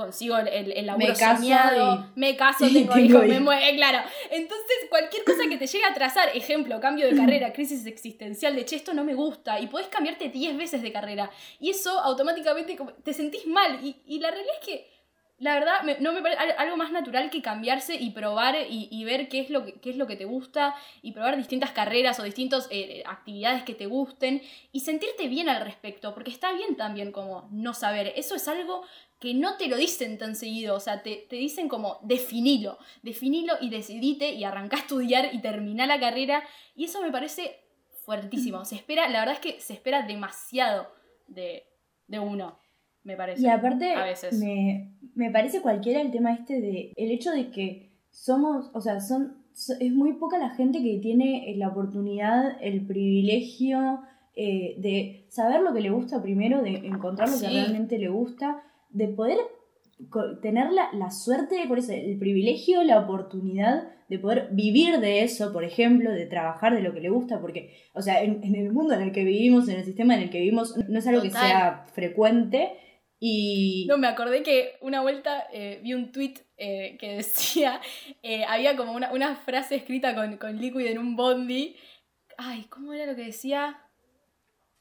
consigo 0.00 0.38
el, 0.38 0.72
el 0.72 0.86
laburo 0.86 1.08
me 1.08 1.14
soñado, 1.14 2.10
me 2.14 2.34
caso, 2.34 2.66
tengo, 2.66 2.96
hijos, 2.96 3.26
me 3.26 3.38
mueve, 3.38 3.76
claro. 3.76 3.98
Entonces, 4.30 4.76
cualquier 4.88 5.24
cosa 5.24 5.42
que 5.46 5.58
te 5.58 5.66
llegue 5.66 5.84
a 5.84 5.92
trazar, 5.92 6.30
ejemplo, 6.34 6.80
cambio 6.80 7.06
de 7.06 7.16
carrera, 7.20 7.52
crisis 7.52 7.84
existencial, 7.84 8.56
de 8.56 8.64
che, 8.64 8.76
esto 8.76 8.94
no 8.94 9.04
me 9.04 9.14
gusta, 9.14 9.60
y 9.60 9.66
podés 9.66 9.88
cambiarte 9.88 10.30
10 10.30 10.56
veces 10.56 10.80
de 10.80 10.90
carrera, 10.90 11.30
y 11.58 11.68
eso 11.68 11.90
automáticamente 12.00 12.78
te 13.04 13.12
sentís 13.12 13.46
mal, 13.46 13.78
y, 13.84 13.96
y 14.06 14.20
la 14.20 14.30
realidad 14.30 14.54
es 14.58 14.66
que 14.66 15.00
la 15.40 15.54
verdad, 15.54 15.82
no 16.00 16.12
me 16.12 16.20
parece 16.20 16.38
algo 16.58 16.76
más 16.76 16.92
natural 16.92 17.30
que 17.30 17.40
cambiarse 17.40 17.94
y 17.94 18.10
probar 18.10 18.56
y, 18.68 19.04
ver 19.04 19.26
qué 19.28 19.40
es, 19.40 19.48
lo 19.48 19.64
que, 19.64 19.80
es 19.88 19.96
lo 19.96 20.06
que 20.06 20.16
te 20.16 20.26
gusta 20.26 20.74
y 21.00 21.12
probar 21.12 21.38
distintas 21.38 21.70
carreras 21.70 22.20
o 22.20 22.24
distintas 22.24 22.68
eh, 22.70 23.02
actividades 23.06 23.62
que 23.62 23.74
te 23.74 23.86
gusten 23.86 24.42
y 24.70 24.80
sentirte 24.80 25.28
bien 25.28 25.48
al 25.48 25.64
respecto, 25.64 26.12
porque 26.12 26.30
está 26.30 26.52
bien 26.52 26.76
también 26.76 27.10
como 27.10 27.48
no 27.50 27.72
saber. 27.72 28.12
Eso 28.16 28.34
es 28.34 28.46
algo 28.48 28.84
que 29.20 29.34
no 29.34 29.56
te 29.56 29.68
lo 29.68 29.76
dicen 29.76 30.18
tan 30.18 30.34
seguido, 30.34 30.74
o 30.74 30.80
sea, 30.80 31.02
te, 31.02 31.26
dicen 31.30 31.68
como 31.68 31.98
definilo, 32.02 32.78
definilo 33.02 33.54
y 33.60 33.68
decidite 33.68 34.32
y 34.32 34.44
arrancá 34.44 34.78
a 34.78 34.80
estudiar 34.80 35.28
y 35.32 35.40
terminá 35.40 35.86
la 35.86 36.00
carrera 36.00 36.42
y 36.74 36.84
eso 36.84 37.02
me 37.02 37.12
parece 37.12 37.60
fuertísimo. 38.04 38.64
Se 38.64 38.76
espera, 38.76 39.08
la 39.08 39.20
verdad 39.20 39.34
es 39.34 39.40
que 39.40 39.60
se 39.60 39.74
espera 39.74 40.06
demasiado 40.06 40.88
de, 41.28 41.64
de 42.08 42.18
uno 42.18 42.58
me 43.04 43.16
parece. 43.16 43.42
Y 43.42 43.46
aparte, 43.46 43.94
Me, 44.32 44.94
me, 45.14 45.30
parece 45.30 45.62
cualquiera 45.62 46.00
el 46.00 46.10
tema 46.10 46.34
este 46.34 46.60
de 46.60 46.92
el 46.96 47.10
hecho 47.10 47.30
de 47.30 47.50
que 47.50 47.92
somos, 48.10 48.70
o 48.74 48.80
sea, 48.80 49.00
son 49.00 49.40
es 49.80 49.92
muy 49.92 50.14
poca 50.14 50.38
la 50.38 50.50
gente 50.50 50.82
que 50.82 50.98
tiene 50.98 51.54
la 51.56 51.68
oportunidad, 51.68 52.56
el 52.60 52.86
privilegio 52.86 54.00
eh, 54.34 54.76
de 54.78 55.26
saber 55.28 55.60
lo 55.60 55.72
que 55.74 55.80
le 55.80 55.90
gusta 55.90 56.22
primero, 56.22 56.62
de 56.62 56.76
encontrar 56.86 57.28
lo 57.28 57.38
que 57.38 57.48
realmente 57.48 57.98
le 57.98 58.08
gusta, 58.08 58.62
de 58.90 59.08
poder 59.08 59.38
tener 60.42 60.72
la, 60.72 60.90
la, 60.92 61.10
suerte, 61.10 61.64
por 61.68 61.78
eso, 61.78 61.92
el 61.92 62.18
privilegio, 62.18 62.82
la 62.82 63.00
oportunidad 63.00 63.88
de 64.08 64.18
poder 64.18 64.48
vivir 64.50 64.98
de 64.98 65.22
eso, 65.22 65.52
por 65.52 65.62
ejemplo, 65.62 66.10
de 66.10 66.26
trabajar 66.26 66.74
de 66.74 66.82
lo 66.82 66.92
que 66.92 67.00
le 67.00 67.10
gusta, 67.10 67.40
porque, 67.40 67.76
o 67.94 68.02
sea, 68.02 68.22
en, 68.22 68.42
el 68.42 68.72
mundo 68.72 68.94
en 68.94 69.02
el 69.02 69.12
que 69.12 69.24
vivimos, 69.24 69.68
en 69.68 69.76
el 69.76 69.84
sistema 69.84 70.16
en 70.16 70.22
el 70.22 70.30
que 70.30 70.40
vivimos, 70.40 70.76
no 70.88 70.98
es 70.98 71.06
algo 71.06 71.22
que 71.22 71.30
sea 71.30 71.86
frecuente 71.92 72.72
y... 73.20 73.86
No, 73.88 73.98
me 73.98 74.08
acordé 74.08 74.42
que 74.42 74.72
una 74.80 75.02
vuelta 75.02 75.46
eh, 75.52 75.80
vi 75.82 75.94
un 75.94 76.10
tweet 76.10 76.34
eh, 76.56 76.96
que 76.98 77.16
decía, 77.16 77.80
eh, 78.22 78.44
había 78.48 78.76
como 78.76 78.92
una, 78.92 79.12
una, 79.12 79.36
frase 79.36 79.76
escrita 79.76 80.14
con, 80.14 80.38
con 80.38 80.56
Liquid 80.56 80.86
en 80.86 80.98
un 80.98 81.14
bondi. 81.14 81.76
Ay, 82.36 82.64
¿cómo 82.70 82.92
era 82.92 83.06
lo 83.06 83.14
que 83.14 83.26
decía? 83.26 83.78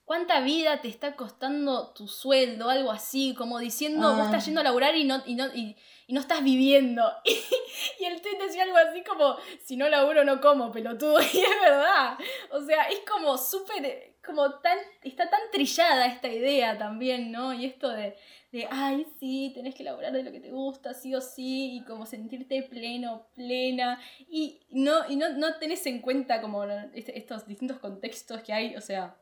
¿Cuánta 0.10 0.39
vida 0.39 0.82
te 0.82 0.88
está 0.88 1.16
costando 1.16 1.89
tu 1.93 2.07
sueldo? 2.07 2.68
Algo 2.68 2.89
así, 2.89 3.36
como 3.36 3.60
diciendo, 3.60 4.16
vos 4.16 4.26
estás 4.26 4.41
ah. 4.41 4.45
yendo 4.47 4.62
a 4.62 4.64
laburar 4.64 4.95
y 4.95 5.03
no, 5.03 5.22
y 5.24 5.36
no, 5.36 5.45
y, 5.53 5.76
no 6.07 6.20
estás 6.20 6.43
viviendo. 6.43 7.03
Y, 7.99 8.05
el 8.05 8.20
tweet 8.20 8.39
decía 8.39 8.64
algo 8.64 8.78
así 8.78 9.03
como, 9.03 9.36
si 9.64 9.78
no 9.78 9.88
laburo 9.88 10.24
no 10.24 10.41
como, 10.41 10.72
pelotudo. 10.72 11.20
Y 11.34 11.38
es 11.38 11.62
verdad. 11.62 12.18
O 12.49 12.60
sea, 12.60 12.86
es 12.86 13.01
como 13.07 13.38
súper, 13.38 14.16
como 14.26 14.51
tan, 14.62 14.80
está 15.03 15.30
tan 15.30 15.41
trillada 15.51 16.07
esta 16.07 16.28
idea 16.28 16.76
también, 16.76 17.32
¿no? 17.32 17.53
Y 17.53 17.66
esto 17.66 17.89
de, 17.89 18.18
de, 18.51 18.68
ay, 18.72 19.05
sí, 19.20 19.51
tenés 19.53 19.76
que 19.76 19.84
laburar 19.84 20.12
de 20.12 20.24
lo 20.24 20.32
que 20.32 20.39
te 20.39 20.49
gusta, 20.49 20.95
sí 20.95 21.14
o 21.14 21.22
sí, 21.22 21.76
y 21.76 21.84
como 21.84 22.07
sentirte 22.07 22.64
pleno, 22.64 23.28
plena. 23.36 24.01
Y 24.28 24.60
no, 24.72 25.07
y 25.07 25.18
no, 25.18 25.30
no 25.30 25.60
tenés 25.60 25.86
en 25.86 26.01
cuenta 26.01 26.41
como 26.41 26.64
este, 26.64 27.16
estos 27.16 27.45
distintos 27.45 27.78
contextos 27.78 28.41
que 28.41 28.53
hay, 28.53 28.76
o 28.76 28.82
sea 28.82 29.16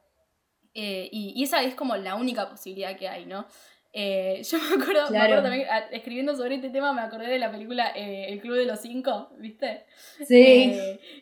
eh, 0.80 1.10
y, 1.12 1.44
esa 1.44 1.64
es 1.64 1.74
como 1.74 1.98
la 1.98 2.14
única 2.14 2.48
posibilidad 2.48 2.96
que 2.96 3.10
hay, 3.10 3.26
¿no? 3.26 3.48
Eh, 3.94 4.44
yo 4.52 4.60
me 4.60 4.84
acuerdo, 4.84 5.10
me 5.10 5.18
acuerdo 5.18 5.42
también, 5.42 5.66
ah, 5.72 5.86
escribiendo 5.92 6.36
sobre 6.36 6.54
este 6.54 6.70
tema, 6.70 6.94
me 6.94 7.02
acordé 7.02 7.30
de 7.30 7.40
la 7.40 7.50
película 7.50 7.94
eh, 7.96 8.28
El 8.30 8.40
Club 8.40 8.58
de 8.58 8.66
los 8.66 8.80
Cinco, 8.80 9.32
¿viste? 9.40 9.86
Sí. 10.24 10.80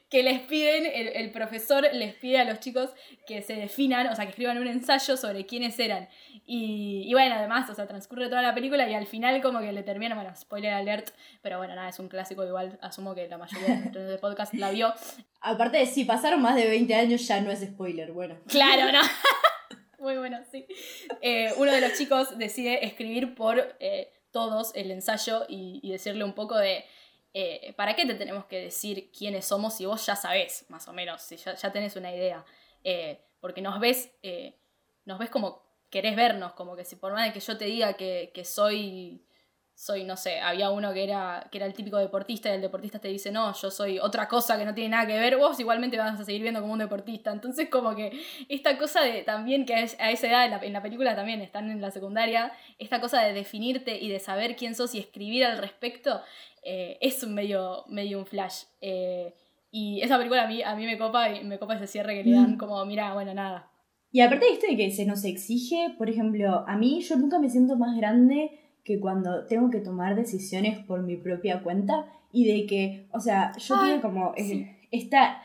que 0.09 0.23
les 0.23 0.41
piden, 0.41 0.85
el, 0.85 1.07
el, 1.07 1.31
profesor 1.31 1.87
les 1.93 2.15
pide 2.15 2.39
a 2.39 2.43
los 2.43 2.59
chicos 2.59 2.89
que 3.25 3.41
se 3.41 3.53
definan, 3.53 4.07
o 4.07 4.15
sea, 4.17 4.25
que 4.25 4.31
escriban 4.31 4.57
un 4.57 4.67
ensayo 4.67 5.15
sobre 5.15 5.45
quiénes 5.45 5.79
eran. 5.79 6.09
Y, 6.45 7.05
y, 7.07 7.13
bueno, 7.13 7.35
además, 7.35 7.69
o 7.69 7.75
sea, 7.75 7.87
transcurre 7.87 8.27
toda 8.27 8.41
la 8.41 8.53
película 8.53 8.89
y 8.89 8.93
al 8.93 9.07
final 9.07 9.41
como 9.41 9.61
que 9.61 9.71
le 9.71 9.83
termina, 9.83 10.15
bueno, 10.15 10.35
spoiler 10.35 10.73
alert, 10.73 11.11
pero 11.41 11.59
bueno, 11.59 11.75
nada, 11.75 11.87
es 11.87 11.99
un 11.99 12.09
clásico, 12.09 12.45
igual 12.45 12.77
asumo 12.81 13.15
que 13.15 13.29
la 13.29 13.37
mayoría 13.37 13.89
de 13.89 14.11
los 14.11 14.19
podcast 14.19 14.53
la 14.53 14.71
vio. 14.71 14.93
Aparte 15.39 15.77
de 15.77 15.85
si 15.85 16.03
pasaron 16.03 16.41
más 16.41 16.55
de 16.55 16.67
20 16.67 16.93
años 16.93 17.25
ya 17.25 17.39
no 17.39 17.51
es 17.51 17.61
spoiler, 17.61 18.11
bueno. 18.11 18.35
Claro, 18.49 18.91
no. 18.91 18.99
Muy 20.05 20.17
bueno, 20.17 20.37
sí. 20.51 20.67
Eh, 21.19 21.51
uno 21.57 21.71
de 21.71 21.81
los 21.81 21.97
chicos 21.97 22.37
decide 22.37 22.85
escribir 22.85 23.33
por 23.33 23.75
eh, 23.79 24.13
todos 24.29 24.71
el 24.75 24.91
ensayo 24.91 25.47
y, 25.49 25.89
decirle 25.89 26.23
un 26.23 26.33
poco 26.33 26.55
de... 26.59 26.85
Eh, 27.33 27.73
¿Para 27.75 27.95
qué 27.95 28.05
te 28.05 28.13
tenemos 28.13 28.45
que 28.45 28.61
decir 28.61 29.11
quiénes 29.11 29.45
somos 29.45 29.75
si 29.75 29.87
vos 29.87 30.05
ya 30.05 30.15
sabés, 30.15 30.69
más 30.69 30.87
o 30.87 30.93
menos, 30.93 31.23
si 31.23 31.37
ya, 31.37 31.55
ya 31.55 31.71
tenés 31.71 31.95
una 31.95 32.15
idea? 32.15 32.45
porque 33.39 33.63
nos 33.63 33.79
ves, 33.79 34.11
nos 35.05 35.17
ves 35.17 35.31
como 35.31 35.63
querés 35.89 36.15
vernos, 36.15 36.53
como 36.53 36.75
que 36.75 36.85
si 36.85 36.95
por 36.97 37.11
más 37.11 37.25
de 37.25 37.33
que 37.33 37.39
yo 37.39 37.57
te 37.57 37.65
diga 37.65 37.93
que, 37.93 38.45
soy, 38.45 39.25
soy, 39.75 40.05
no 40.05 40.15
sé, 40.15 40.39
había 40.39 40.69
uno 40.69 40.93
que 40.93 41.03
era, 41.03 41.49
que 41.51 41.57
era 41.57 41.67
el 41.67 41.73
típico 41.73 41.97
deportista 41.97 42.49
y 42.49 42.53
el 42.53 42.61
deportista 42.61 42.99
te 42.99 43.09
dice, 43.09 43.29
no, 43.29 43.53
yo 43.53 43.69
soy 43.69 43.99
otra 43.99 44.29
cosa 44.29 44.57
que 44.57 44.63
no 44.63 44.73
tiene 44.73 44.91
nada 44.91 45.05
que 45.05 45.19
ver, 45.19 45.35
vos 45.35 45.59
igualmente 45.59 45.97
vas 45.97 46.17
a 46.17 46.23
seguir 46.23 46.41
viendo 46.43 46.61
como 46.61 46.71
un 46.71 46.79
deportista. 46.79 47.31
Entonces 47.33 47.69
como 47.69 47.93
que 47.93 48.17
esta 48.47 48.77
cosa 48.77 49.01
de 49.01 49.23
también 49.23 49.65
que 49.65 49.75
a 49.75 49.83
esa 49.83 50.27
edad, 50.27 50.63
en 50.63 50.71
la, 50.71 50.81
película 50.81 51.13
también 51.13 51.41
están 51.41 51.69
en 51.69 51.81
la 51.81 51.91
secundaria, 51.91 52.53
esta 52.79 53.01
cosa 53.01 53.21
de 53.21 53.33
definirte 53.33 54.01
y 54.01 54.07
de 54.07 54.19
saber 54.19 54.55
quién 54.55 54.75
sos 54.75 54.95
y 54.95 54.99
escribir 54.99 55.43
al 55.43 55.57
respecto, 55.57 56.21
eh, 56.63 56.97
es 57.01 57.21
un 57.23 57.35
medio, 57.35 57.83
medio 57.89 58.19
un 58.19 58.25
flash. 58.25 58.63
Eh, 58.79 59.33
y 59.71 59.99
esa 60.01 60.17
película 60.17 60.43
a 60.43 60.47
mí, 60.47 60.63
a 60.63 60.73
mí 60.75 60.85
me 60.85 60.97
copa 60.97 61.29
y 61.29 61.43
me 61.43 61.59
copa 61.59 61.75
ese 61.75 61.87
cierre 61.87 62.15
que 62.15 62.29
le 62.29 62.35
dan 62.37 62.53
mm. 62.53 62.57
como, 62.57 62.85
mira, 62.85 63.13
bueno, 63.13 63.33
nada, 63.33 63.69
y 64.15 64.21
aparte 64.21 64.45
de 64.45 64.53
esto 64.53 64.67
de 64.67 64.77
que 64.77 64.91
se 64.91 65.05
nos 65.05 65.25
exige, 65.25 65.93
por 65.97 66.09
ejemplo, 66.09 66.63
a 66.65 66.77
mí 66.77 67.01
yo 67.01 67.17
nunca 67.17 67.37
me 67.37 67.49
siento 67.49 67.75
más 67.75 67.97
grande 67.97 68.64
que 68.85 68.99
cuando 68.99 69.45
tengo 69.47 69.71
que 69.71 69.79
tomar 69.79 70.15
decisiones 70.15 70.79
por 70.85 71.01
mi 71.01 71.17
propia 71.17 71.63
cuenta 71.63 72.05
y 72.31 72.45
de 72.45 72.67
que, 72.67 73.09
o 73.11 73.19
sea, 73.19 73.51
yo 73.57 73.75
tuve 73.75 73.99
como 73.99 74.33
esta 74.91 75.41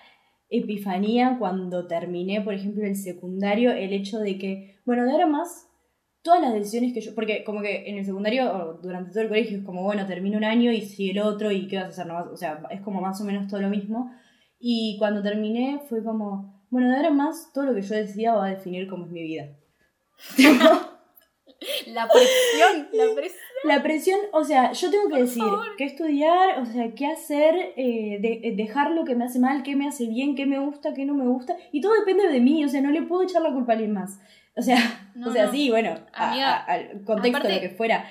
epifanía 0.50 1.36
cuando 1.38 1.86
terminé, 1.86 2.42
por 2.42 2.52
ejemplo, 2.52 2.84
el 2.84 2.96
secundario, 2.96 3.72
el 3.72 3.94
hecho 3.94 4.18
de 4.18 4.36
que, 4.36 4.80
bueno, 4.84 5.04
de 5.04 5.12
ahora 5.12 5.26
más, 5.26 5.68
todas 6.22 6.42
las 6.42 6.52
decisiones 6.52 6.92
que 6.92 7.00
yo, 7.00 7.14
porque 7.14 7.42
como 7.42 7.62
que 7.62 7.88
en 7.88 7.96
el 7.96 8.04
secundario, 8.04 8.52
o 8.52 8.74
durante 8.74 9.10
todo 9.10 9.22
el 9.22 9.28
colegio, 9.28 9.58
es 9.58 9.64
como, 9.64 9.84
bueno, 9.84 10.06
termino 10.06 10.36
un 10.36 10.44
año 10.44 10.70
y 10.70 10.82
sigue 10.82 11.12
el 11.12 11.20
otro 11.20 11.50
y 11.50 11.66
qué 11.66 11.76
vas 11.76 11.86
a 11.86 11.88
hacer, 11.88 12.06
no 12.06 12.18
o 12.30 12.36
sea, 12.36 12.62
es 12.70 12.82
como 12.82 13.00
más 13.00 13.20
o 13.22 13.24
menos 13.24 13.48
todo 13.48 13.62
lo 13.62 13.70
mismo. 13.70 14.12
Y 14.58 14.96
cuando 14.98 15.22
terminé 15.22 15.80
fue 15.88 16.04
como, 16.04 16.66
bueno, 16.68 16.90
de 16.90 16.96
ahora 16.96 17.10
más, 17.10 17.50
todo 17.54 17.64
lo 17.64 17.74
que 17.74 17.82
yo 17.82 17.94
decía 17.94 18.34
va 18.34 18.46
a 18.46 18.50
definir 18.50 18.86
cómo 18.86 19.06
es 19.06 19.12
mi 19.12 19.22
vida. 19.22 19.56
la 21.86 22.08
presión, 22.08 22.88
la 22.92 23.14
presión. 23.14 23.40
La 23.62 23.82
presión, 23.82 24.18
o 24.32 24.42
sea, 24.42 24.72
yo 24.72 24.90
tengo 24.90 25.10
que 25.10 25.20
decir 25.22 25.44
qué 25.76 25.84
estudiar, 25.84 26.60
o 26.60 26.64
sea, 26.64 26.92
qué 26.94 27.06
hacer, 27.06 27.74
eh, 27.76 28.18
de, 28.20 28.54
dejar 28.56 28.92
lo 28.92 29.04
que 29.04 29.14
me 29.14 29.26
hace 29.26 29.38
mal, 29.38 29.62
qué 29.62 29.76
me 29.76 29.86
hace 29.86 30.06
bien, 30.06 30.34
qué 30.34 30.46
me 30.46 30.58
gusta, 30.58 30.94
qué 30.94 31.04
no 31.04 31.14
me 31.14 31.26
gusta, 31.26 31.56
y 31.70 31.82
todo 31.82 31.92
depende 31.92 32.28
de 32.28 32.40
mí, 32.40 32.64
o 32.64 32.68
sea, 32.68 32.80
no 32.80 32.90
le 32.90 33.02
puedo 33.02 33.22
echar 33.22 33.42
la 33.42 33.52
culpa 33.52 33.72
a 33.72 33.74
alguien 33.74 33.92
más. 33.92 34.18
O 34.56 34.62
sea, 34.62 34.78
o 35.26 35.30
sea, 35.30 35.50
sí, 35.50 35.68
bueno, 35.68 35.94
al 36.14 37.02
contexto, 37.04 37.46
de 37.46 37.54
lo 37.56 37.60
que 37.60 37.70
fuera. 37.70 38.06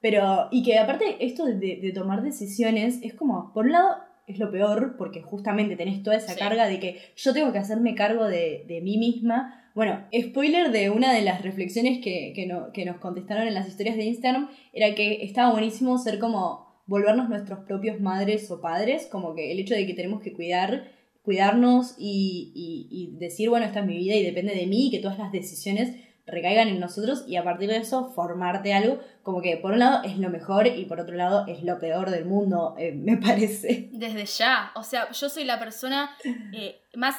Pero, 0.00 0.48
y 0.50 0.62
que 0.62 0.78
aparte 0.78 1.16
esto 1.20 1.44
de, 1.46 1.54
de 1.54 1.92
tomar 1.92 2.22
decisiones 2.22 3.00
es 3.02 3.14
como, 3.14 3.52
por 3.52 3.66
un 3.66 3.72
lado, 3.72 3.96
es 4.26 4.38
lo 4.38 4.50
peor, 4.50 4.96
porque 4.96 5.22
justamente 5.22 5.76
tenés 5.76 6.02
toda 6.02 6.16
esa 6.16 6.36
carga 6.36 6.66
de 6.66 6.78
que 6.78 7.00
yo 7.16 7.32
tengo 7.32 7.52
que 7.52 7.58
hacerme 7.58 7.94
cargo 7.94 8.26
de, 8.26 8.64
de, 8.68 8.80
mí 8.80 8.98
misma. 8.98 9.61
Bueno, 9.74 10.06
spoiler 10.14 10.70
de 10.70 10.90
una 10.90 11.12
de 11.12 11.22
las 11.22 11.42
reflexiones 11.42 12.00
que, 12.02 12.32
que, 12.34 12.46
no, 12.46 12.72
que 12.72 12.84
nos 12.84 12.96
contestaron 12.98 13.46
en 13.46 13.54
las 13.54 13.68
historias 13.68 13.96
de 13.96 14.04
Instagram, 14.04 14.50
era 14.72 14.94
que 14.94 15.24
estaba 15.24 15.52
buenísimo 15.52 15.98
ser 15.98 16.18
como 16.18 16.82
volvernos 16.86 17.28
nuestros 17.28 17.60
propios 17.60 18.00
madres 18.00 18.50
o 18.50 18.60
padres, 18.60 19.06
como 19.10 19.34
que 19.34 19.52
el 19.52 19.60
hecho 19.60 19.74
de 19.74 19.86
que 19.86 19.94
tenemos 19.94 20.22
que 20.22 20.32
cuidar, 20.32 20.90
cuidarnos 21.22 21.94
y, 21.98 22.52
y, 22.54 23.16
decir, 23.18 23.48
bueno, 23.48 23.64
esta 23.64 23.80
es 23.80 23.86
mi 23.86 23.96
vida 23.96 24.14
y 24.14 24.22
depende 24.22 24.54
de 24.54 24.66
mí, 24.66 24.88
y 24.88 24.90
que 24.90 24.98
todas 24.98 25.18
las 25.18 25.32
decisiones 25.32 25.96
recaigan 26.26 26.68
en 26.68 26.80
nosotros 26.80 27.24
y 27.26 27.36
a 27.36 27.44
partir 27.44 27.68
de 27.68 27.78
eso 27.78 28.10
formarte 28.10 28.72
algo 28.72 29.00
como 29.22 29.42
que 29.42 29.56
por 29.56 29.72
un 29.72 29.80
lado 29.80 30.04
es 30.04 30.18
lo 30.18 30.30
mejor 30.30 30.68
y 30.68 30.84
por 30.84 31.00
otro 31.00 31.16
lado 31.16 31.46
es 31.48 31.64
lo 31.64 31.78
peor 31.78 32.10
del 32.10 32.24
mundo, 32.24 32.74
eh, 32.78 32.92
me 32.96 33.16
parece. 33.16 33.88
Desde 33.92 34.24
ya, 34.26 34.72
o 34.74 34.82
sea, 34.82 35.10
yo 35.10 35.28
soy 35.28 35.44
la 35.44 35.58
persona 35.58 36.10
eh, 36.52 36.80
más, 36.94 37.16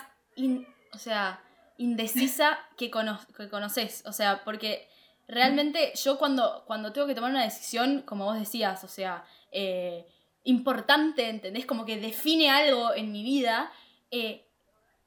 o 0.93 0.97
sea, 0.97 1.39
indecisa 1.77 2.59
que, 2.77 2.91
que 3.37 3.49
conoces, 3.49 4.03
o 4.05 4.13
sea, 4.13 4.43
porque 4.43 4.87
realmente 5.27 5.93
yo 5.95 6.17
cuando, 6.17 6.63
cuando 6.65 6.91
tengo 6.93 7.07
que 7.07 7.15
tomar 7.15 7.31
una 7.31 7.43
decisión, 7.43 8.01
como 8.01 8.25
vos 8.25 8.39
decías, 8.39 8.83
o 8.83 8.87
sea, 8.87 9.25
eh, 9.51 10.05
importante, 10.43 11.29
¿entendés? 11.29 11.65
Como 11.65 11.85
que 11.85 11.97
define 11.97 12.49
algo 12.49 12.93
en 12.93 13.11
mi 13.11 13.23
vida, 13.23 13.71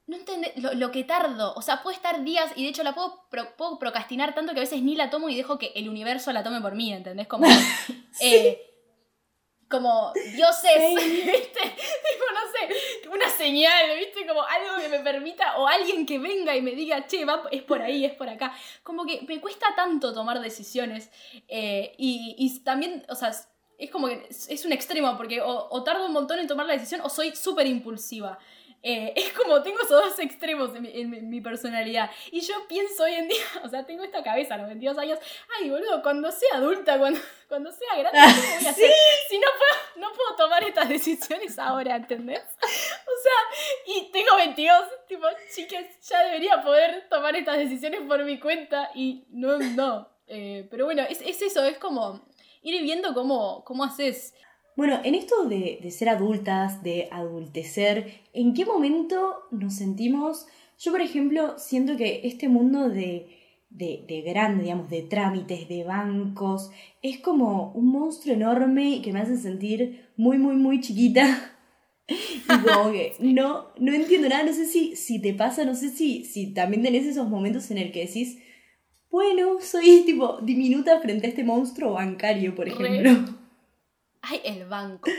no 0.07 0.15
entendés 0.15 0.53
lo, 0.55 0.91
que 0.91 1.03
tardo. 1.03 1.53
O 1.55 1.61
sea, 1.61 1.83
puedo 1.83 1.95
estar 1.95 2.23
días 2.23 2.51
y 2.55 2.63
de 2.63 2.69
hecho 2.69 2.83
la 2.83 2.95
puedo, 2.95 3.25
puedo 3.57 3.77
procrastinar 3.77 4.33
tanto 4.33 4.53
que 4.53 4.59
a 4.59 4.63
veces 4.63 4.81
ni 4.81 4.95
la 4.95 5.09
tomo 5.09 5.29
y 5.29 5.35
dejo 5.35 5.59
que 5.59 5.73
el 5.75 5.89
universo 5.89 6.31
la 6.31 6.43
tome 6.43 6.61
por 6.61 6.75
mí, 6.75 6.93
¿entendés? 6.93 7.27
Como, 7.27 7.45
eh, 8.21 8.61
como 9.69 10.13
dioses, 10.33 10.95
¿viste? 10.95 11.59
una 13.11 13.29
señal, 13.29 13.97
¿viste? 13.97 14.25
Como 14.27 14.41
algo 14.41 14.81
que 14.81 14.89
me 14.89 14.99
permita, 14.99 15.57
o 15.57 15.67
alguien 15.67 16.05
que 16.05 16.19
venga 16.19 16.55
y 16.55 16.61
me 16.61 16.71
diga, 16.71 17.07
che, 17.07 17.25
va, 17.25 17.43
es 17.51 17.63
por 17.63 17.81
ahí, 17.81 18.05
es 18.05 18.13
por 18.13 18.29
acá. 18.29 18.53
Como 18.83 19.05
que 19.05 19.21
me 19.27 19.39
cuesta 19.39 19.67
tanto 19.75 20.13
tomar 20.13 20.39
decisiones. 20.41 21.09
Eh, 21.47 21.93
y, 21.97 22.59
también, 22.63 23.05
o 23.09 23.15
sea, 23.15 23.31
es 23.77 23.91
como 23.91 24.07
que 24.07 24.27
es 24.29 24.65
un 24.65 24.73
extremo, 24.73 25.15
porque 25.17 25.41
o, 25.41 25.67
o 25.69 25.83
tardo 25.83 26.05
un 26.05 26.13
montón 26.13 26.39
en 26.39 26.47
tomar 26.47 26.65
la 26.65 26.73
decisión 26.73 27.01
o 27.01 27.09
soy 27.09 27.35
súper 27.35 27.67
impulsiva. 27.67 28.39
Eh, 28.83 29.13
es 29.15 29.33
como 29.33 29.61
tengo 29.63 29.79
esos 29.79 29.89
dos 29.89 30.19
extremos 30.19 30.71
en 30.75 31.29
mi, 31.29 31.41
personalidad. 31.41 32.09
Y 32.31 32.41
yo 32.41 32.53
pienso 32.67 33.03
hoy 33.03 33.13
en 33.15 33.27
día, 33.27 33.43
o 33.63 33.69
sea, 33.69 33.85
tengo 33.85 34.03
esta 34.03 34.23
cabeza 34.23 34.55
a 34.55 34.57
los 34.57 34.67
22 34.67 34.97
años, 34.97 35.19
ay, 35.57 35.69
boludo, 35.69 36.01
cuando 36.01 36.31
sea 36.31 36.55
adulta, 36.55 36.97
cuando, 36.97 37.19
cuando 37.49 37.71
sea 37.71 37.97
grande, 37.97 38.19
¿qué 38.19 38.57
voy 38.57 38.65
a 38.65 38.69
hacer? 38.71 38.91
Si 39.29 39.39
no 39.39 39.47
puedo, 39.57 40.07
no 40.07 40.15
puedo 40.15 40.35
tomar 40.35 40.63
estas 40.63 40.89
decisiones 40.89 41.57
ahora, 41.57 41.95
¿entendés? 41.95 42.43
O 42.61 43.21
sea, 43.23 43.95
y 43.95 44.11
tengo 44.11 44.35
22, 44.37 44.83
tipo, 45.07 45.25
chicas, 45.53 45.85
ya 46.07 46.23
debería 46.23 46.61
poder 46.61 47.07
tomar 47.09 47.35
estas 47.35 47.57
decisiones 47.57 48.01
por 48.01 48.23
mi 48.23 48.39
cuenta 48.39 48.91
y 48.93 49.25
no, 49.29 49.57
no. 49.57 50.09
Eh, 50.27 50.67
pero 50.69 50.85
bueno, 50.85 51.03
es, 51.09 51.21
es, 51.21 51.41
eso, 51.41 51.63
es 51.63 51.77
como 51.77 52.27
ir 52.61 52.81
viendo 52.83 53.13
cómo, 53.13 53.63
cómo 53.63 53.83
haces 53.85 54.33
bueno, 54.77 54.99
en 55.03 55.15
esto 55.15 55.49
de, 55.49 55.79
ser 55.89 56.07
adultas, 56.07 56.83
de 56.83 57.09
adultecer, 57.11 58.21
¿en 58.31 58.53
qué 58.53 58.63
momento 58.63 59.39
nos 59.49 59.73
sentimos? 59.73 60.45
Yo, 60.77 60.91
por 60.91 61.01
ejemplo, 61.01 61.55
siento 61.57 61.97
que 61.97 62.21
este 62.25 62.47
mundo 62.47 62.87
de, 62.87 63.25
de, 63.71 64.23
grande, 64.23 64.65
digamos, 64.65 64.87
de 64.87 65.01
trámites, 65.01 65.67
de 65.67 65.83
bancos, 65.83 66.69
es 67.01 67.17
como 67.17 67.71
un 67.71 67.87
monstruo 67.87 68.35
enorme 68.35 69.01
que 69.03 69.11
me 69.11 69.19
hace 69.19 69.37
sentir 69.37 70.11
muy, 70.15 70.37
muy, 70.37 70.55
muy 70.55 70.79
chiquita. 70.79 71.55
y 72.07 72.63
como 72.63 72.91
que 72.91 73.13
no, 73.19 73.69
no 73.79 73.93
entiendo 73.93 74.29
nada, 74.29 74.43
no 74.43 74.53
sé 74.53 74.67
si, 74.67 74.95
si 74.95 75.19
te 75.19 75.33
pasa, 75.33 75.65
no 75.65 75.73
sé 75.73 75.89
si, 75.89 76.23
si 76.23 76.53
también 76.53 76.83
tenés 76.83 77.07
esos 77.07 77.27
momentos 77.27 77.71
en 77.71 77.79
el 77.79 77.91
que 77.91 78.05
decís, 78.05 78.37
bueno, 79.09 79.59
soy 79.59 80.03
tipo 80.05 80.37
diminuta 80.43 80.99
frente 80.99 81.25
a 81.25 81.29
este 81.31 81.43
monstruo 81.43 81.93
bancario, 81.93 82.53
por 82.53 82.67
ejemplo. 82.67 83.36
Ay, 84.29 84.41
el 84.43 84.65
banco. 84.65 85.09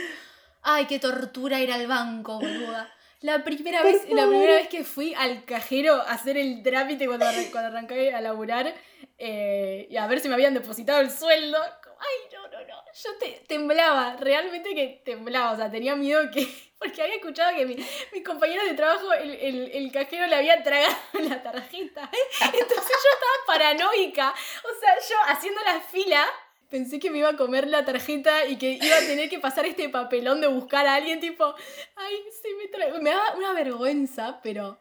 Ay, 0.63 0.87
qué 0.87 0.99
tortura 0.99 1.61
ir 1.61 1.73
al 1.73 1.87
banco, 1.87 2.39
boluda. 2.39 2.93
La 3.21 3.43
primera, 3.43 3.83
vez, 3.83 4.09
la 4.11 4.29
primera 4.29 4.55
vez 4.55 4.69
que 4.69 4.85
fui 4.85 5.13
al 5.15 5.45
cajero 5.45 5.95
a 5.95 6.13
hacer 6.13 6.37
el 6.37 6.63
trámite 6.63 7.07
cuando, 7.07 7.27
cuando 7.51 7.71
arranqué 7.71 8.15
a 8.15 8.21
laburar 8.21 8.73
eh, 9.19 9.89
y 9.91 9.97
a 9.97 10.07
ver 10.07 10.21
si 10.21 10.29
me 10.29 10.35
habían 10.35 10.55
depositado 10.55 11.01
el 11.01 11.11
sueldo. 11.11 11.59
Ay, 11.61 12.31
no, 12.33 12.47
no, 12.49 12.65
no. 12.65 12.85
Yo 12.95 13.17
te, 13.19 13.43
temblaba, 13.49 14.17
realmente 14.17 14.73
que 14.73 15.03
temblaba. 15.05 15.53
O 15.53 15.57
sea, 15.57 15.71
tenía 15.71 15.97
miedo 15.97 16.31
que. 16.31 16.47
Porque 16.79 17.03
había 17.03 17.17
escuchado 17.17 17.57
que 17.57 17.67
mi, 17.67 17.75
mis 18.13 18.25
compañeros 18.25 18.67
de 18.67 18.75
trabajo, 18.75 19.13
el, 19.13 19.31
el, 19.31 19.71
el, 19.73 19.91
cajero 19.91 20.29
le 20.29 20.37
había 20.37 20.63
tragado 20.63 20.95
la 21.29 21.43
tarjeta. 21.43 22.09
Entonces 22.41 22.69
yo 22.71 23.11
estaba 23.15 23.47
paranoica. 23.49 24.33
O 24.63 24.81
sea, 24.81 24.95
yo 25.09 25.17
haciendo 25.27 25.61
la 25.63 25.81
fila 25.81 26.25
pensé 26.69 26.99
que 26.99 27.11
me 27.11 27.19
iba 27.19 27.31
a 27.31 27.37
comer 27.37 27.69
la 27.69 27.85
tarjeta 27.85 28.47
y 28.47 28.57
que 28.57 28.73
iba 28.73 28.97
a 28.97 29.07
tener 29.07 29.29
que 29.29 29.39
pasar 29.39 29.67
este 29.67 29.89
papelón 29.89 30.41
de 30.41 30.49
buscar 30.49 30.87
a 30.87 30.95
alguien, 30.95 31.21
tipo, 31.21 31.55
ay, 31.97 32.15
sí, 32.43 32.49
me 32.59 32.69
trae. 32.69 33.01
Me 33.01 33.11
daba 33.11 33.37
una 33.37 33.53
vergüenza, 33.53 34.41
pero. 34.43 34.79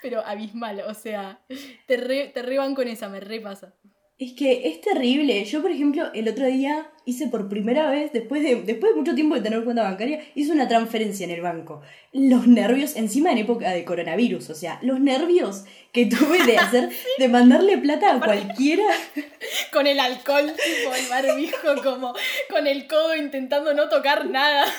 Pero 0.00 0.24
abismal, 0.24 0.80
o 0.86 0.94
sea, 0.94 1.44
te, 1.86 1.98
re, 1.98 2.28
te 2.28 2.40
reban 2.40 2.74
con 2.74 2.88
esa, 2.88 3.10
me 3.10 3.20
repasa. 3.20 3.74
Es 4.18 4.32
que 4.32 4.68
es 4.68 4.80
terrible. 4.80 5.44
Yo, 5.44 5.60
por 5.60 5.70
ejemplo, 5.70 6.10
el 6.14 6.28
otro 6.28 6.46
día 6.46 6.90
hice 7.08 7.28
por 7.28 7.48
primera 7.48 7.90
vez, 7.90 8.12
después 8.12 8.42
de, 8.42 8.56
después 8.56 8.92
de 8.92 8.98
mucho 8.98 9.14
tiempo 9.14 9.34
de 9.34 9.40
tener 9.40 9.64
cuenta 9.64 9.82
bancaria, 9.82 10.22
hice 10.34 10.52
una 10.52 10.68
transferencia 10.68 11.24
en 11.24 11.30
el 11.30 11.40
banco. 11.40 11.80
Los 12.12 12.46
nervios, 12.46 12.96
encima 12.96 13.32
en 13.32 13.38
época 13.38 13.70
de 13.70 13.86
coronavirus, 13.86 14.50
o 14.50 14.54
sea, 14.54 14.78
los 14.82 15.00
nervios 15.00 15.64
que 15.92 16.04
tuve 16.04 16.44
de 16.44 16.58
hacer, 16.58 16.90
de 17.18 17.28
mandarle 17.28 17.78
plata 17.78 18.14
a 18.14 18.20
cualquiera. 18.20 18.84
Con 19.72 19.86
el 19.86 19.98
alcohol, 19.98 20.52
tipo 20.52 20.94
el 20.94 21.06
barbijo, 21.08 21.82
como 21.82 22.12
con 22.50 22.66
el 22.66 22.86
codo 22.86 23.16
intentando 23.16 23.72
no 23.72 23.88
tocar 23.88 24.28
nada. 24.28 24.66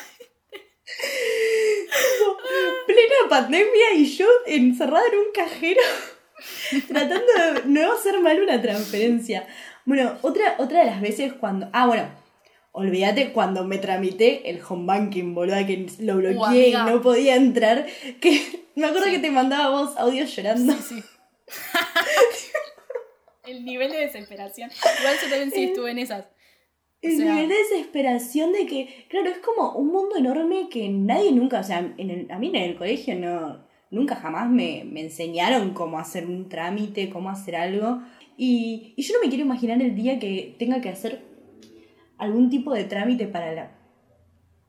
Plena 2.86 3.30
pandemia 3.30 3.94
y 3.96 4.06
yo 4.06 4.28
encerrada 4.46 5.08
en 5.12 5.20
un 5.20 5.32
cajero. 5.34 5.82
Tratando 6.88 7.26
de 7.26 7.64
no 7.66 7.94
hacer 7.94 8.20
mal 8.20 8.40
una 8.42 8.62
transferencia. 8.62 9.48
Bueno, 9.90 10.20
otra, 10.22 10.54
otra 10.60 10.82
de 10.82 10.86
las 10.86 11.02
veces 11.02 11.34
cuando. 11.34 11.68
Ah, 11.74 11.88
bueno. 11.88 12.04
Olvídate 12.74 13.34
cuando 13.34 13.66
me 13.66 13.80
tramité 13.80 14.48
el 14.48 14.62
home 14.62 14.86
banking, 14.86 15.34
boluda, 15.34 15.66
que 15.66 15.88
lo 15.98 16.18
bloqueé 16.18 16.70
y 16.70 16.74
no 16.74 17.02
podía 17.02 17.36
entrar. 17.36 17.88
Que 18.22 18.68
me 18.76 18.86
acuerdo 18.86 19.08
que 19.08 19.18
te 19.18 19.32
mandaba 19.32 19.72
vos 19.72 19.98
audios 19.98 20.34
llorando. 20.36 20.74
Sí, 20.74 21.04
el 23.48 23.66
nivel 23.66 23.92
de 23.92 23.98
desesperación. 23.98 24.70
Igual 25.00 25.16
yo 25.24 25.28
también 25.28 25.52
sí 25.52 25.64
estuve 25.64 25.90
en 25.90 25.98
esas. 25.98 26.26
el 27.02 27.18
nivel 27.18 27.50
de 27.50 27.56
desesperación 27.56 28.54
de 28.54 28.68
que, 28.68 29.08
claro, 29.10 29.32
es 29.32 29.40
como 29.40 29.72
un 29.72 29.88
mundo 29.88 30.18
enorme 30.18 30.70
que 30.70 30.88
nadie 30.90 31.32
nunca, 31.32 31.62
o 31.62 31.64
sea, 31.64 31.80
en 31.80 32.12
el, 32.12 32.32
a 32.32 32.38
mí 32.38 32.50
en 32.50 32.58
el 32.58 32.78
colegio 32.78 33.16
no, 33.16 33.66
nunca 33.92 34.16
jamás 34.16 34.50
me, 34.50 34.82
enseñaron 34.82 35.74
cómo 35.74 36.00
hacer 36.00 36.26
un 36.26 36.50
trámite, 36.50 37.10
cómo 37.10 37.30
hacer 37.30 37.56
algo. 37.56 38.02
Y, 38.42 38.94
yo 38.98 39.14
no 39.16 39.20
me 39.20 39.28
quiero 39.28 39.44
imaginar 39.44 39.82
el 39.82 39.96
día 39.96 40.18
que 40.18 40.56
tenga 40.58 40.80
que 40.80 40.88
hacer 40.88 41.26
algún 42.18 42.50
tipo 42.50 42.74
de 42.74 42.86
trámite 42.86 43.28
para 43.28 43.52
la, 43.52 43.72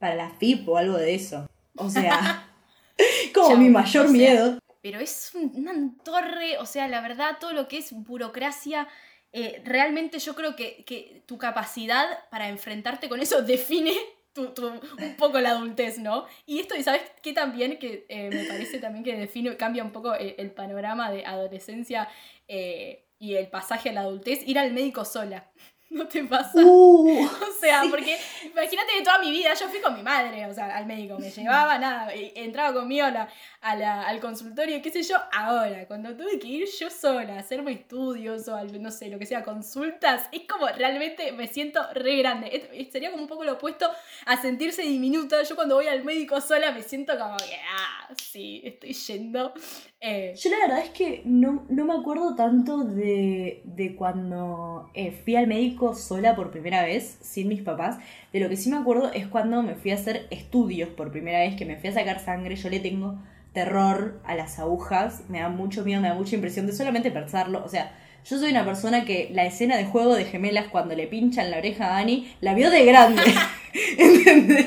para 0.01 0.17
la 0.17 0.31
FIP 0.31 0.69
o 0.69 0.77
algo 0.77 0.97
de 0.97 1.15
eso. 1.15 1.49
O 1.77 1.89
sea, 1.89 2.51
como 3.35 3.57
mi 3.57 3.69
mayor 3.69 4.11
miedo. 4.11 4.59
Pero 4.83 4.99
es 4.99 5.31
una 5.35 5.73
torre, 6.03 6.59
o 6.59 6.67
sea, 6.67 6.89
la 6.89 7.01
verdad, 7.01 7.37
todo 7.39 7.53
lo 7.53 7.69
que 7.69 7.79
es 7.79 7.93
burocracia, 7.93 8.89
eh, 9.33 9.63
realmente 9.65 10.19
yo 10.19 10.35
creo 10.35 10.57
que, 10.57 10.85
que 10.85 11.23
tu 11.27 11.39
capacidad 11.39 12.29
para 12.29 12.49
enfrentarte 12.49 13.09
con 13.09 13.21
eso 13.21 13.41
define 13.47 13.95
un 14.37 15.17
poco 15.17 15.41
la 15.41 15.51
adultez, 15.51 15.99
¿no? 15.99 16.27
Y 16.47 16.61
esto, 16.61 16.75
¿sabes 16.83 17.03
qué 17.23 17.33
también? 17.33 17.79
Que 17.79 18.07
eh, 18.09 18.31
me 18.31 18.45
parece 18.45 18.79
también 18.79 19.05
que 19.05 19.17
define, 19.17 19.57
cambia 19.57 19.85
un 19.85 19.93
poco 19.93 20.15
eh, 20.15 20.35
el, 20.39 20.51
panorama 20.53 21.11
de 21.11 21.25
adolescencia 21.25 22.09
eh, 22.49 23.05
y 23.21 23.37
el 23.37 23.49
pasaje 23.49 23.91
a 23.91 23.93
la 23.93 24.01
adultez, 24.01 24.41
ir 24.49 24.59
al 24.59 24.73
médico 24.73 25.05
sola. 25.05 25.53
¿No 26.01 26.07
te 26.07 26.23
pasa? 26.23 26.53
Uh, 26.55 27.25
o 27.25 27.61
sea, 27.61 27.83
porque 27.91 28.17
imagínate 28.45 28.93
que 28.97 29.03
toda 29.03 29.19
mi 29.19 29.33
vida 29.33 29.53
yo 29.55 29.69
fui 29.69 29.81
con 29.81 29.95
mi 29.97 30.03
madre, 30.03 30.47
o 30.47 30.55
sea, 30.55 30.77
al 30.77 30.87
médico, 30.87 31.19
me 31.19 31.31
llevaba, 31.37 31.79
nada, 31.79 32.13
entraba 32.15 32.73
conmigo 32.73 33.07
a 33.07 33.77
la, 33.77 34.03
al 34.07 34.21
consultorio, 34.21 34.81
qué 34.83 34.91
sé 34.91 35.03
yo, 35.03 35.17
ahora, 35.33 35.89
cuando 35.89 36.17
tuve 36.17 36.39
que 36.39 36.47
ir 36.47 36.69
yo 36.79 36.91
sola 36.91 37.35
a 37.35 37.41
hacerme 37.41 37.73
estudios 37.73 38.47
o 38.47 38.65
no 38.65 38.91
sé, 38.93 39.09
lo 39.09 39.19
que 39.19 39.27
sea, 39.27 39.43
consultas, 39.43 40.29
es 40.31 40.43
como 40.47 40.69
realmente 40.69 41.33
me 41.33 41.49
siento 41.49 41.81
re 41.93 42.17
grande. 42.19 42.89
sería 42.93 43.11
como 43.11 43.25
un 43.25 43.29
poco 43.29 43.43
lo 43.43 43.55
opuesto 43.55 43.91
a 44.27 44.41
sentirse 44.41 44.83
diminuta. 44.83 45.43
Yo 45.43 45.57
cuando 45.57 45.75
voy 45.75 45.89
al 45.89 46.05
médico 46.05 46.41
sola 46.41 46.71
me 46.71 46.83
siento 46.83 47.19
como 47.19 47.37
que, 47.37 47.57
ah, 47.69 48.09
sí, 48.17 48.63
estoy 48.65 48.93
yendo. 48.93 49.53
Eh, 50.01 50.35
yo 50.41 50.51
la 50.51 50.59
verdad 50.61 50.79
es 50.79 50.91
que 50.91 51.23
no, 51.25 51.67
me 51.69 51.93
acuerdo 51.93 52.35
tanto 52.35 52.85
de, 52.85 53.61
de 53.65 53.97
cuando 53.97 54.91
eh, 54.95 55.11
fui 55.11 55.37
al 55.37 55.47
médico 55.47 55.80
sola 55.95 56.37
por 56.37 56.51
primera 56.51 56.83
vez, 56.83 57.19
sin 57.21 57.49
mis 57.49 57.63
papás. 57.63 57.99
De 58.33 58.41
lo 58.41 58.49
que 58.49 58.57
sí 58.57 58.71
me 58.71 58.77
acuerdo 58.77 59.13
es 59.13 59.27
cuando 59.27 59.63
me 59.63 59.75
fui 59.75 59.91
a 59.91 59.95
hacer 59.95 60.27
estudios 60.31 60.89
por 60.91 61.11
primera 61.11 61.41
vez, 61.41 61.57
que 61.57 61.65
me 61.65 61.77
fui 61.77 61.91
a 61.91 61.93
sacar 61.93 62.21
sangre. 62.21 62.57
Yo 62.57 62.69
le 62.69 62.81
tengo 62.81 63.19
terror 63.53 64.21
a 64.25 64.35
las 64.35 64.59
agujas, 64.59 65.23
me 65.29 65.41
da 65.41 65.49
mucho 65.49 65.85
miedo, 65.85 66.01
me 66.01 66.09
da 66.09 66.15
mucha 66.15 66.37
impresión 66.37 66.67
de 66.67 66.73
solamente 66.73 67.11
pensarlo. 67.11 67.63
O 67.65 67.69
sea, 67.69 67.93
yo 68.25 68.39
soy 68.39 68.51
una 68.51 68.65
persona 68.65 69.05
que 69.05 69.31
la 69.33 69.45
escena 69.45 69.77
de 69.77 69.87
juego 69.87 70.15
de 70.15 70.25
gemelas 70.25 70.69
cuando 70.69 70.95
le 70.95 71.07
pinchan 71.07 71.51
la 71.51 71.59
oreja 71.59 71.95
a 71.95 71.99
Annie, 71.99 72.33
la 72.41 72.55
vio 72.55 72.71
de 72.71 72.85
grande. 72.85 73.23
¿Entendés? 73.99 74.67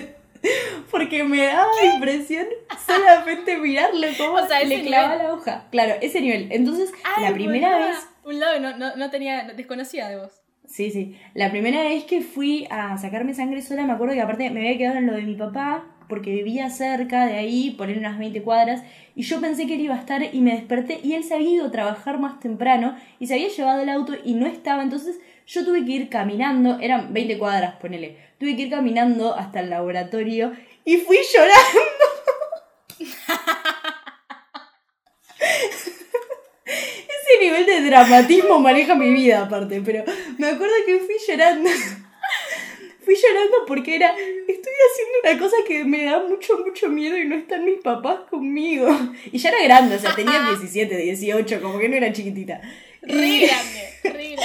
Porque 0.92 1.24
me 1.24 1.46
daba 1.46 1.72
impresión 1.96 2.46
solamente 2.86 3.58
mirarlo 3.58 4.08
como 4.18 4.34
o 4.34 4.48
sea, 4.48 4.64
le 4.64 4.82
clava 4.82 5.16
la 5.16 5.34
hoja. 5.34 5.68
Claro, 5.72 5.96
ese 6.02 6.22
nivel. 6.22 6.50
Entonces, 6.52 6.92
la 7.22 7.34
primera 7.34 7.78
vez. 7.78 7.98
Un 8.26 8.40
lado 8.40 8.60
no, 8.60 8.78
no, 8.78 8.96
no 8.96 9.10
tenía, 9.10 9.52
desconocía 9.56 10.08
de 10.08 10.18
vos. 10.18 10.43
Sí, 10.74 10.90
sí. 10.90 11.16
La 11.36 11.52
primera 11.52 11.84
vez 11.84 12.04
que 12.06 12.22
fui 12.22 12.66
a 12.72 12.98
sacarme 12.98 13.36
sangre 13.36 13.62
sola, 13.62 13.86
me 13.86 13.94
acuerdo 13.94 14.16
que 14.16 14.22
aparte 14.22 14.50
me 14.50 14.62
había 14.62 14.76
quedado 14.76 14.98
en 14.98 15.06
lo 15.06 15.14
de 15.14 15.22
mi 15.22 15.36
papá, 15.36 15.86
porque 16.10 16.32
vivía 16.32 16.72
cerca 16.72 17.28
de 17.28 17.36
ahí, 17.36 17.76
poner 17.78 18.00
unas 18.00 18.18
20 18.18 18.42
cuadras, 18.42 18.82
y 19.16 19.22
yo 19.22 19.40
pensé 19.40 19.68
que 19.68 19.76
él 19.76 19.82
iba 19.82 19.94
a 19.94 20.00
estar 20.00 20.34
y 20.34 20.42
me 20.42 20.54
desperté 20.54 21.00
y 21.04 21.14
él 21.14 21.24
se 21.24 21.36
había 21.36 21.52
ido 21.52 21.68
a 21.68 21.72
trabajar 21.72 22.18
más 22.18 22.40
temprano 22.40 22.98
y 23.20 23.28
se 23.28 23.36
había 23.36 23.50
llevado 23.50 23.84
el 23.84 23.90
auto 23.90 24.14
y 24.26 24.34
no 24.34 24.48
estaba, 24.48 24.82
entonces 24.82 25.20
yo 25.46 25.64
tuve 25.64 25.86
que 25.86 25.92
ir 25.92 26.10
caminando, 26.10 26.80
eran 26.80 27.14
20 27.14 27.38
cuadras, 27.38 27.76
ponele, 27.76 28.18
tuve 28.40 28.56
que 28.56 28.64
ir 28.64 28.72
caminando 28.72 29.36
hasta 29.36 29.60
el 29.60 29.70
laboratorio 29.70 30.54
y 30.86 30.98
fui 30.98 31.20
llorando. 31.32 31.82
nivel 37.40 37.66
de 37.66 37.82
dramatismo 37.82 38.60
maneja 38.60 38.96
mi 38.96 39.12
vida 39.12 39.44
aparte, 39.44 39.82
pero 39.84 40.04
me 40.38 40.48
acuerdo 40.48 40.74
que 40.86 41.00
fui 41.00 41.16
llorando. 41.28 41.70
Fui 43.04 43.16
llorando 43.16 43.66
porque 43.68 43.98
era, 43.98 44.12
estoy 44.12 44.74
haciendo 44.92 45.14
una 45.26 45.38
cosa 45.38 45.58
que 45.68 45.84
me 45.84 46.06
da 46.06 46.24
mucho, 46.24 46.58
mucho 46.66 46.88
miedo 46.88 47.18
y 47.18 47.26
no 47.26 47.36
están 47.36 47.66
mis 47.66 47.82
papás 47.82 48.20
conmigo. 48.30 48.88
Y 49.30 49.38
ya 49.40 49.50
era 49.50 49.62
grande, 49.62 49.98
o 49.98 50.00
sea, 50.00 50.16
tenía 50.16 50.40
17, 50.48 50.96
18, 50.96 51.62
como 51.62 51.80
que 51.80 51.90
no 51.90 51.98
era 51.98 52.14
chiquitita. 52.14 52.62
Re 53.02 53.40
grande. 53.40 54.38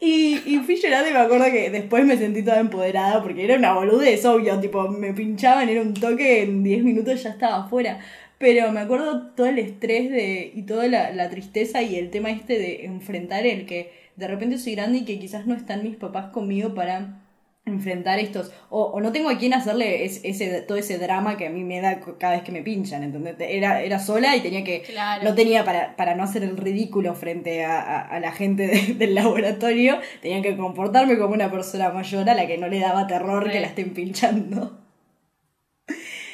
Y, 0.00 0.42
y 0.44 0.58
fui 0.58 0.76
llorando 0.76 1.08
y 1.08 1.12
me 1.14 1.18
acuerdo 1.20 1.46
que 1.46 1.70
después 1.70 2.04
me 2.04 2.18
sentí 2.18 2.42
toda 2.42 2.60
empoderada 2.60 3.22
porque 3.22 3.42
era 3.42 3.56
una 3.56 3.72
boludez, 3.72 4.22
obvio, 4.26 4.60
tipo, 4.60 4.86
me 4.88 5.14
pinchaban, 5.14 5.66
era 5.70 5.80
un 5.80 5.94
toque, 5.94 6.42
en 6.42 6.62
10 6.62 6.84
minutos 6.84 7.22
ya 7.22 7.30
estaba 7.30 7.64
afuera. 7.64 7.98
Pero 8.44 8.70
me 8.72 8.80
acuerdo 8.80 9.28
todo 9.34 9.46
el 9.46 9.58
estrés 9.58 10.10
de, 10.10 10.52
y 10.54 10.62
toda 10.62 10.86
la, 10.86 11.10
la 11.12 11.30
tristeza 11.30 11.80
y 11.80 11.96
el 11.96 12.10
tema 12.10 12.30
este 12.30 12.58
de 12.58 12.84
enfrentar 12.84 13.46
el 13.46 13.64
que 13.64 13.90
de 14.16 14.28
repente 14.28 14.58
soy 14.58 14.74
grande 14.74 14.98
y 14.98 15.04
que 15.06 15.18
quizás 15.18 15.46
no 15.46 15.54
están 15.54 15.82
mis 15.82 15.96
papás 15.96 16.26
conmigo 16.26 16.74
para 16.74 17.22
enfrentar 17.64 18.18
estos, 18.18 18.52
o, 18.68 18.82
o 18.82 19.00
no 19.00 19.10
tengo 19.12 19.30
a 19.30 19.38
quién 19.38 19.54
hacerle 19.54 20.04
es- 20.04 20.20
ese, 20.24 20.60
todo 20.60 20.76
ese 20.76 20.98
drama 20.98 21.38
que 21.38 21.46
a 21.46 21.50
mí 21.50 21.64
me 21.64 21.80
da 21.80 21.98
cada 22.18 22.34
vez 22.34 22.42
que 22.42 22.52
me 22.52 22.60
pinchan, 22.60 23.02
¿entendés? 23.02 23.36
Era, 23.38 23.80
era 23.80 23.98
sola 23.98 24.36
y 24.36 24.40
tenía 24.42 24.62
que, 24.62 24.82
Claro. 24.82 25.24
no 25.24 25.34
tenía 25.34 25.64
para, 25.64 25.96
para 25.96 26.14
no 26.14 26.22
hacer 26.24 26.42
el 26.44 26.58
ridículo 26.58 27.14
frente 27.14 27.64
a, 27.64 27.80
a- 27.80 28.02
a 28.02 28.20
la 28.20 28.32
gente 28.32 28.66
de- 28.66 28.94
del 28.94 29.14
laboratorio, 29.14 29.98
tenía 30.20 30.42
que 30.42 30.54
comportarme 30.58 31.16
como 31.16 31.32
una 31.32 31.50
persona 31.50 31.88
mayor 31.88 32.28
a 32.28 32.34
la 32.34 32.46
que 32.46 32.58
no 32.58 32.68
le 32.68 32.80
daba 32.80 33.06
terror 33.06 33.50
que 33.50 33.60
la 33.60 33.68
estén 33.68 33.94
pinchando. 33.94 34.83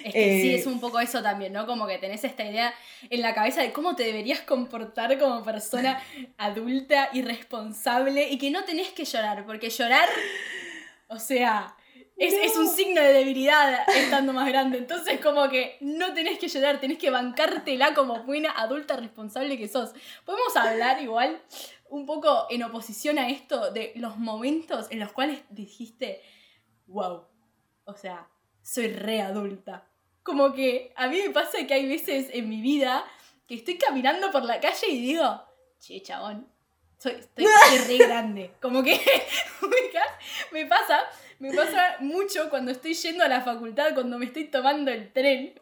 Es 0.04 0.12
que 0.14 0.40
sí, 0.42 0.50
Eh, 0.50 0.54
es 0.56 0.66
un 0.66 0.80
poco 0.80 1.00
eso 1.00 1.22
también, 1.22 1.52
¿no? 1.52 1.66
Como 1.66 1.86
que 1.86 1.98
tenés 1.98 2.24
esta 2.24 2.44
idea 2.44 2.72
en 3.08 3.20
la 3.22 3.34
cabeza 3.34 3.62
de 3.62 3.72
cómo 3.72 3.96
te 3.96 4.04
deberías 4.04 4.40
comportar 4.40 5.18
como 5.18 5.42
persona 5.44 6.02
adulta 6.38 7.10
y 7.12 7.22
responsable 7.22 8.28
y 8.28 8.38
que 8.38 8.50
no 8.50 8.64
tenés 8.64 8.88
que 8.90 9.04
llorar, 9.04 9.44
porque 9.46 9.70
llorar, 9.70 10.08
o 11.08 11.18
sea, 11.18 11.74
es, 12.16 12.34
es 12.34 12.56
un 12.56 12.66
No. 12.66 12.70
signo 12.72 13.00
de 13.00 13.12
debilidad 13.14 13.88
estando 13.96 14.32
más 14.34 14.46
grande. 14.48 14.76
Entonces, 14.78 15.20
como 15.20 15.48
que 15.48 15.76
no 15.80 16.12
tenés 16.12 16.38
que 16.38 16.48
llorar, 16.48 16.78
tenés 16.80 16.98
que 16.98 17.08
bancártela 17.10 17.94
como 17.94 18.22
buena 18.24 18.50
adulta 18.52 18.96
responsable 18.96 19.56
que 19.56 19.68
sos. 19.68 19.90
Podemos 20.26 20.54
hablar 20.56 21.02
igual 21.02 21.40
un 21.88 22.04
poco 22.06 22.46
en 22.50 22.62
oposición 22.62 23.18
a 23.18 23.28
esto 23.30 23.70
de 23.72 23.92
los 23.96 24.18
momentos 24.18 24.86
en 24.90 25.00
los 25.00 25.12
cuales 25.12 25.40
dijiste, 25.50 26.20
wow, 26.86 27.24
o 27.84 27.94
sea, 27.94 28.28
soy 28.62 28.88
re 28.88 29.22
adulta. 29.22 29.86
Como 30.22 30.52
que 30.52 30.92
a 30.96 31.08
mí 31.08 31.20
me 31.22 31.30
pasa 31.30 31.66
que 31.66 31.74
hay 31.74 31.88
veces 31.88 32.28
en 32.32 32.48
mi 32.48 32.60
vida 32.60 33.04
que 33.46 33.54
estoy 33.54 33.78
caminando 33.78 34.30
por 34.30 34.44
la 34.44 34.60
calle 34.60 34.88
y 34.88 35.00
digo, 35.00 35.42
che, 35.80 36.00
chabón, 36.02 36.46
soy, 36.98 37.12
estoy, 37.12 37.46
re 37.86 37.98
grande. 37.98 38.52
Como 38.60 38.82
que 38.82 39.00
me 40.52 40.66
pasa, 40.66 41.02
me 41.40 41.54
pasa 41.54 41.96
mucho 42.00 42.50
cuando 42.50 42.70
estoy 42.70 42.92
yendo 42.92 43.24
a 43.24 43.28
la 43.28 43.40
facultad, 43.40 43.94
cuando 43.94 44.18
me 44.18 44.26
estoy 44.26 44.44
tomando 44.44 44.90
el 44.90 45.10
tren 45.10 45.54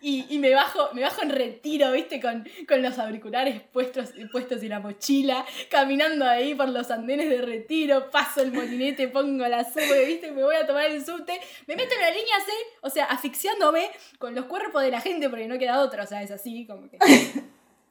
y, 0.00 0.26
y 0.28 0.38
me 0.38 0.52
bajo, 0.52 0.92
me 0.92 1.02
bajo 1.02 1.22
en 1.22 1.30
retiro, 1.30 1.92
viste, 1.92 2.20
con, 2.20 2.46
con 2.68 2.82
los 2.82 2.98
auriculares 2.98 3.60
puestos, 3.72 4.10
puestos 4.32 4.60
y 4.64 4.68
la 4.68 4.80
mochila, 4.80 5.46
caminando 5.70 6.26
ahí 6.26 6.56
por 6.56 6.68
los 6.68 6.90
andenes 6.90 7.30
de 7.30 7.42
retiro, 7.42 8.10
paso 8.10 8.42
el 8.42 8.52
molinete, 8.52 9.06
pongo 9.06 9.46
la 9.46 9.62
sube, 9.62 10.04
viste, 10.04 10.32
me 10.32 10.42
voy 10.42 10.56
a 10.56 10.66
tomar 10.66 10.86
el 10.86 11.04
subte, 11.04 11.40
me 11.68 11.76
meto 11.76 11.94
en 11.94 12.00
la 12.00 12.10
línea 12.10 12.40
C, 12.44 12.52
o 12.80 12.90
sea, 12.90 13.04
asfixiándome 13.04 13.88
con 14.18 14.34
los 14.34 14.46
cuerpos 14.46 14.82
de 14.82 14.90
la 14.90 15.00
gente 15.00 15.30
porque 15.30 15.46
no 15.46 15.58
queda 15.58 15.80
otra, 15.80 16.02
o 16.02 16.06
sea, 16.06 16.22
es 16.22 16.32
así, 16.32 16.66
como 16.66 16.90
que... 16.90 16.98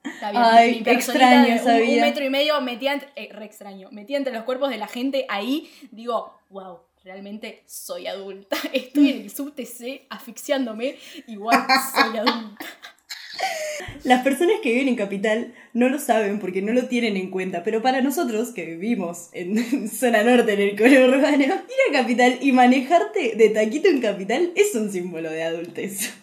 Está 0.02 0.32
bien, 0.32 0.44
Ay, 0.46 0.82
mi 0.86 0.92
extraño 0.92 1.62
de 1.62 1.84
un, 1.84 1.90
un 1.90 2.02
metro 2.02 2.24
y 2.24 2.30
medio 2.30 2.60
metía 2.62 2.94
entre, 2.94 3.10
eh, 3.16 3.30
re 3.34 3.46
extraño, 3.46 3.90
metía 3.92 4.18
entre 4.18 4.34
los 4.34 4.44
cuerpos 4.44 4.70
de 4.70 4.78
la 4.78 4.88
gente 4.88 5.26
ahí, 5.28 5.70
digo, 5.92 6.40
wow, 6.50 6.80
realmente 7.04 7.64
soy 7.66 8.08
adulta. 8.08 8.58
Estoy 8.74 9.12
en 9.12 9.22
el 9.22 9.30
subte 9.30 9.66
C 9.66 10.06
asfixiándome, 10.10 10.98
igual 11.28 11.66
soy 11.94 12.18
adulta. 12.18 12.66
Las 14.04 14.24
personas 14.24 14.56
que 14.62 14.72
viven 14.72 14.90
en 14.90 14.96
Capital 14.96 15.54
no 15.74 15.90
lo 15.90 16.00
saben 16.00 16.40
porque 16.40 16.62
no 16.62 16.74
lo 16.74 16.88
tienen 16.88 17.18
en 17.18 17.30
cuenta, 17.30 17.64
pero 17.64 17.82
para 17.82 18.02
nosotros 18.02 18.50
que 18.50 18.66
vivimos 18.66 19.30
en 19.34 19.90
zona 19.90 20.24
norte, 20.24 20.54
en 20.54 20.62
el 20.62 20.78
conurbano, 20.78 21.44
ir 21.44 21.52
a 21.52 21.94
Capital 21.94 22.38
y 22.42 22.52
manejarte 22.52 23.36
de 23.36 23.50
taquito 23.50 23.88
en 23.88 24.02
Capital 24.02 24.52
es 24.56 24.76
un 24.76 24.92
símbolo 24.92 25.30
de 25.30 25.44
adultez. 25.44 26.14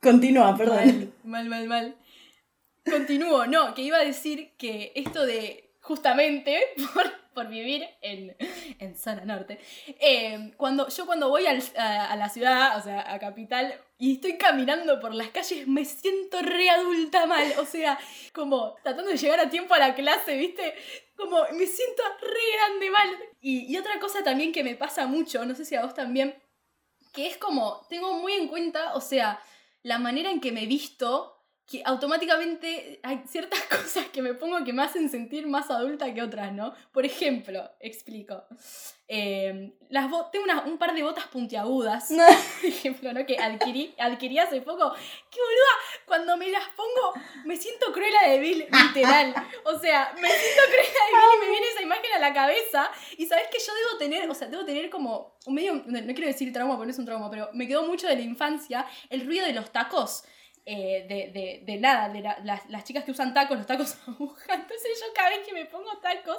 Continúa, 0.00 0.56
perdón. 0.56 1.12
Mal, 1.24 1.48
mal, 1.48 1.48
mal, 1.48 1.68
mal. 1.68 1.96
Continúo, 2.90 3.46
no, 3.46 3.74
que 3.74 3.82
iba 3.82 3.98
a 3.98 4.04
decir 4.04 4.52
que 4.56 4.92
esto 4.94 5.26
de 5.26 5.70
justamente 5.80 6.58
por, 6.94 7.04
por 7.34 7.48
vivir 7.48 7.86
en, 8.00 8.36
en 8.78 8.96
zona 8.96 9.24
norte, 9.24 9.58
eh, 10.00 10.52
cuando, 10.56 10.88
yo 10.88 11.06
cuando 11.06 11.28
voy 11.28 11.46
a, 11.46 12.10
a 12.10 12.16
la 12.16 12.28
ciudad, 12.28 12.76
o 12.78 12.82
sea, 12.82 13.12
a 13.12 13.18
capital, 13.18 13.74
y 13.98 14.14
estoy 14.14 14.38
caminando 14.38 14.98
por 14.98 15.14
las 15.14 15.28
calles, 15.30 15.68
me 15.68 15.84
siento 15.84 16.40
re 16.42 16.70
adulta 16.70 17.26
mal, 17.26 17.52
o 17.58 17.66
sea, 17.66 17.98
como 18.32 18.74
tratando 18.82 19.10
de 19.10 19.18
llegar 19.18 19.40
a 19.40 19.50
tiempo 19.50 19.74
a 19.74 19.78
la 19.78 19.94
clase, 19.94 20.36
¿viste? 20.36 20.74
Como 21.16 21.36
me 21.52 21.66
siento 21.66 22.02
re 22.20 22.56
grande 22.56 22.90
mal. 22.90 23.08
Y, 23.40 23.72
y 23.72 23.76
otra 23.76 24.00
cosa 24.00 24.24
también 24.24 24.52
que 24.52 24.64
me 24.64 24.74
pasa 24.74 25.06
mucho, 25.06 25.44
no 25.44 25.54
sé 25.54 25.64
si 25.64 25.74
a 25.74 25.82
vos 25.82 25.94
también, 25.94 26.34
que 27.12 27.26
es 27.26 27.36
como, 27.36 27.86
tengo 27.88 28.14
muy 28.14 28.32
en 28.32 28.48
cuenta, 28.48 28.94
o 28.94 29.00
sea, 29.00 29.40
la 29.82 29.98
manera 29.98 30.30
en 30.30 30.40
que 30.40 30.52
me 30.52 30.66
visto, 30.66 31.39
que 31.70 31.82
automáticamente 31.84 32.98
hay 33.04 33.22
ciertas 33.28 33.60
cosas 33.70 34.06
que 34.12 34.22
me 34.22 34.34
pongo 34.34 34.64
que 34.64 34.72
me 34.72 34.82
hacen 34.82 35.08
sentir 35.08 35.46
más 35.46 35.70
adulta 35.70 36.12
que 36.12 36.20
otras, 36.20 36.52
¿no? 36.52 36.74
Por 36.92 37.04
ejemplo, 37.06 37.70
explico. 37.78 38.42
eh, 39.12 39.72
las 39.88 40.08
tengo 40.30 40.44
una- 40.44 40.62
un 40.64 40.78
par 40.78 40.94
de 40.94 41.02
botas 41.02 41.26
puntiagudas, 41.28 42.10
No. 42.10 42.24
por 42.26 42.64
ejemplo, 42.68 43.12
¿no? 43.12 43.24
Que 43.26 43.38
adquirí, 43.38 43.94
adquirí 43.98 44.38
hace 44.38 44.60
poco. 44.62 44.92
¡Qué 45.30 45.38
boluda! 45.40 45.74
Cuando 46.06 46.36
me 46.36 46.48
las 46.50 46.68
pongo, 46.70 47.12
me 47.44 47.56
siento 47.56 47.92
cruela 47.92 48.28
de 48.28 48.38
Bill, 48.40 48.66
literal. 48.70 49.34
O 49.64 49.78
sea, 49.78 50.12
me 50.20 50.28
siento 50.28 50.62
cruela 50.66 51.00
de 51.06 51.12
Bill 51.12 51.36
y 51.36 51.40
me 51.44 51.50
viene 51.50 51.66
esa 51.68 51.82
imagen 51.82 52.12
a 52.16 52.18
la 52.18 52.32
cabeza. 52.34 52.90
Y 53.16 53.26
sabes 53.26 53.46
que 53.50 53.58
yo 53.58 53.72
debo 53.74 53.98
tener, 53.98 54.28
o 54.30 54.34
sea, 54.34 54.48
debo 54.48 54.64
tener 54.64 54.90
como 54.90 55.36
un 55.46 55.54
medio, 55.54 55.74
no, 55.74 56.00
no 56.00 56.14
quiero 56.14 56.26
decir 56.26 56.52
trauma 56.52 56.74
porque 56.76 56.86
no 56.86 56.92
es 56.92 56.98
un 56.98 57.06
trauma, 57.06 57.30
pero 57.30 57.48
me 57.52 57.66
quedó 57.68 57.84
mucho 57.84 58.06
de 58.08 58.14
la 58.16 58.22
infancia 58.22 58.86
el 59.08 59.24
ruido 59.26 59.46
de 59.46 59.52
los 59.52 59.70
tacos. 59.72 60.24
Eh, 60.72 61.04
de, 61.08 61.32
de, 61.38 61.62
de 61.64 61.80
nada, 61.80 62.08
de 62.08 62.20
la- 62.20 62.38
las, 62.44 62.64
las 62.70 62.84
chicas 62.84 63.02
que 63.02 63.10
usan 63.10 63.34
tacos, 63.34 63.58
los 63.58 63.66
tacos 63.66 63.96
aguja. 64.06 64.54
Entonces 64.54 65.00
yo 65.00 65.12
cada 65.14 65.30
vez 65.30 65.40
que 65.44 65.52
me 65.52 65.64
pongo 65.66 65.90
tacos 65.98 66.38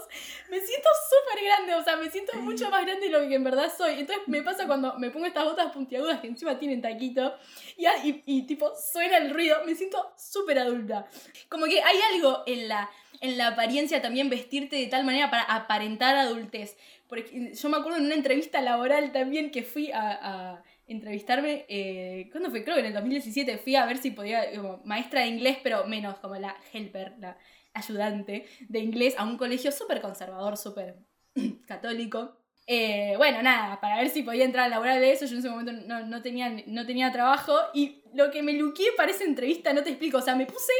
me 0.49 0.57
siento 0.59 0.87
súper 1.09 1.43
grande, 1.43 1.73
o 1.75 1.83
sea, 1.83 1.97
me 1.97 2.09
siento 2.09 2.31
mucho 2.37 2.69
más 2.69 2.85
grande 2.85 3.07
de 3.07 3.11
lo 3.11 3.27
que 3.27 3.35
en 3.35 3.43
verdad 3.43 3.69
soy. 3.75 3.99
Entonces 3.99 4.25
me 4.27 4.41
pasa 4.41 4.67
cuando 4.67 4.97
me 4.99 5.09
pongo 5.09 5.25
estas 5.25 5.43
botas 5.43 5.73
puntiagudas 5.73 6.21
que 6.21 6.27
encima 6.27 6.57
tienen 6.57 6.81
taquito 6.81 7.35
y, 7.75 7.85
a- 7.87 7.97
y, 8.05 8.43
tipo 8.43 8.71
suena 8.75 9.17
el 9.17 9.31
ruido, 9.33 9.57
me 9.65 9.75
siento 9.75 10.13
súper 10.17 10.59
adulta. 10.59 11.07
Como 11.49 11.65
que 11.65 11.81
hay 11.83 11.97
algo 12.13 12.43
en 12.47 12.69
la, 12.69 12.89
en 13.19 13.37
la 13.37 13.47
apariencia 13.47 14.01
también 14.01 14.29
vestirte 14.29 14.77
de 14.77 14.87
tal 14.87 15.03
manera 15.03 15.29
para 15.29 15.43
aparentar 15.43 16.15
adultez. 16.15 16.77
Porque 17.09 17.51
yo 17.53 17.67
me 17.69 17.75
acuerdo 17.75 17.97
en 17.97 18.05
una 18.05 18.15
entrevista 18.15 18.61
laboral 18.61 19.11
también 19.11 19.51
que 19.51 19.63
fui 19.63 19.91
a 19.91 20.63
entrevistarme, 20.91 21.65
eh, 21.69 22.29
¿cuándo 22.31 22.49
fue? 22.49 22.63
Creo 22.63 22.75
que 22.75 22.81
en 22.81 22.87
el 22.87 22.93
2017 22.93 23.57
fui 23.57 23.75
a 23.75 23.85
ver 23.85 23.97
si 23.97 24.11
podía, 24.11 24.53
como 24.55 24.81
maestra 24.85 25.21
de 25.21 25.27
inglés, 25.27 25.57
pero 25.63 25.85
menos 25.85 26.19
como 26.19 26.35
la 26.35 26.55
helper, 26.73 27.13
la 27.19 27.37
ayudante 27.73 28.45
de 28.67 28.79
inglés 28.79 29.15
a 29.17 29.23
un 29.23 29.37
colegio 29.37 29.71
súper 29.71 30.01
conservador, 30.01 30.57
súper 30.57 30.97
católico. 31.67 32.37
Eh, 32.67 33.15
bueno, 33.17 33.41
nada, 33.41 33.81
para 33.81 33.97
ver 33.97 34.09
si 34.09 34.23
podía 34.23 34.45
entrar 34.45 34.65
a 34.65 34.69
laboral 34.69 35.01
de 35.01 35.11
eso, 35.11 35.25
yo 35.25 35.33
en 35.33 35.39
ese 35.39 35.49
momento 35.49 35.71
no, 35.71 36.05
no, 36.05 36.21
tenía, 36.21 36.63
no 36.67 36.85
tenía 36.85 37.11
trabajo 37.11 37.57
y 37.73 38.03
lo 38.13 38.29
que 38.31 38.43
me 38.43 38.53
luqué 38.53 38.85
para 38.95 39.11
esa 39.11 39.23
entrevista, 39.23 39.73
no 39.73 39.83
te 39.83 39.89
explico, 39.89 40.19
o 40.19 40.21
sea, 40.21 40.35
me 40.35 40.45
puse, 40.45 40.71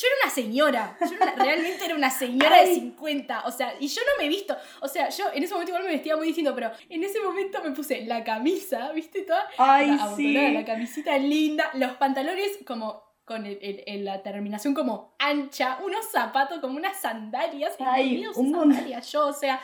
yo 0.00 0.06
era 0.06 0.16
una 0.24 0.30
señora, 0.34 0.96
yo 1.00 1.16
era 1.16 1.32
una- 1.34 1.44
realmente 1.44 1.84
era 1.84 1.94
una 1.94 2.10
señora 2.10 2.56
de 2.56 2.62
Ay. 2.70 2.74
50, 2.74 3.42
o 3.46 3.50
sea, 3.52 3.74
y 3.80 3.88
yo 3.88 4.00
no 4.02 4.12
me 4.18 4.24
he 4.26 4.28
visto, 4.28 4.56
o 4.80 4.88
sea, 4.88 5.08
yo 5.08 5.24
en 5.32 5.42
ese 5.42 5.52
momento 5.54 5.70
igual 5.70 5.84
me 5.84 5.90
vestía 5.92 6.16
muy 6.16 6.26
distinto, 6.28 6.54
pero 6.54 6.70
en 6.88 7.02
ese 7.04 7.20
momento 7.20 7.62
me 7.62 7.70
puse 7.72 8.02
la 8.04 8.22
camisa, 8.24 8.92
¿viste? 8.92 9.22
Toda 9.22 9.48
Ay, 9.58 9.86
la, 9.88 9.94
abotonada, 10.04 10.16
sí. 10.16 10.52
la 10.54 10.64
camisita 10.64 11.18
linda, 11.18 11.70
los 11.74 11.92
pantalones 11.92 12.58
como 12.66 13.06
con 13.24 13.44
el- 13.44 13.58
el- 13.60 13.84
el- 13.86 14.04
la 14.04 14.22
terminación 14.22 14.72
como 14.74 15.14
ancha, 15.18 15.78
unos 15.84 16.06
zapatos 16.10 16.60
como 16.60 16.76
unas 16.78 16.98
sandalias, 16.98 17.74
Ay, 17.78 18.24
un 18.36 18.52
sandalias 18.52 19.12
yo, 19.12 19.26
o 19.26 19.32
sea, 19.32 19.60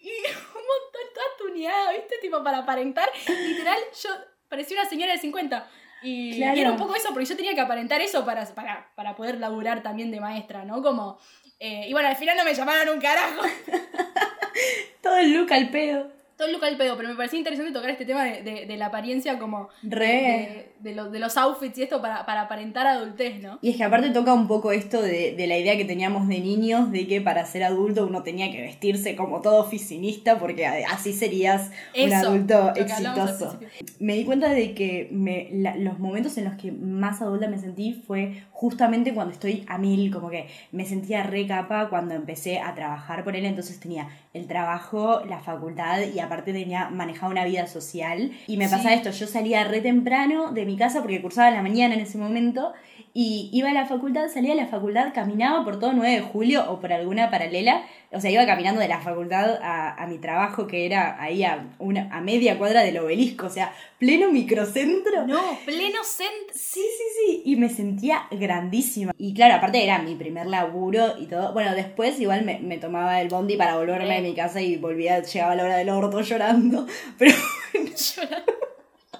y 0.00 0.08
un 0.08 0.62
montón 0.62 1.14
toda 1.14 1.26
tuneada, 1.38 1.92
¿viste? 1.92 2.16
Tipo 2.20 2.42
para 2.42 2.58
aparentar, 2.58 3.08
literal, 3.28 3.78
yo 4.02 4.10
parecía 4.48 4.80
una 4.80 4.88
señora 4.88 5.12
de 5.12 5.18
50. 5.18 5.68
Y, 6.04 6.42
era 6.42 6.70
un 6.70 6.76
poco 6.76 6.94
eso, 6.94 7.08
porque 7.12 7.24
yo 7.26 7.36
tenía 7.36 7.54
que 7.54 7.60
aparentar 7.60 8.00
eso 8.00 8.24
para, 8.24 8.44
para, 8.54 8.90
para 8.94 9.16
poder 9.16 9.38
laburar 9.38 9.82
también 9.82 10.10
de 10.10 10.20
maestra, 10.20 10.64
¿no? 10.64 10.82
Como, 10.82 11.18
eh, 11.58 11.86
y 11.88 11.92
bueno, 11.92 12.08
al 12.08 12.16
final 12.16 12.36
no 12.36 12.44
me 12.44 12.54
llamaron 12.54 12.94
un 12.94 13.00
carajo. 13.00 13.42
Todo 15.02 15.16
el 15.18 15.32
look 15.34 15.52
al 15.52 15.68
pedo. 15.70 16.10
todo 16.36 16.48
el 16.48 16.54
look 16.54 16.64
al 16.64 16.76
pedo, 16.76 16.96
pero 16.96 17.08
me 17.08 17.14
parecía 17.14 17.38
interesante 17.38 17.72
tocar 17.72 17.90
este 17.90 18.04
tema 18.04 18.24
de, 18.24 18.42
de- 18.42 18.66
de 18.66 18.76
la 18.76 18.86
apariencia 18.86 19.38
como 19.38 19.68
Re. 19.82 20.06
de, 20.06 20.72
de 20.84 20.94
lo- 20.94 21.10
de 21.10 21.18
los 21.18 21.36
outfits 21.38 21.78
y 21.78 21.82
esto 21.82 22.00
para, 22.02 22.24
para 22.26 22.42
aparentar 22.42 22.86
adultez, 22.86 23.40
¿no? 23.42 23.58
Y 23.62 23.70
es 23.70 23.76
que 23.76 23.84
aparte 23.84 24.10
toca 24.10 24.32
un 24.34 24.46
poco 24.46 24.70
esto 24.70 25.00
de, 25.02 25.34
de 25.34 25.46
la 25.46 25.56
idea 25.58 25.76
que 25.76 25.84
teníamos 25.84 26.28
de 26.28 26.38
niños, 26.40 26.92
de 26.92 27.06
que 27.08 27.20
para 27.20 27.44
ser 27.46 27.64
adulto 27.64 28.06
uno 28.06 28.22
tenía 28.22 28.52
que 28.52 28.60
vestirse 28.60 29.16
como 29.16 29.40
todo 29.40 29.60
oficinista, 29.60 30.38
porque 30.38 30.66
así 30.66 31.12
serías 31.12 31.68
un 31.96 32.12
Eso, 32.12 32.16
adulto 32.28 32.54
hablábamos 32.54 32.78
al 32.78 33.28
exitoso. 33.30 33.58
Me 33.98 34.14
di 34.14 34.24
cuenta 34.24 34.50
de 34.50 34.74
que 34.74 35.08
me, 35.10 35.48
la- 35.52 35.74
los 35.76 35.98
momentos 35.98 36.36
en 36.38 36.44
los 36.44 36.54
que 36.54 36.70
más 36.70 37.22
adulta 37.22 37.48
me 37.48 37.58
sentí 37.58 37.94
fue 38.06 38.42
justamente 38.52 39.14
cuando 39.14 39.32
estoy 39.32 39.64
a 39.68 39.78
mil, 39.78 40.12
como 40.12 40.28
que 40.30 40.48
me 40.70 40.84
sentía 40.84 41.22
re 41.22 41.46
capa 41.46 41.88
cuando 41.88 42.14
empecé 42.14 42.60
a 42.60 42.74
trabajar 42.74 43.24
por 43.24 43.34
él, 43.36 43.46
entonces 43.46 43.80
tenía 43.80 44.08
el 44.34 44.46
trabajo, 44.46 45.22
la 45.28 45.38
facultad 45.40 46.00
y 46.14 46.18
aparte 46.20 46.52
tenía 46.52 46.90
manejaba 46.90 47.32
una 47.32 47.44
vida 47.44 47.66
social. 47.66 48.32
Y 48.46 48.58
me 48.58 48.66
Sí. 48.68 48.72
pasaba 48.74 48.94
esto, 48.94 49.10
yo 49.10 49.26
salía 49.26 49.64
re 49.64 49.80
temprano 49.80 50.52
de 50.52 50.66
mi 50.66 50.73
casa 50.76 51.00
porque 51.00 51.22
cursaba 51.22 51.50
la 51.50 51.62
mañana 51.62 51.94
en 51.94 52.00
ese 52.00 52.18
momento 52.18 52.72
y 53.16 53.48
iba 53.52 53.70
a 53.70 53.72
la 53.72 53.86
facultad, 53.86 54.28
salía 54.28 54.56
de 54.56 54.60
la 54.60 54.66
facultad, 54.66 55.14
caminaba 55.14 55.64
por 55.64 55.78
todo 55.78 55.92
9 55.92 56.16
de 56.16 56.20
julio 56.20 56.64
o 56.68 56.80
por 56.80 56.92
alguna 56.92 57.30
paralela, 57.30 57.84
o 58.10 58.20
sea, 58.20 58.30
iba 58.30 58.44
caminando 58.44 58.80
de 58.80 58.88
la 58.88 59.00
facultad 59.00 59.60
a, 59.62 59.94
a 59.94 60.06
mi 60.08 60.18
trabajo 60.18 60.66
que 60.66 60.84
era 60.84 61.22
ahí 61.22 61.44
a, 61.44 61.64
una, 61.78 62.08
a 62.12 62.20
media 62.20 62.58
cuadra 62.58 62.82
del 62.82 62.98
obelisco, 62.98 63.46
o 63.46 63.50
sea, 63.50 63.72
pleno 63.98 64.32
microcentro. 64.32 65.28
No, 65.28 65.40
pleno 65.64 66.02
cent... 66.02 66.50
Sí, 66.52 66.80
sí, 66.80 67.04
sí, 67.16 67.42
y 67.44 67.54
me 67.54 67.68
sentía 67.68 68.26
grandísima. 68.32 69.12
Y 69.16 69.32
claro, 69.32 69.54
aparte 69.54 69.84
era 69.84 70.00
mi 70.00 70.16
primer 70.16 70.46
laburo 70.46 71.14
y 71.18 71.26
todo. 71.26 71.52
Bueno, 71.52 71.72
después 71.74 72.18
igual 72.18 72.44
me, 72.44 72.58
me 72.58 72.78
tomaba 72.78 73.20
el 73.20 73.28
bondi 73.28 73.56
para 73.56 73.76
volverme 73.76 74.16
a 74.16 74.20
mi 74.22 74.34
casa 74.34 74.60
y 74.60 74.76
volvía, 74.76 75.22
llegaba 75.22 75.52
a 75.52 75.56
la 75.56 75.64
hora 75.64 75.76
del 75.76 75.90
orto 75.90 76.20
llorando. 76.20 76.86
Pero, 77.18 77.32
Llorando. 77.72 78.52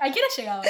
¿A 0.00 0.10
qué 0.10 0.20
hora 0.20 0.28
llegaba? 0.36 0.62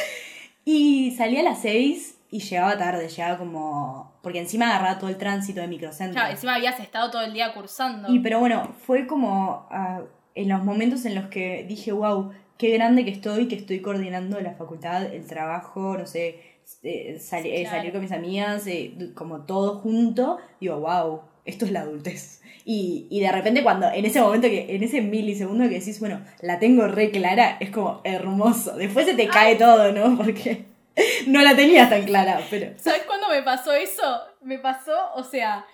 Y 0.65 1.11
salía 1.13 1.41
a 1.41 1.45
las 1.45 1.61
6 1.63 2.19
y 2.31 2.41
llegaba 2.41 2.77
tarde, 2.79 3.09
llegaba 3.09 3.39
como... 3.39 4.13
Porque 4.23 4.41
encima 4.41 4.67
agarraba 4.71 4.99
todo 4.99 5.11
el 5.11 5.19
tránsito 5.19 5.61
de 5.61 5.69
microcentro. 5.69 6.15
Claro, 6.15 6.31
encima 6.33 6.55
habías 6.55 6.81
estado 6.81 7.11
todo 7.11 7.23
el 7.23 7.33
día 7.35 7.53
cursando. 7.53 8.09
Y 8.13 8.21
pero 8.21 8.41
bueno, 8.41 8.73
fue 8.87 9.07
como 9.07 9.67
ah, 9.71 10.03
en 10.35 10.49
los 10.49 10.65
momentos 10.65 11.05
en 11.05 11.15
los 11.15 11.27
que 11.27 11.65
dije, 11.69 11.93
wow, 11.93 12.33
qué 12.57 12.71
grande 12.71 13.05
que 13.05 13.11
estoy, 13.11 13.49
que 13.49 13.55
estoy 13.57 13.81
coordinando 13.81 14.41
la 14.41 14.55
facultad, 14.55 15.03
el 15.15 15.27
trabajo, 15.27 15.97
no 15.99 16.07
sé, 16.07 16.41
eh, 16.83 17.19
sali- 17.21 17.51
eh, 17.51 17.61
Claro. 17.63 17.77
salir 17.77 17.93
con 17.93 18.01
mis 18.01 18.13
amigas, 18.13 18.67
eh, 18.67 18.95
como 19.15 19.43
todo 19.43 19.79
junto, 19.81 20.39
digo, 20.61 20.81
wow, 20.81 21.21
esto 21.45 21.65
es 21.65 21.73
la 21.73 21.81
adultez. 21.81 22.41
Y, 22.65 23.07
y 23.11 23.21
de 23.21 23.31
repente 23.31 23.63
cuando, 23.63 23.91
en 23.93 24.07
ese 24.07 24.21
momento 24.21 24.49
que, 24.49 24.75
en 24.75 24.83
ese 24.83 25.03
milisegundo 25.03 25.69
que 25.69 25.79
decís, 25.81 26.01
bueno, 26.01 26.25
la 26.41 26.59
tengo 26.59 26.87
re 26.87 27.11
clara, 27.11 27.59
es 27.61 27.71
como 27.71 28.01
hermoso. 28.05 28.77
Después 28.77 29.07
se 29.07 29.15
te 29.15 29.29
cae 29.29 29.57
todo, 29.57 29.93
¿no? 29.93 30.17
Porque 30.17 30.65
no 31.27 31.43
la 31.43 31.55
tenías 31.55 31.91
tan 31.91 32.05
clara, 32.05 32.41
pero... 32.51 32.73
¿Sabes 32.79 33.03
cuándo 33.03 33.29
me 33.29 33.43
pasó 33.43 33.73
eso? 33.73 34.23
Me 34.41 34.59
pasó, 34.59 35.13
o 35.15 35.25
sea, 35.25 35.67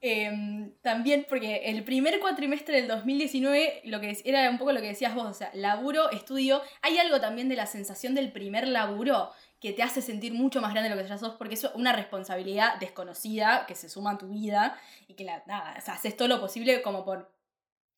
em, 0.00 0.72
también 0.82 1.26
porque 1.28 1.62
el 1.66 1.84
primer 1.84 2.18
cuatrimestre 2.20 2.76
del 2.76 2.88
2019, 2.88 3.82
lo 3.84 4.00
que 4.00 4.16
era 4.24 4.50
un 4.50 4.58
poco 4.58 4.72
lo 4.72 4.80
que 4.80 4.88
decías 4.88 5.14
vos, 5.14 5.26
o 5.26 5.34
sea, 5.34 5.50
laburo, 5.54 6.10
estudio, 6.10 6.62
hay 6.82 6.98
algo 6.98 7.20
también 7.20 7.48
de 7.48 7.56
la 7.56 7.66
sensación 7.66 8.14
del 8.14 8.32
primer 8.32 8.66
laburo 8.66 9.30
que 9.60 9.72
te 9.72 9.82
hace 9.82 10.02
sentir 10.02 10.34
mucho 10.34 10.60
más 10.60 10.72
grande 10.72 10.90
de 10.90 10.96
lo 10.96 11.02
que 11.02 11.08
ya 11.08 11.18
sos, 11.18 11.34
porque 11.36 11.54
es 11.54 11.64
una 11.74 11.92
responsabilidad 11.92 12.78
desconocida 12.78 13.64
que 13.66 13.74
se 13.74 13.88
suma 13.88 14.12
a 14.12 14.18
tu 14.18 14.28
vida 14.28 14.78
y 15.08 15.14
que 15.14 15.24
la, 15.24 15.42
nada, 15.46 15.72
haces 15.72 16.16
todo 16.16 16.28
lo 16.28 16.40
posible 16.40 16.82
como 16.82 17.04
por 17.04 17.34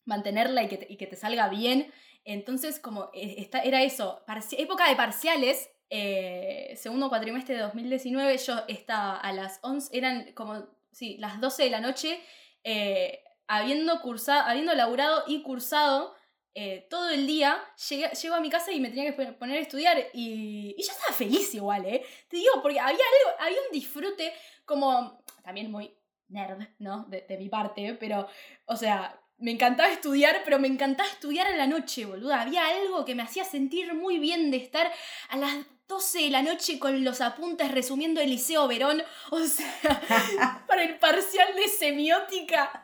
mantenerla 0.05 0.63
y 0.63 0.67
que 0.69 0.77
te, 0.77 0.87
y 0.91 0.97
que 0.97 1.07
te 1.07 1.15
salga 1.15 1.49
bien. 1.49 1.91
Entonces, 2.23 2.79
como 2.79 3.09
eh, 3.13 3.35
esta, 3.37 3.59
era 3.59 3.83
eso, 3.83 4.23
época 4.57 4.89
de 4.89 4.95
parciales, 4.95 5.69
eh, 5.89 6.75
segundo 6.77 7.09
cuatrimestre 7.09 7.55
de 7.55 7.61
2019, 7.61 8.37
yo 8.37 8.63
estaba 8.67 9.17
a 9.17 9.33
las 9.33 9.59
11, 9.63 9.97
eran 9.97 10.33
como, 10.33 10.65
sí, 10.91 11.17
las 11.17 11.41
12 11.41 11.63
de 11.63 11.69
la 11.69 11.81
noche, 11.81 12.19
eh, 12.63 13.23
habiendo, 13.47 14.01
cursado, 14.01 14.47
habiendo 14.47 14.73
laburado 14.75 15.23
y 15.27 15.41
cursado 15.41 16.15
eh, 16.55 16.87
todo 16.89 17.09
el 17.09 17.27
día, 17.27 17.57
llegué, 17.89 18.09
llego 18.09 18.35
a 18.35 18.41
mi 18.41 18.49
casa 18.49 18.71
y 18.71 18.79
me 18.79 18.89
tenía 18.89 19.15
que 19.15 19.31
poner 19.33 19.57
a 19.57 19.61
estudiar 19.61 19.97
y, 20.13 20.75
y 20.77 20.83
ya 20.83 20.91
estaba 20.91 21.13
feliz 21.13 21.53
igual, 21.53 21.85
¿eh? 21.85 22.03
Te 22.27 22.37
digo, 22.37 22.61
porque 22.61 22.79
había 22.79 22.93
algo, 22.93 23.39
había 23.39 23.57
un 23.67 23.71
disfrute 23.71 24.33
como, 24.65 25.23
también 25.43 25.71
muy 25.71 25.93
nerd, 26.29 26.59
¿no? 26.79 27.05
De, 27.05 27.37
mi 27.37 27.49
parte, 27.49 27.95
pero, 27.99 28.27
o 28.65 28.75
sea, 28.75 29.19
me 29.37 29.51
encantaba 29.51 29.89
estudiar, 29.89 30.41
pero 30.43 30.59
me 30.59 30.67
encantaba 30.67 31.09
estudiar 31.09 31.47
a 31.47 31.55
la 31.55 31.67
noche, 31.67 32.05
boluda. 32.05 32.41
Había 32.41 32.65
algo 32.67 33.05
que 33.05 33.15
me 33.15 33.23
hacía 33.23 33.43
sentir 33.43 33.93
muy 33.93 34.19
bien 34.19 34.51
de 34.51 34.57
estar 34.57 34.91
a 35.29 35.37
las 35.37 35.55
12 35.87 36.19
de 36.19 36.29
la 36.29 36.43
noche 36.43 36.77
con 36.77 37.03
los 37.03 37.19
apuntes 37.19 37.71
resumiendo 37.71 38.21
el 38.21 38.29
Liceo 38.29 38.67
Verón, 38.67 39.01
o 39.31 39.39
sea, 39.39 40.63
para 40.67 40.83
el 40.83 40.99
parcial 40.99 41.55
de 41.55 41.67
semiótica. 41.67 42.83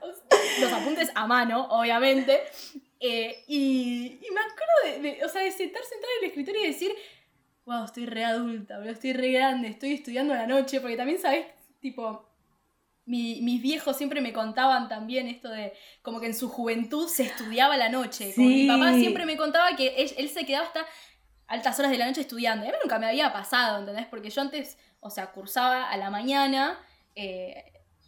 Los 0.59 0.71
apuntes 0.71 1.11
a 1.13 1.27
mano, 1.27 1.67
obviamente. 1.69 2.41
Eh, 2.99 3.43
y, 3.47 4.19
y 4.21 4.31
me 4.33 4.39
acuerdo 4.39 4.73
de, 4.85 4.99
de- 5.17 5.25
o 5.25 5.29
sea, 5.29 5.41
de 5.41 5.47
estar 5.49 5.65
sentada 5.83 6.13
en 6.19 6.23
el 6.23 6.29
escritorio 6.29 6.61
y 6.63 6.67
decir, 6.67 6.91
wow, 7.65 7.85
estoy 7.85 8.05
re 8.05 8.23
adulta, 8.23 8.83
estoy 8.85 9.13
re 9.13 9.31
grande, 9.31 9.67
estoy 9.69 9.93
estudiando 9.93 10.33
a 10.33 10.37
la 10.37 10.47
noche, 10.47 10.79
porque 10.79 10.95
también, 10.97 11.19
¿sabes? 11.19 11.45
Tipo, 11.81 12.27
mi- 13.05 13.41
mis 13.41 13.61
viejos 13.61 13.97
siempre 13.97 14.21
me 14.21 14.33
contaban 14.33 14.87
también 14.89 15.27
esto 15.27 15.49
de 15.49 15.73
como 16.01 16.19
que 16.19 16.27
en 16.27 16.35
su 16.35 16.49
juventud 16.49 17.07
se 17.07 17.23
estudiaba 17.23 17.75
a 17.75 17.77
la 17.77 17.89
noche. 17.89 18.33
Como. 18.35 18.47
Mi 18.49 18.67
papá 18.67 18.93
siempre 18.99 19.25
me 19.25 19.37
contaba 19.37 19.75
que 19.75 19.95
él, 19.97 20.11
él 20.17 20.29
se 20.29 20.45
quedaba 20.45 20.65
hasta 20.65 20.85
altas 21.47 21.77
horas 21.77 21.91
de 21.91 21.97
la 21.99 22.07
noche 22.07 22.21
estudiando. 22.21 22.65
A 22.65 22.69
mí 22.71 22.75
nunca 22.81 22.97
me 22.97 23.05
había 23.07 23.31
pasado, 23.31 23.79
¿entendés? 23.79 24.07
Porque 24.07 24.29
yo 24.31 24.41
antes, 24.41 24.77
o 24.99 25.09
sea, 25.11 25.31
cursaba 25.31 25.89
a 25.91 25.97
la 25.97 26.09
mañana 26.09 26.79
eh, 27.15 27.63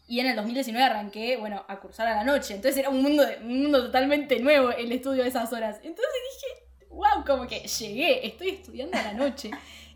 y 0.07 0.21
en 0.21 0.27
el 0.27 0.35
2019 0.37 0.85
arranqué, 0.85 1.35
bueno, 1.35 1.65
a 1.67 1.79
cursar 1.79 2.07
a 2.07 2.15
la 2.15 2.23
noche. 2.23 2.55
Entonces 2.55 2.77
era 2.77 2.89
un 2.89 3.01
mundo, 3.01 3.23
un 3.41 3.63
mundo 3.63 3.83
totalmente 3.83 4.39
nuevo 4.39 4.71
el 4.71 4.91
estudio 4.91 5.23
de 5.23 5.29
esas 5.29 5.51
horas. 5.51 5.77
Entonces 5.83 6.13
dije, 6.33 6.87
wow, 6.89 7.25
como 7.25 7.45
que 7.45 7.59
llegué, 7.59 8.25
estoy 8.25 8.49
estudiando 8.49 8.97
a 8.97 9.03
la 9.03 9.13
noche. 9.13 9.51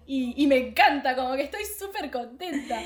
Y, 0.06 0.34
y 0.36 0.48
me 0.48 0.58
encanta, 0.58 1.16
como 1.16 1.36
que 1.36 1.44
estoy 1.44 1.64
súper 1.64 2.12
contenta. 2.12 2.82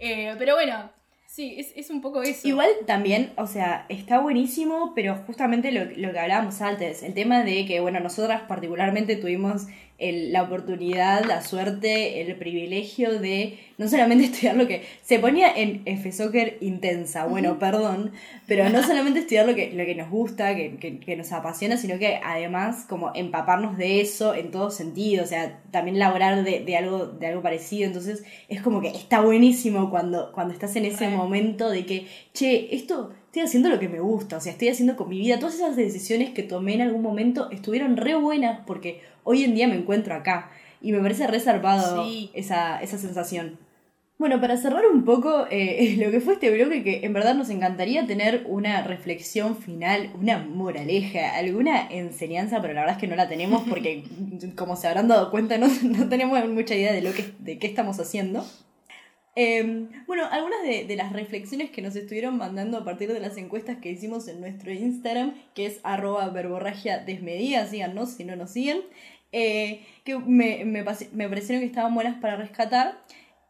Eh, 0.00 0.36
pero 0.38 0.54
bueno, 0.54 0.92
sí, 1.26 1.56
es, 1.58 1.72
es 1.74 1.90
un 1.90 2.00
poco 2.00 2.22
eso. 2.22 2.46
Igual 2.46 2.68
también, 2.86 3.32
o 3.36 3.48
sea, 3.48 3.84
está 3.88 4.20
buenísimo, 4.20 4.92
pero 4.94 5.16
justamente 5.26 5.72
lo, 5.72 5.84
lo 5.84 6.12
que 6.12 6.18
hablábamos 6.20 6.60
antes, 6.60 7.02
el 7.02 7.14
tema 7.14 7.42
de 7.42 7.66
que, 7.66 7.80
bueno, 7.80 7.98
nosotras 7.98 8.42
particularmente 8.42 9.16
tuvimos 9.16 9.66
el- 9.98 10.32
la 10.32 10.42
oportunidad, 10.44 11.24
la 11.24 11.42
suerte, 11.42 12.20
el 12.20 12.36
privilegio 12.36 13.18
de 13.18 13.58
no 13.78 13.88
solamente 13.88 14.24
estudiar 14.26 14.56
lo 14.56 14.66
que 14.68 14.82
se 15.02 15.18
ponía 15.18 15.52
en 15.54 15.82
F 15.86 16.10
Soccer 16.12 16.56
intensa, 16.60 17.26
bueno, 17.26 17.58
perdón, 17.58 18.12
pero 18.46 18.68
no 18.70 18.82
solamente 18.82 19.20
estudiar 19.20 19.46
lo 19.46 19.54
que, 19.54 19.72
lo 19.72 19.84
que 19.84 19.94
nos 19.94 20.10
gusta, 20.10 20.54
que, 20.56 20.76
que, 20.76 20.98
que 20.98 21.16
nos 21.16 21.32
apasiona, 21.32 21.76
sino 21.76 21.98
que 21.98 22.20
además 22.24 22.86
como 22.88 23.12
empaparnos 23.14 23.76
de 23.76 24.00
eso 24.00 24.34
en 24.34 24.50
todo 24.50 24.70
sentido, 24.70 25.24
o 25.24 25.26
sea, 25.26 25.60
también 25.70 25.98
laborar 25.98 26.44
de, 26.44 26.60
de 26.60 26.76
algo, 26.76 27.06
de 27.06 27.26
algo 27.26 27.42
parecido, 27.42 27.86
entonces 27.86 28.24
es 28.48 28.62
como 28.62 28.80
que 28.80 28.88
está 28.88 29.20
buenísimo 29.20 29.90
cuando, 29.90 30.32
cuando 30.32 30.54
estás 30.54 30.74
en 30.76 30.84
ese 30.84 31.08
momento 31.08 31.70
de 31.70 31.84
que, 31.86 32.06
che, 32.32 32.74
esto 32.74 33.10
estoy 33.38 33.46
haciendo 33.46 33.68
lo 33.68 33.78
que 33.78 33.88
me 33.88 34.00
gusta, 34.00 34.36
o 34.36 34.40
sea, 34.40 34.50
estoy 34.52 34.68
haciendo 34.68 34.96
con 34.96 35.08
mi 35.08 35.18
vida, 35.18 35.38
todas 35.38 35.54
esas 35.54 35.76
decisiones 35.76 36.30
que 36.30 36.42
tomé 36.42 36.74
en 36.74 36.80
algún 36.82 37.02
momento 37.02 37.48
estuvieron 37.52 37.96
re 37.96 38.16
buenas 38.16 38.60
porque 38.66 39.00
hoy 39.22 39.44
en 39.44 39.54
día 39.54 39.68
me 39.68 39.76
encuentro 39.76 40.14
acá 40.14 40.50
y 40.80 40.90
me 40.92 41.00
parece 41.00 41.26
re 41.28 41.38
zarpado 41.38 42.04
Sí. 42.04 42.30
esa, 42.34 42.82
esa 42.82 42.98
sensación. 42.98 43.58
Bueno, 44.18 44.40
para 44.40 44.56
cerrar 44.56 44.82
un 44.92 45.04
poco 45.04 45.46
eh, 45.50 45.96
lo 46.04 46.10
que 46.10 46.20
fue 46.20 46.34
este 46.34 46.50
bloque, 46.50 46.82
que 46.82 47.06
en 47.06 47.12
verdad 47.12 47.36
nos 47.36 47.50
encantaría 47.50 48.04
tener 48.08 48.42
una 48.48 48.82
reflexión 48.82 49.56
final, 49.56 50.10
una 50.20 50.38
moraleja, 50.38 51.36
alguna 51.36 51.86
enseñanza, 51.88 52.60
pero 52.60 52.74
la 52.74 52.80
verdad 52.80 52.96
es 52.96 53.00
que 53.00 53.06
no 53.06 53.14
la 53.14 53.28
tenemos 53.28 53.62
porque, 53.68 54.02
como 54.56 54.74
se 54.74 54.88
habrán 54.88 55.06
dado 55.06 55.30
cuenta, 55.30 55.58
no, 55.58 55.68
no 55.84 56.08
tenemos 56.08 56.44
mucha 56.48 56.74
idea 56.74 56.92
de, 56.92 57.02
lo 57.02 57.12
que, 57.12 57.24
de 57.38 57.58
qué 57.58 57.68
estamos 57.68 58.00
haciendo. 58.00 58.44
Eh, 59.40 59.86
bueno, 60.08 60.24
algunas 60.30 60.62
de, 60.64 60.84
de 60.84 60.96
las 60.96 61.12
reflexiones 61.12 61.70
que 61.70 61.80
nos 61.80 61.94
estuvieron 61.94 62.36
mandando 62.38 62.76
a 62.76 62.84
partir 62.84 63.12
de 63.12 63.20
las 63.20 63.36
encuestas 63.36 63.78
que 63.78 63.90
hicimos 63.92 64.26
en 64.26 64.40
nuestro 64.40 64.72
Instagram, 64.72 65.32
que 65.54 65.66
es 65.66 65.78
arroba 65.84 66.28
verborragia 66.30 66.98
desmedida, 66.98 67.64
síganos 67.66 68.10
si 68.10 68.24
no 68.24 68.34
nos 68.34 68.50
siguen, 68.50 68.80
eh, 69.30 69.82
que 70.04 70.18
me, 70.18 70.64
me, 70.64 70.82
me 71.12 71.28
parecieron 71.28 71.60
que 71.60 71.66
estaban 71.66 71.94
buenas 71.94 72.16
para 72.20 72.34
rescatar. 72.36 72.98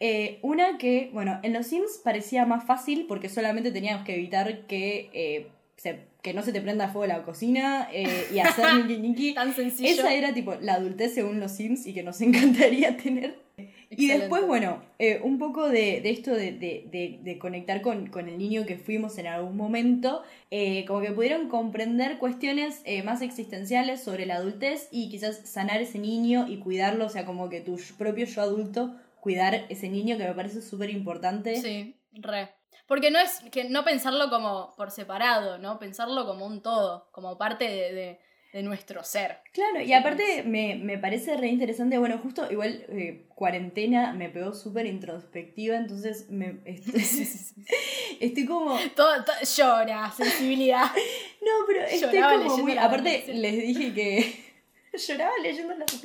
Eh, 0.01 0.39
una 0.43 0.77
que, 0.79 1.09
bueno, 1.15 1.41
en 1.43 1.53
los 1.55 1.67
Sims 1.67 2.01
parecía 2.05 2.45
más 2.45 2.65
fácil 2.67 3.07
porque 3.09 3.29
solamente 3.29 3.73
teníamos 3.73 4.05
que 4.05 4.15
evitar 4.15 4.67
que, 4.67 5.09
eh, 5.15 5.47
se- 5.77 6.01
que 6.23 6.35
no 6.35 6.43
se 6.43 6.53
te 6.53 6.61
prenda 6.61 6.89
fuego 6.89 7.07
la 7.07 7.23
cocina 7.23 7.89
eh, 7.93 8.27
y 8.35 8.41
hacer 8.41 8.65
niki 8.87 8.99
niki. 8.99 9.35
Tan 9.35 9.55
sencillo. 9.55 9.89
Esa 9.89 10.13
era 10.15 10.35
tipo 10.35 10.55
la 10.61 10.75
adultez 10.75 11.15
según 11.15 11.41
los 11.41 11.53
Sims 11.53 11.87
y 11.87 11.95
que 11.95 12.03
nos 12.03 12.21
encantaría 12.27 12.97
tener. 12.97 13.48
Y 13.91 14.09
después, 14.09 14.47
bueno, 14.47 14.83
eh, 14.99 15.21
un 15.23 15.39
poco 15.39 15.69
de, 15.69 16.03
esto 16.11 16.33
de, 16.33 17.39
conectar 17.41 17.81
con, 17.81 18.11
el 18.15 18.39
niño 18.39 18.67
que 18.67 18.77
fuimos 18.77 19.19
en 19.19 19.27
algún 19.27 19.57
momento, 19.57 20.23
eh, 20.51 20.85
como 20.87 21.01
que 21.01 21.13
pudieron 21.13 21.49
comprender 21.49 22.19
cuestiones 22.19 22.83
eh, 22.85 23.03
más 23.03 23.23
existenciales 23.23 24.03
sobre 24.03 24.27
la 24.27 24.37
adultez 24.37 24.89
y 24.93 25.09
quizás 25.09 25.39
sanar 25.49 25.81
ese 25.81 25.99
niño 25.99 26.47
y 26.49 26.59
cuidarlo, 26.59 27.07
o 27.07 27.09
sea, 27.09 27.25
como 27.25 27.49
que 27.49 27.61
tu 27.61 27.79
propio 27.97 28.27
yo 28.27 28.43
adulto, 28.43 28.95
cuidar 29.21 29.67
ese 29.69 29.89
niño 29.89 30.19
que 30.19 30.25
me 30.29 30.35
parece 30.35 30.63
súper 30.63 30.91
importante. 30.91 31.61
Sí, 31.61 31.97
re. 32.13 32.51
Porque 32.87 33.11
no 33.11 33.19
es 33.19 33.41
que 33.51 33.65
no 33.65 33.85
pensarlo 33.85 34.31
como 34.31 34.75
por 34.77 34.91
separado, 34.91 35.59
¿no? 35.59 35.79
Pensarlo 35.79 36.27
como 36.27 36.47
un 36.47 36.63
todo, 36.63 37.09
como 37.13 37.37
parte 37.37 37.65
de 37.65 38.21
de 38.53 38.63
nuestro 38.63 39.05
ser. 39.05 39.39
Claro, 39.53 39.83
y 39.83 39.93
aparte 39.93 40.43
me, 40.43 40.99
parece 40.99 41.37
re 41.37 41.49
interesante, 41.49 41.99
bueno, 41.99 42.19
justo 42.19 42.51
igual 42.51 42.85
eh, 42.89 43.27
cuarentena 43.35 44.13
me 44.13 44.31
pegó 44.31 44.55
súper 44.55 44.87
introspectiva, 44.87 45.77
entonces 45.77 46.31
me 46.31 46.59
estoy, 48.21 48.47
como... 48.47 48.79
Todo, 48.97 49.15
llora, 49.57 50.11
sensibilidad. 50.11 50.85
no, 51.43 51.53
pero 51.67 51.85
estoy 51.85 52.21
como 52.21 52.59
muy... 52.59 52.79
Aparte 52.79 53.25
les 53.35 53.55
dije 53.55 53.95
que... 53.95 54.49
Lloraba 54.97 55.33
leyendo 55.43 55.75
las 55.75 56.01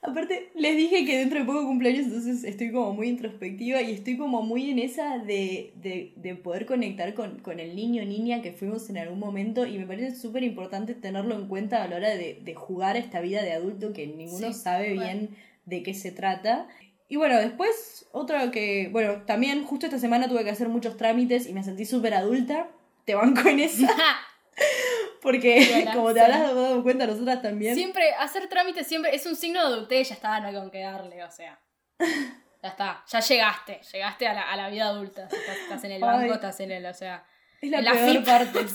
Aparte, 0.00 0.52
les 0.54 0.76
dije 0.76 1.04
que 1.04 1.18
dentro 1.18 1.40
de 1.40 1.44
poco 1.44 1.66
cumpleaños, 1.66 2.06
entonces 2.06 2.44
estoy 2.44 2.70
como 2.70 2.92
muy 2.92 3.08
introspectiva 3.08 3.82
y 3.82 3.92
estoy 3.92 4.16
como 4.16 4.42
muy 4.42 4.70
en 4.70 4.78
esa 4.78 5.18
de, 5.18 5.72
poder 6.44 6.66
conectar 6.66 7.14
con, 7.14 7.42
el 7.58 7.74
niño 7.74 8.02
o 8.02 8.06
niña 8.06 8.40
que 8.40 8.52
fuimos 8.52 8.88
en 8.90 8.98
algún 8.98 9.18
momento 9.18 9.66
y 9.66 9.76
me 9.76 9.86
parece 9.86 10.14
súper 10.14 10.44
importante 10.44 10.94
tenerlo 10.94 11.34
en 11.34 11.48
cuenta 11.48 11.82
a 11.82 11.88
la 11.88 11.96
hora 11.96 12.10
de, 12.10 12.54
jugar 12.54 12.96
esta 12.96 13.20
vida 13.20 13.42
de 13.42 13.52
adulto 13.52 13.92
que 13.92 14.06
ninguno 14.06 14.52
sabe 14.52 14.92
bien 14.92 15.30
de 15.66 15.82
qué 15.82 15.94
se 15.94 16.12
trata. 16.12 16.68
Y 17.08 17.16
bueno, 17.16 17.36
después, 17.36 18.06
otra 18.12 18.52
que, 18.52 18.88
bueno, 18.92 19.22
también 19.26 19.64
justo 19.64 19.86
esta 19.86 19.98
semana 19.98 20.28
tuve 20.28 20.44
que 20.44 20.50
hacer 20.50 20.68
muchos 20.68 20.96
trámites 20.96 21.48
y 21.48 21.54
me 21.54 21.64
sentí 21.64 21.84
súper 21.84 22.14
adulta. 22.14 22.68
Te 23.04 23.14
banco 23.14 23.48
en 23.48 23.60
esa. 23.60 23.88
Porque, 25.28 25.84
como 25.92 26.14
te 26.14 26.22
habrás 26.22 26.54
dado 26.54 26.82
cuenta, 26.82 27.06
nosotras 27.06 27.42
también. 27.42 27.74
Siempre, 27.74 28.14
hacer 28.14 28.48
trámites 28.48 28.86
siempre 28.86 29.14
es 29.14 29.26
un 29.26 29.36
signo 29.36 29.60
de 29.60 29.74
adultez, 29.74 30.08
ya 30.08 30.14
está, 30.14 30.40
no 30.40 30.48
hay 30.48 30.54
con 30.54 30.70
qué 30.70 30.80
darle, 30.80 31.22
o 31.22 31.30
sea. 31.30 31.60
Ya 32.60 32.70
está, 32.70 33.04
ya 33.06 33.20
llegaste, 33.20 33.80
llegaste 33.92 34.26
a 34.26 34.34
la, 34.34 34.50
a 34.50 34.56
la 34.56 34.68
vida 34.68 34.88
adulta. 34.88 35.28
Estás, 35.30 35.84
en 35.84 35.92
el 35.92 36.00
banco, 36.00 36.34
estás 36.34 36.58
en 36.58 36.72
el, 36.72 36.86
o 36.86 36.92
sea. 36.92 37.24
Es 37.60 37.70
la 37.70 37.92
peor 37.92 38.24
parte. 38.24 38.58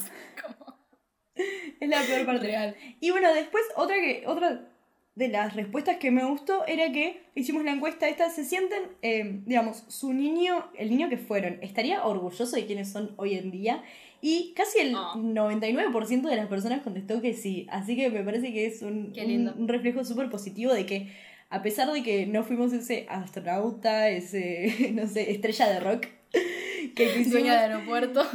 Es 1.81 1.89
la 1.89 2.01
peor 2.01 2.25
parte. 2.25 2.47
Real. 2.47 2.77
Y 3.01 3.11
bueno, 3.11 3.33
después, 3.33 3.61
otra 3.75 3.95
que, 3.95 4.23
otra 4.25 4.69
de 5.15 5.27
las 5.27 5.53
respuestas 5.53 5.97
que 5.97 6.11
me 6.11 6.23
gustó 6.23 6.65
era 6.65 6.93
que 6.93 7.25
hicimos 7.35 7.65
la 7.65 7.71
encuesta 7.71 8.07
esta, 8.07 8.29
se 8.29 8.45
sienten, 8.45 8.83
eh, 9.01 9.41
digamos, 9.45 9.83
su 9.89 10.13
niño, 10.13 10.71
el 10.77 10.89
niño 10.89 11.09
que 11.09 11.17
fueron, 11.17 11.59
estaría 11.61 12.05
orgulloso 12.05 12.55
de 12.55 12.65
quienes 12.65 12.89
son 12.89 13.13
hoy 13.17 13.37
en 13.37 13.51
día 13.51 13.83
y 14.25 14.53
casi 14.53 14.79
el 14.79 14.95
99% 14.95 16.21
ah. 16.23 16.29
de 16.29 16.35
las 16.37 16.47
personas 16.47 16.81
contestó 16.81 17.21
que 17.21 17.33
sí. 17.33 17.67
Así 17.69 17.97
que 17.97 18.09
me 18.09 18.23
parece 18.23 18.53
que 18.53 18.65
es 18.65 18.81
un, 18.81 19.11
un, 19.57 19.67
reflejo 19.67 20.05
súper 20.05 20.29
positivo 20.29 20.73
de 20.73 20.85
que, 20.85 21.11
a 21.49 21.61
pesar 21.61 21.91
de 21.91 22.03
que 22.03 22.25
no 22.25 22.45
fuimos 22.45 22.71
ese 22.71 23.05
astronauta, 23.09 24.07
ese, 24.07 24.91
no 24.93 25.07
sé, 25.07 25.29
estrella 25.29 25.67
de 25.67 25.79
rock, 25.81 26.07
que 26.95 27.25
Dueña 27.25 27.53
de 27.67 27.73
aeropuerto. 27.73 28.25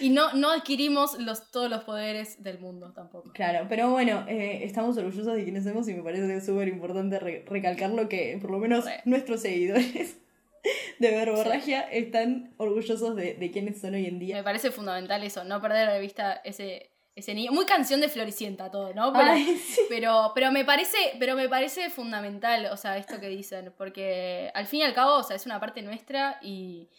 y 0.00 0.10
no, 0.10 0.32
no 0.34 0.52
adquirimos 0.52 1.18
los, 1.18 1.50
todos 1.50 1.68
los 1.68 1.82
poderes 1.82 2.40
del 2.44 2.60
mundo 2.60 2.92
tampoco. 2.92 3.32
Claro, 3.32 3.66
pero 3.68 3.90
bueno, 3.90 4.26
eh, 4.28 4.60
estamos 4.62 4.96
orgullosos 4.96 5.34
de 5.34 5.42
quienes 5.42 5.64
somos 5.64 5.88
y 5.88 5.94
me 5.94 6.04
parece 6.04 6.40
súper 6.40 6.68
importante 6.68 7.18
recalcar 7.18 7.90
lo 7.90 8.08
que 8.08 8.38
por 8.40 8.52
lo 8.52 8.60
menos 8.60 8.84
nuestros 9.04 9.40
seguidores 9.40 10.18
de 10.98 11.10
verborragia 11.10 11.82
están 11.82 12.54
orgullosos 12.56 13.16
de, 13.16 13.34
de 13.34 13.50
quiénes 13.50 13.80
son 13.80 13.94
hoy 13.94 14.06
en 14.06 14.18
día. 14.18 14.36
Me 14.36 14.42
parece 14.42 14.70
fundamental 14.70 15.22
eso, 15.22 15.44
no 15.44 15.60
perder 15.60 15.90
de 15.90 16.00
vista 16.00 16.40
ese, 16.44 16.90
ese 17.14 17.34
niño. 17.34 17.52
Muy 17.52 17.64
canción 17.64 18.00
de 18.00 18.08
Floricienta 18.08 18.70
todo, 18.70 18.92
¿no? 18.94 19.12
Pero, 19.88 20.32
pero, 20.34 20.52
me 20.52 20.64
parece, 20.64 20.96
pero 21.18 21.34
me 21.34 21.48
parece 21.48 21.90
fundamental, 21.90 22.66
o 22.66 22.76
sea, 22.76 22.98
esto 22.98 23.20
que 23.20 23.28
dicen, 23.28 23.72
porque 23.76 24.50
al 24.54 24.66
fin 24.66 24.80
y 24.80 24.82
al 24.82 24.94
cabo, 24.94 25.16
o 25.16 25.22
sea, 25.22 25.36
es 25.36 25.46
una 25.46 25.60
parte 25.60 25.80
nuestra 25.82 26.38
y, 26.42 26.90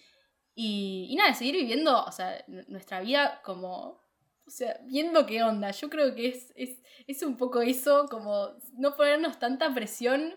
y, 0.56 1.08
y 1.10 1.16
nada, 1.16 1.34
seguir 1.34 1.56
viviendo, 1.56 2.04
o 2.04 2.12
sea, 2.12 2.44
nuestra 2.68 3.02
vida 3.02 3.42
como, 3.44 4.02
o 4.46 4.50
sea, 4.50 4.80
viendo 4.86 5.26
qué 5.26 5.44
onda. 5.44 5.72
Yo 5.72 5.90
creo 5.90 6.16
que 6.16 6.30
es, 6.30 6.52
es, 6.56 6.82
es 7.06 7.22
un 7.22 7.38
poco 7.38 7.62
eso, 7.62 8.08
como 8.10 8.50
no 8.74 8.96
ponernos 8.96 9.38
tanta 9.38 9.74
presión 9.74 10.36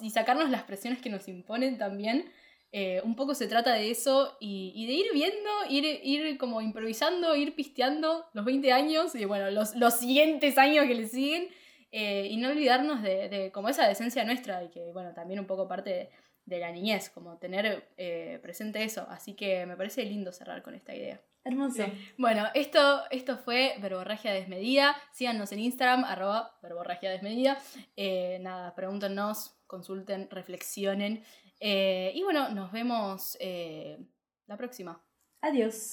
y 0.00 0.10
sacarnos 0.10 0.50
las 0.50 0.62
presiones 0.62 1.00
que 1.00 1.10
nos 1.10 1.28
imponen 1.28 1.78
también. 1.78 2.30
Eh, 2.76 3.00
un 3.04 3.14
poco 3.14 3.36
se 3.36 3.46
trata 3.46 3.72
de 3.72 3.88
eso 3.88 4.36
y, 4.40 4.84
de 4.84 4.92
ir 4.94 5.06
viendo, 5.12 5.48
ir, 5.70 6.00
ir 6.02 6.36
como 6.38 6.60
improvisando, 6.60 7.36
ir 7.36 7.54
pisteando 7.54 8.26
los 8.32 8.44
20 8.44 8.72
años 8.72 9.14
y 9.14 9.24
bueno, 9.26 9.48
los, 9.52 9.76
los 9.76 9.94
siguientes 9.94 10.58
años 10.58 10.84
que 10.88 10.96
le 10.96 11.06
siguen 11.06 11.46
eh, 11.92 12.26
y 12.28 12.36
no 12.36 12.48
olvidarnos 12.48 13.00
de, 13.00 13.28
de, 13.28 13.52
como 13.52 13.68
esa 13.68 13.86
decencia 13.86 14.24
nuestra 14.24 14.64
y 14.64 14.70
que 14.70 14.90
bueno, 14.90 15.14
también 15.14 15.38
un 15.38 15.46
poco 15.46 15.68
parte 15.68 16.10
de, 16.46 16.58
la 16.58 16.72
niñez, 16.72 17.10
como 17.10 17.38
tener 17.38 17.90
eh, 17.96 18.40
presente 18.42 18.82
eso. 18.82 19.06
Así 19.08 19.34
que 19.34 19.66
me 19.66 19.76
parece 19.76 20.04
lindo 20.04 20.32
cerrar 20.32 20.60
con 20.62 20.74
esta 20.74 20.96
idea. 20.96 21.20
Hermoso. 21.44 21.84
Bueno, 22.18 22.48
esto, 22.54 23.04
esto 23.12 23.38
fue 23.38 23.76
Verborragia 23.78 24.32
Desmedida. 24.32 24.96
Síganos 25.12 25.52
en 25.52 25.60
Instagram, 25.60 26.02
arroba 26.02 26.58
Verborragia 26.60 27.12
Desmedida. 27.12 27.56
nada, 28.40 28.74
pregúntenos, 28.74 29.54
consulten, 29.68 30.28
reflexionen. 30.28 31.22
Eh, 31.60 32.12
y 32.14 32.22
bueno, 32.22 32.50
nos 32.50 32.72
vemos 32.72 33.36
eh, 33.40 33.98
la 34.46 34.56
próxima. 34.56 35.02
Adiós. 35.40 35.92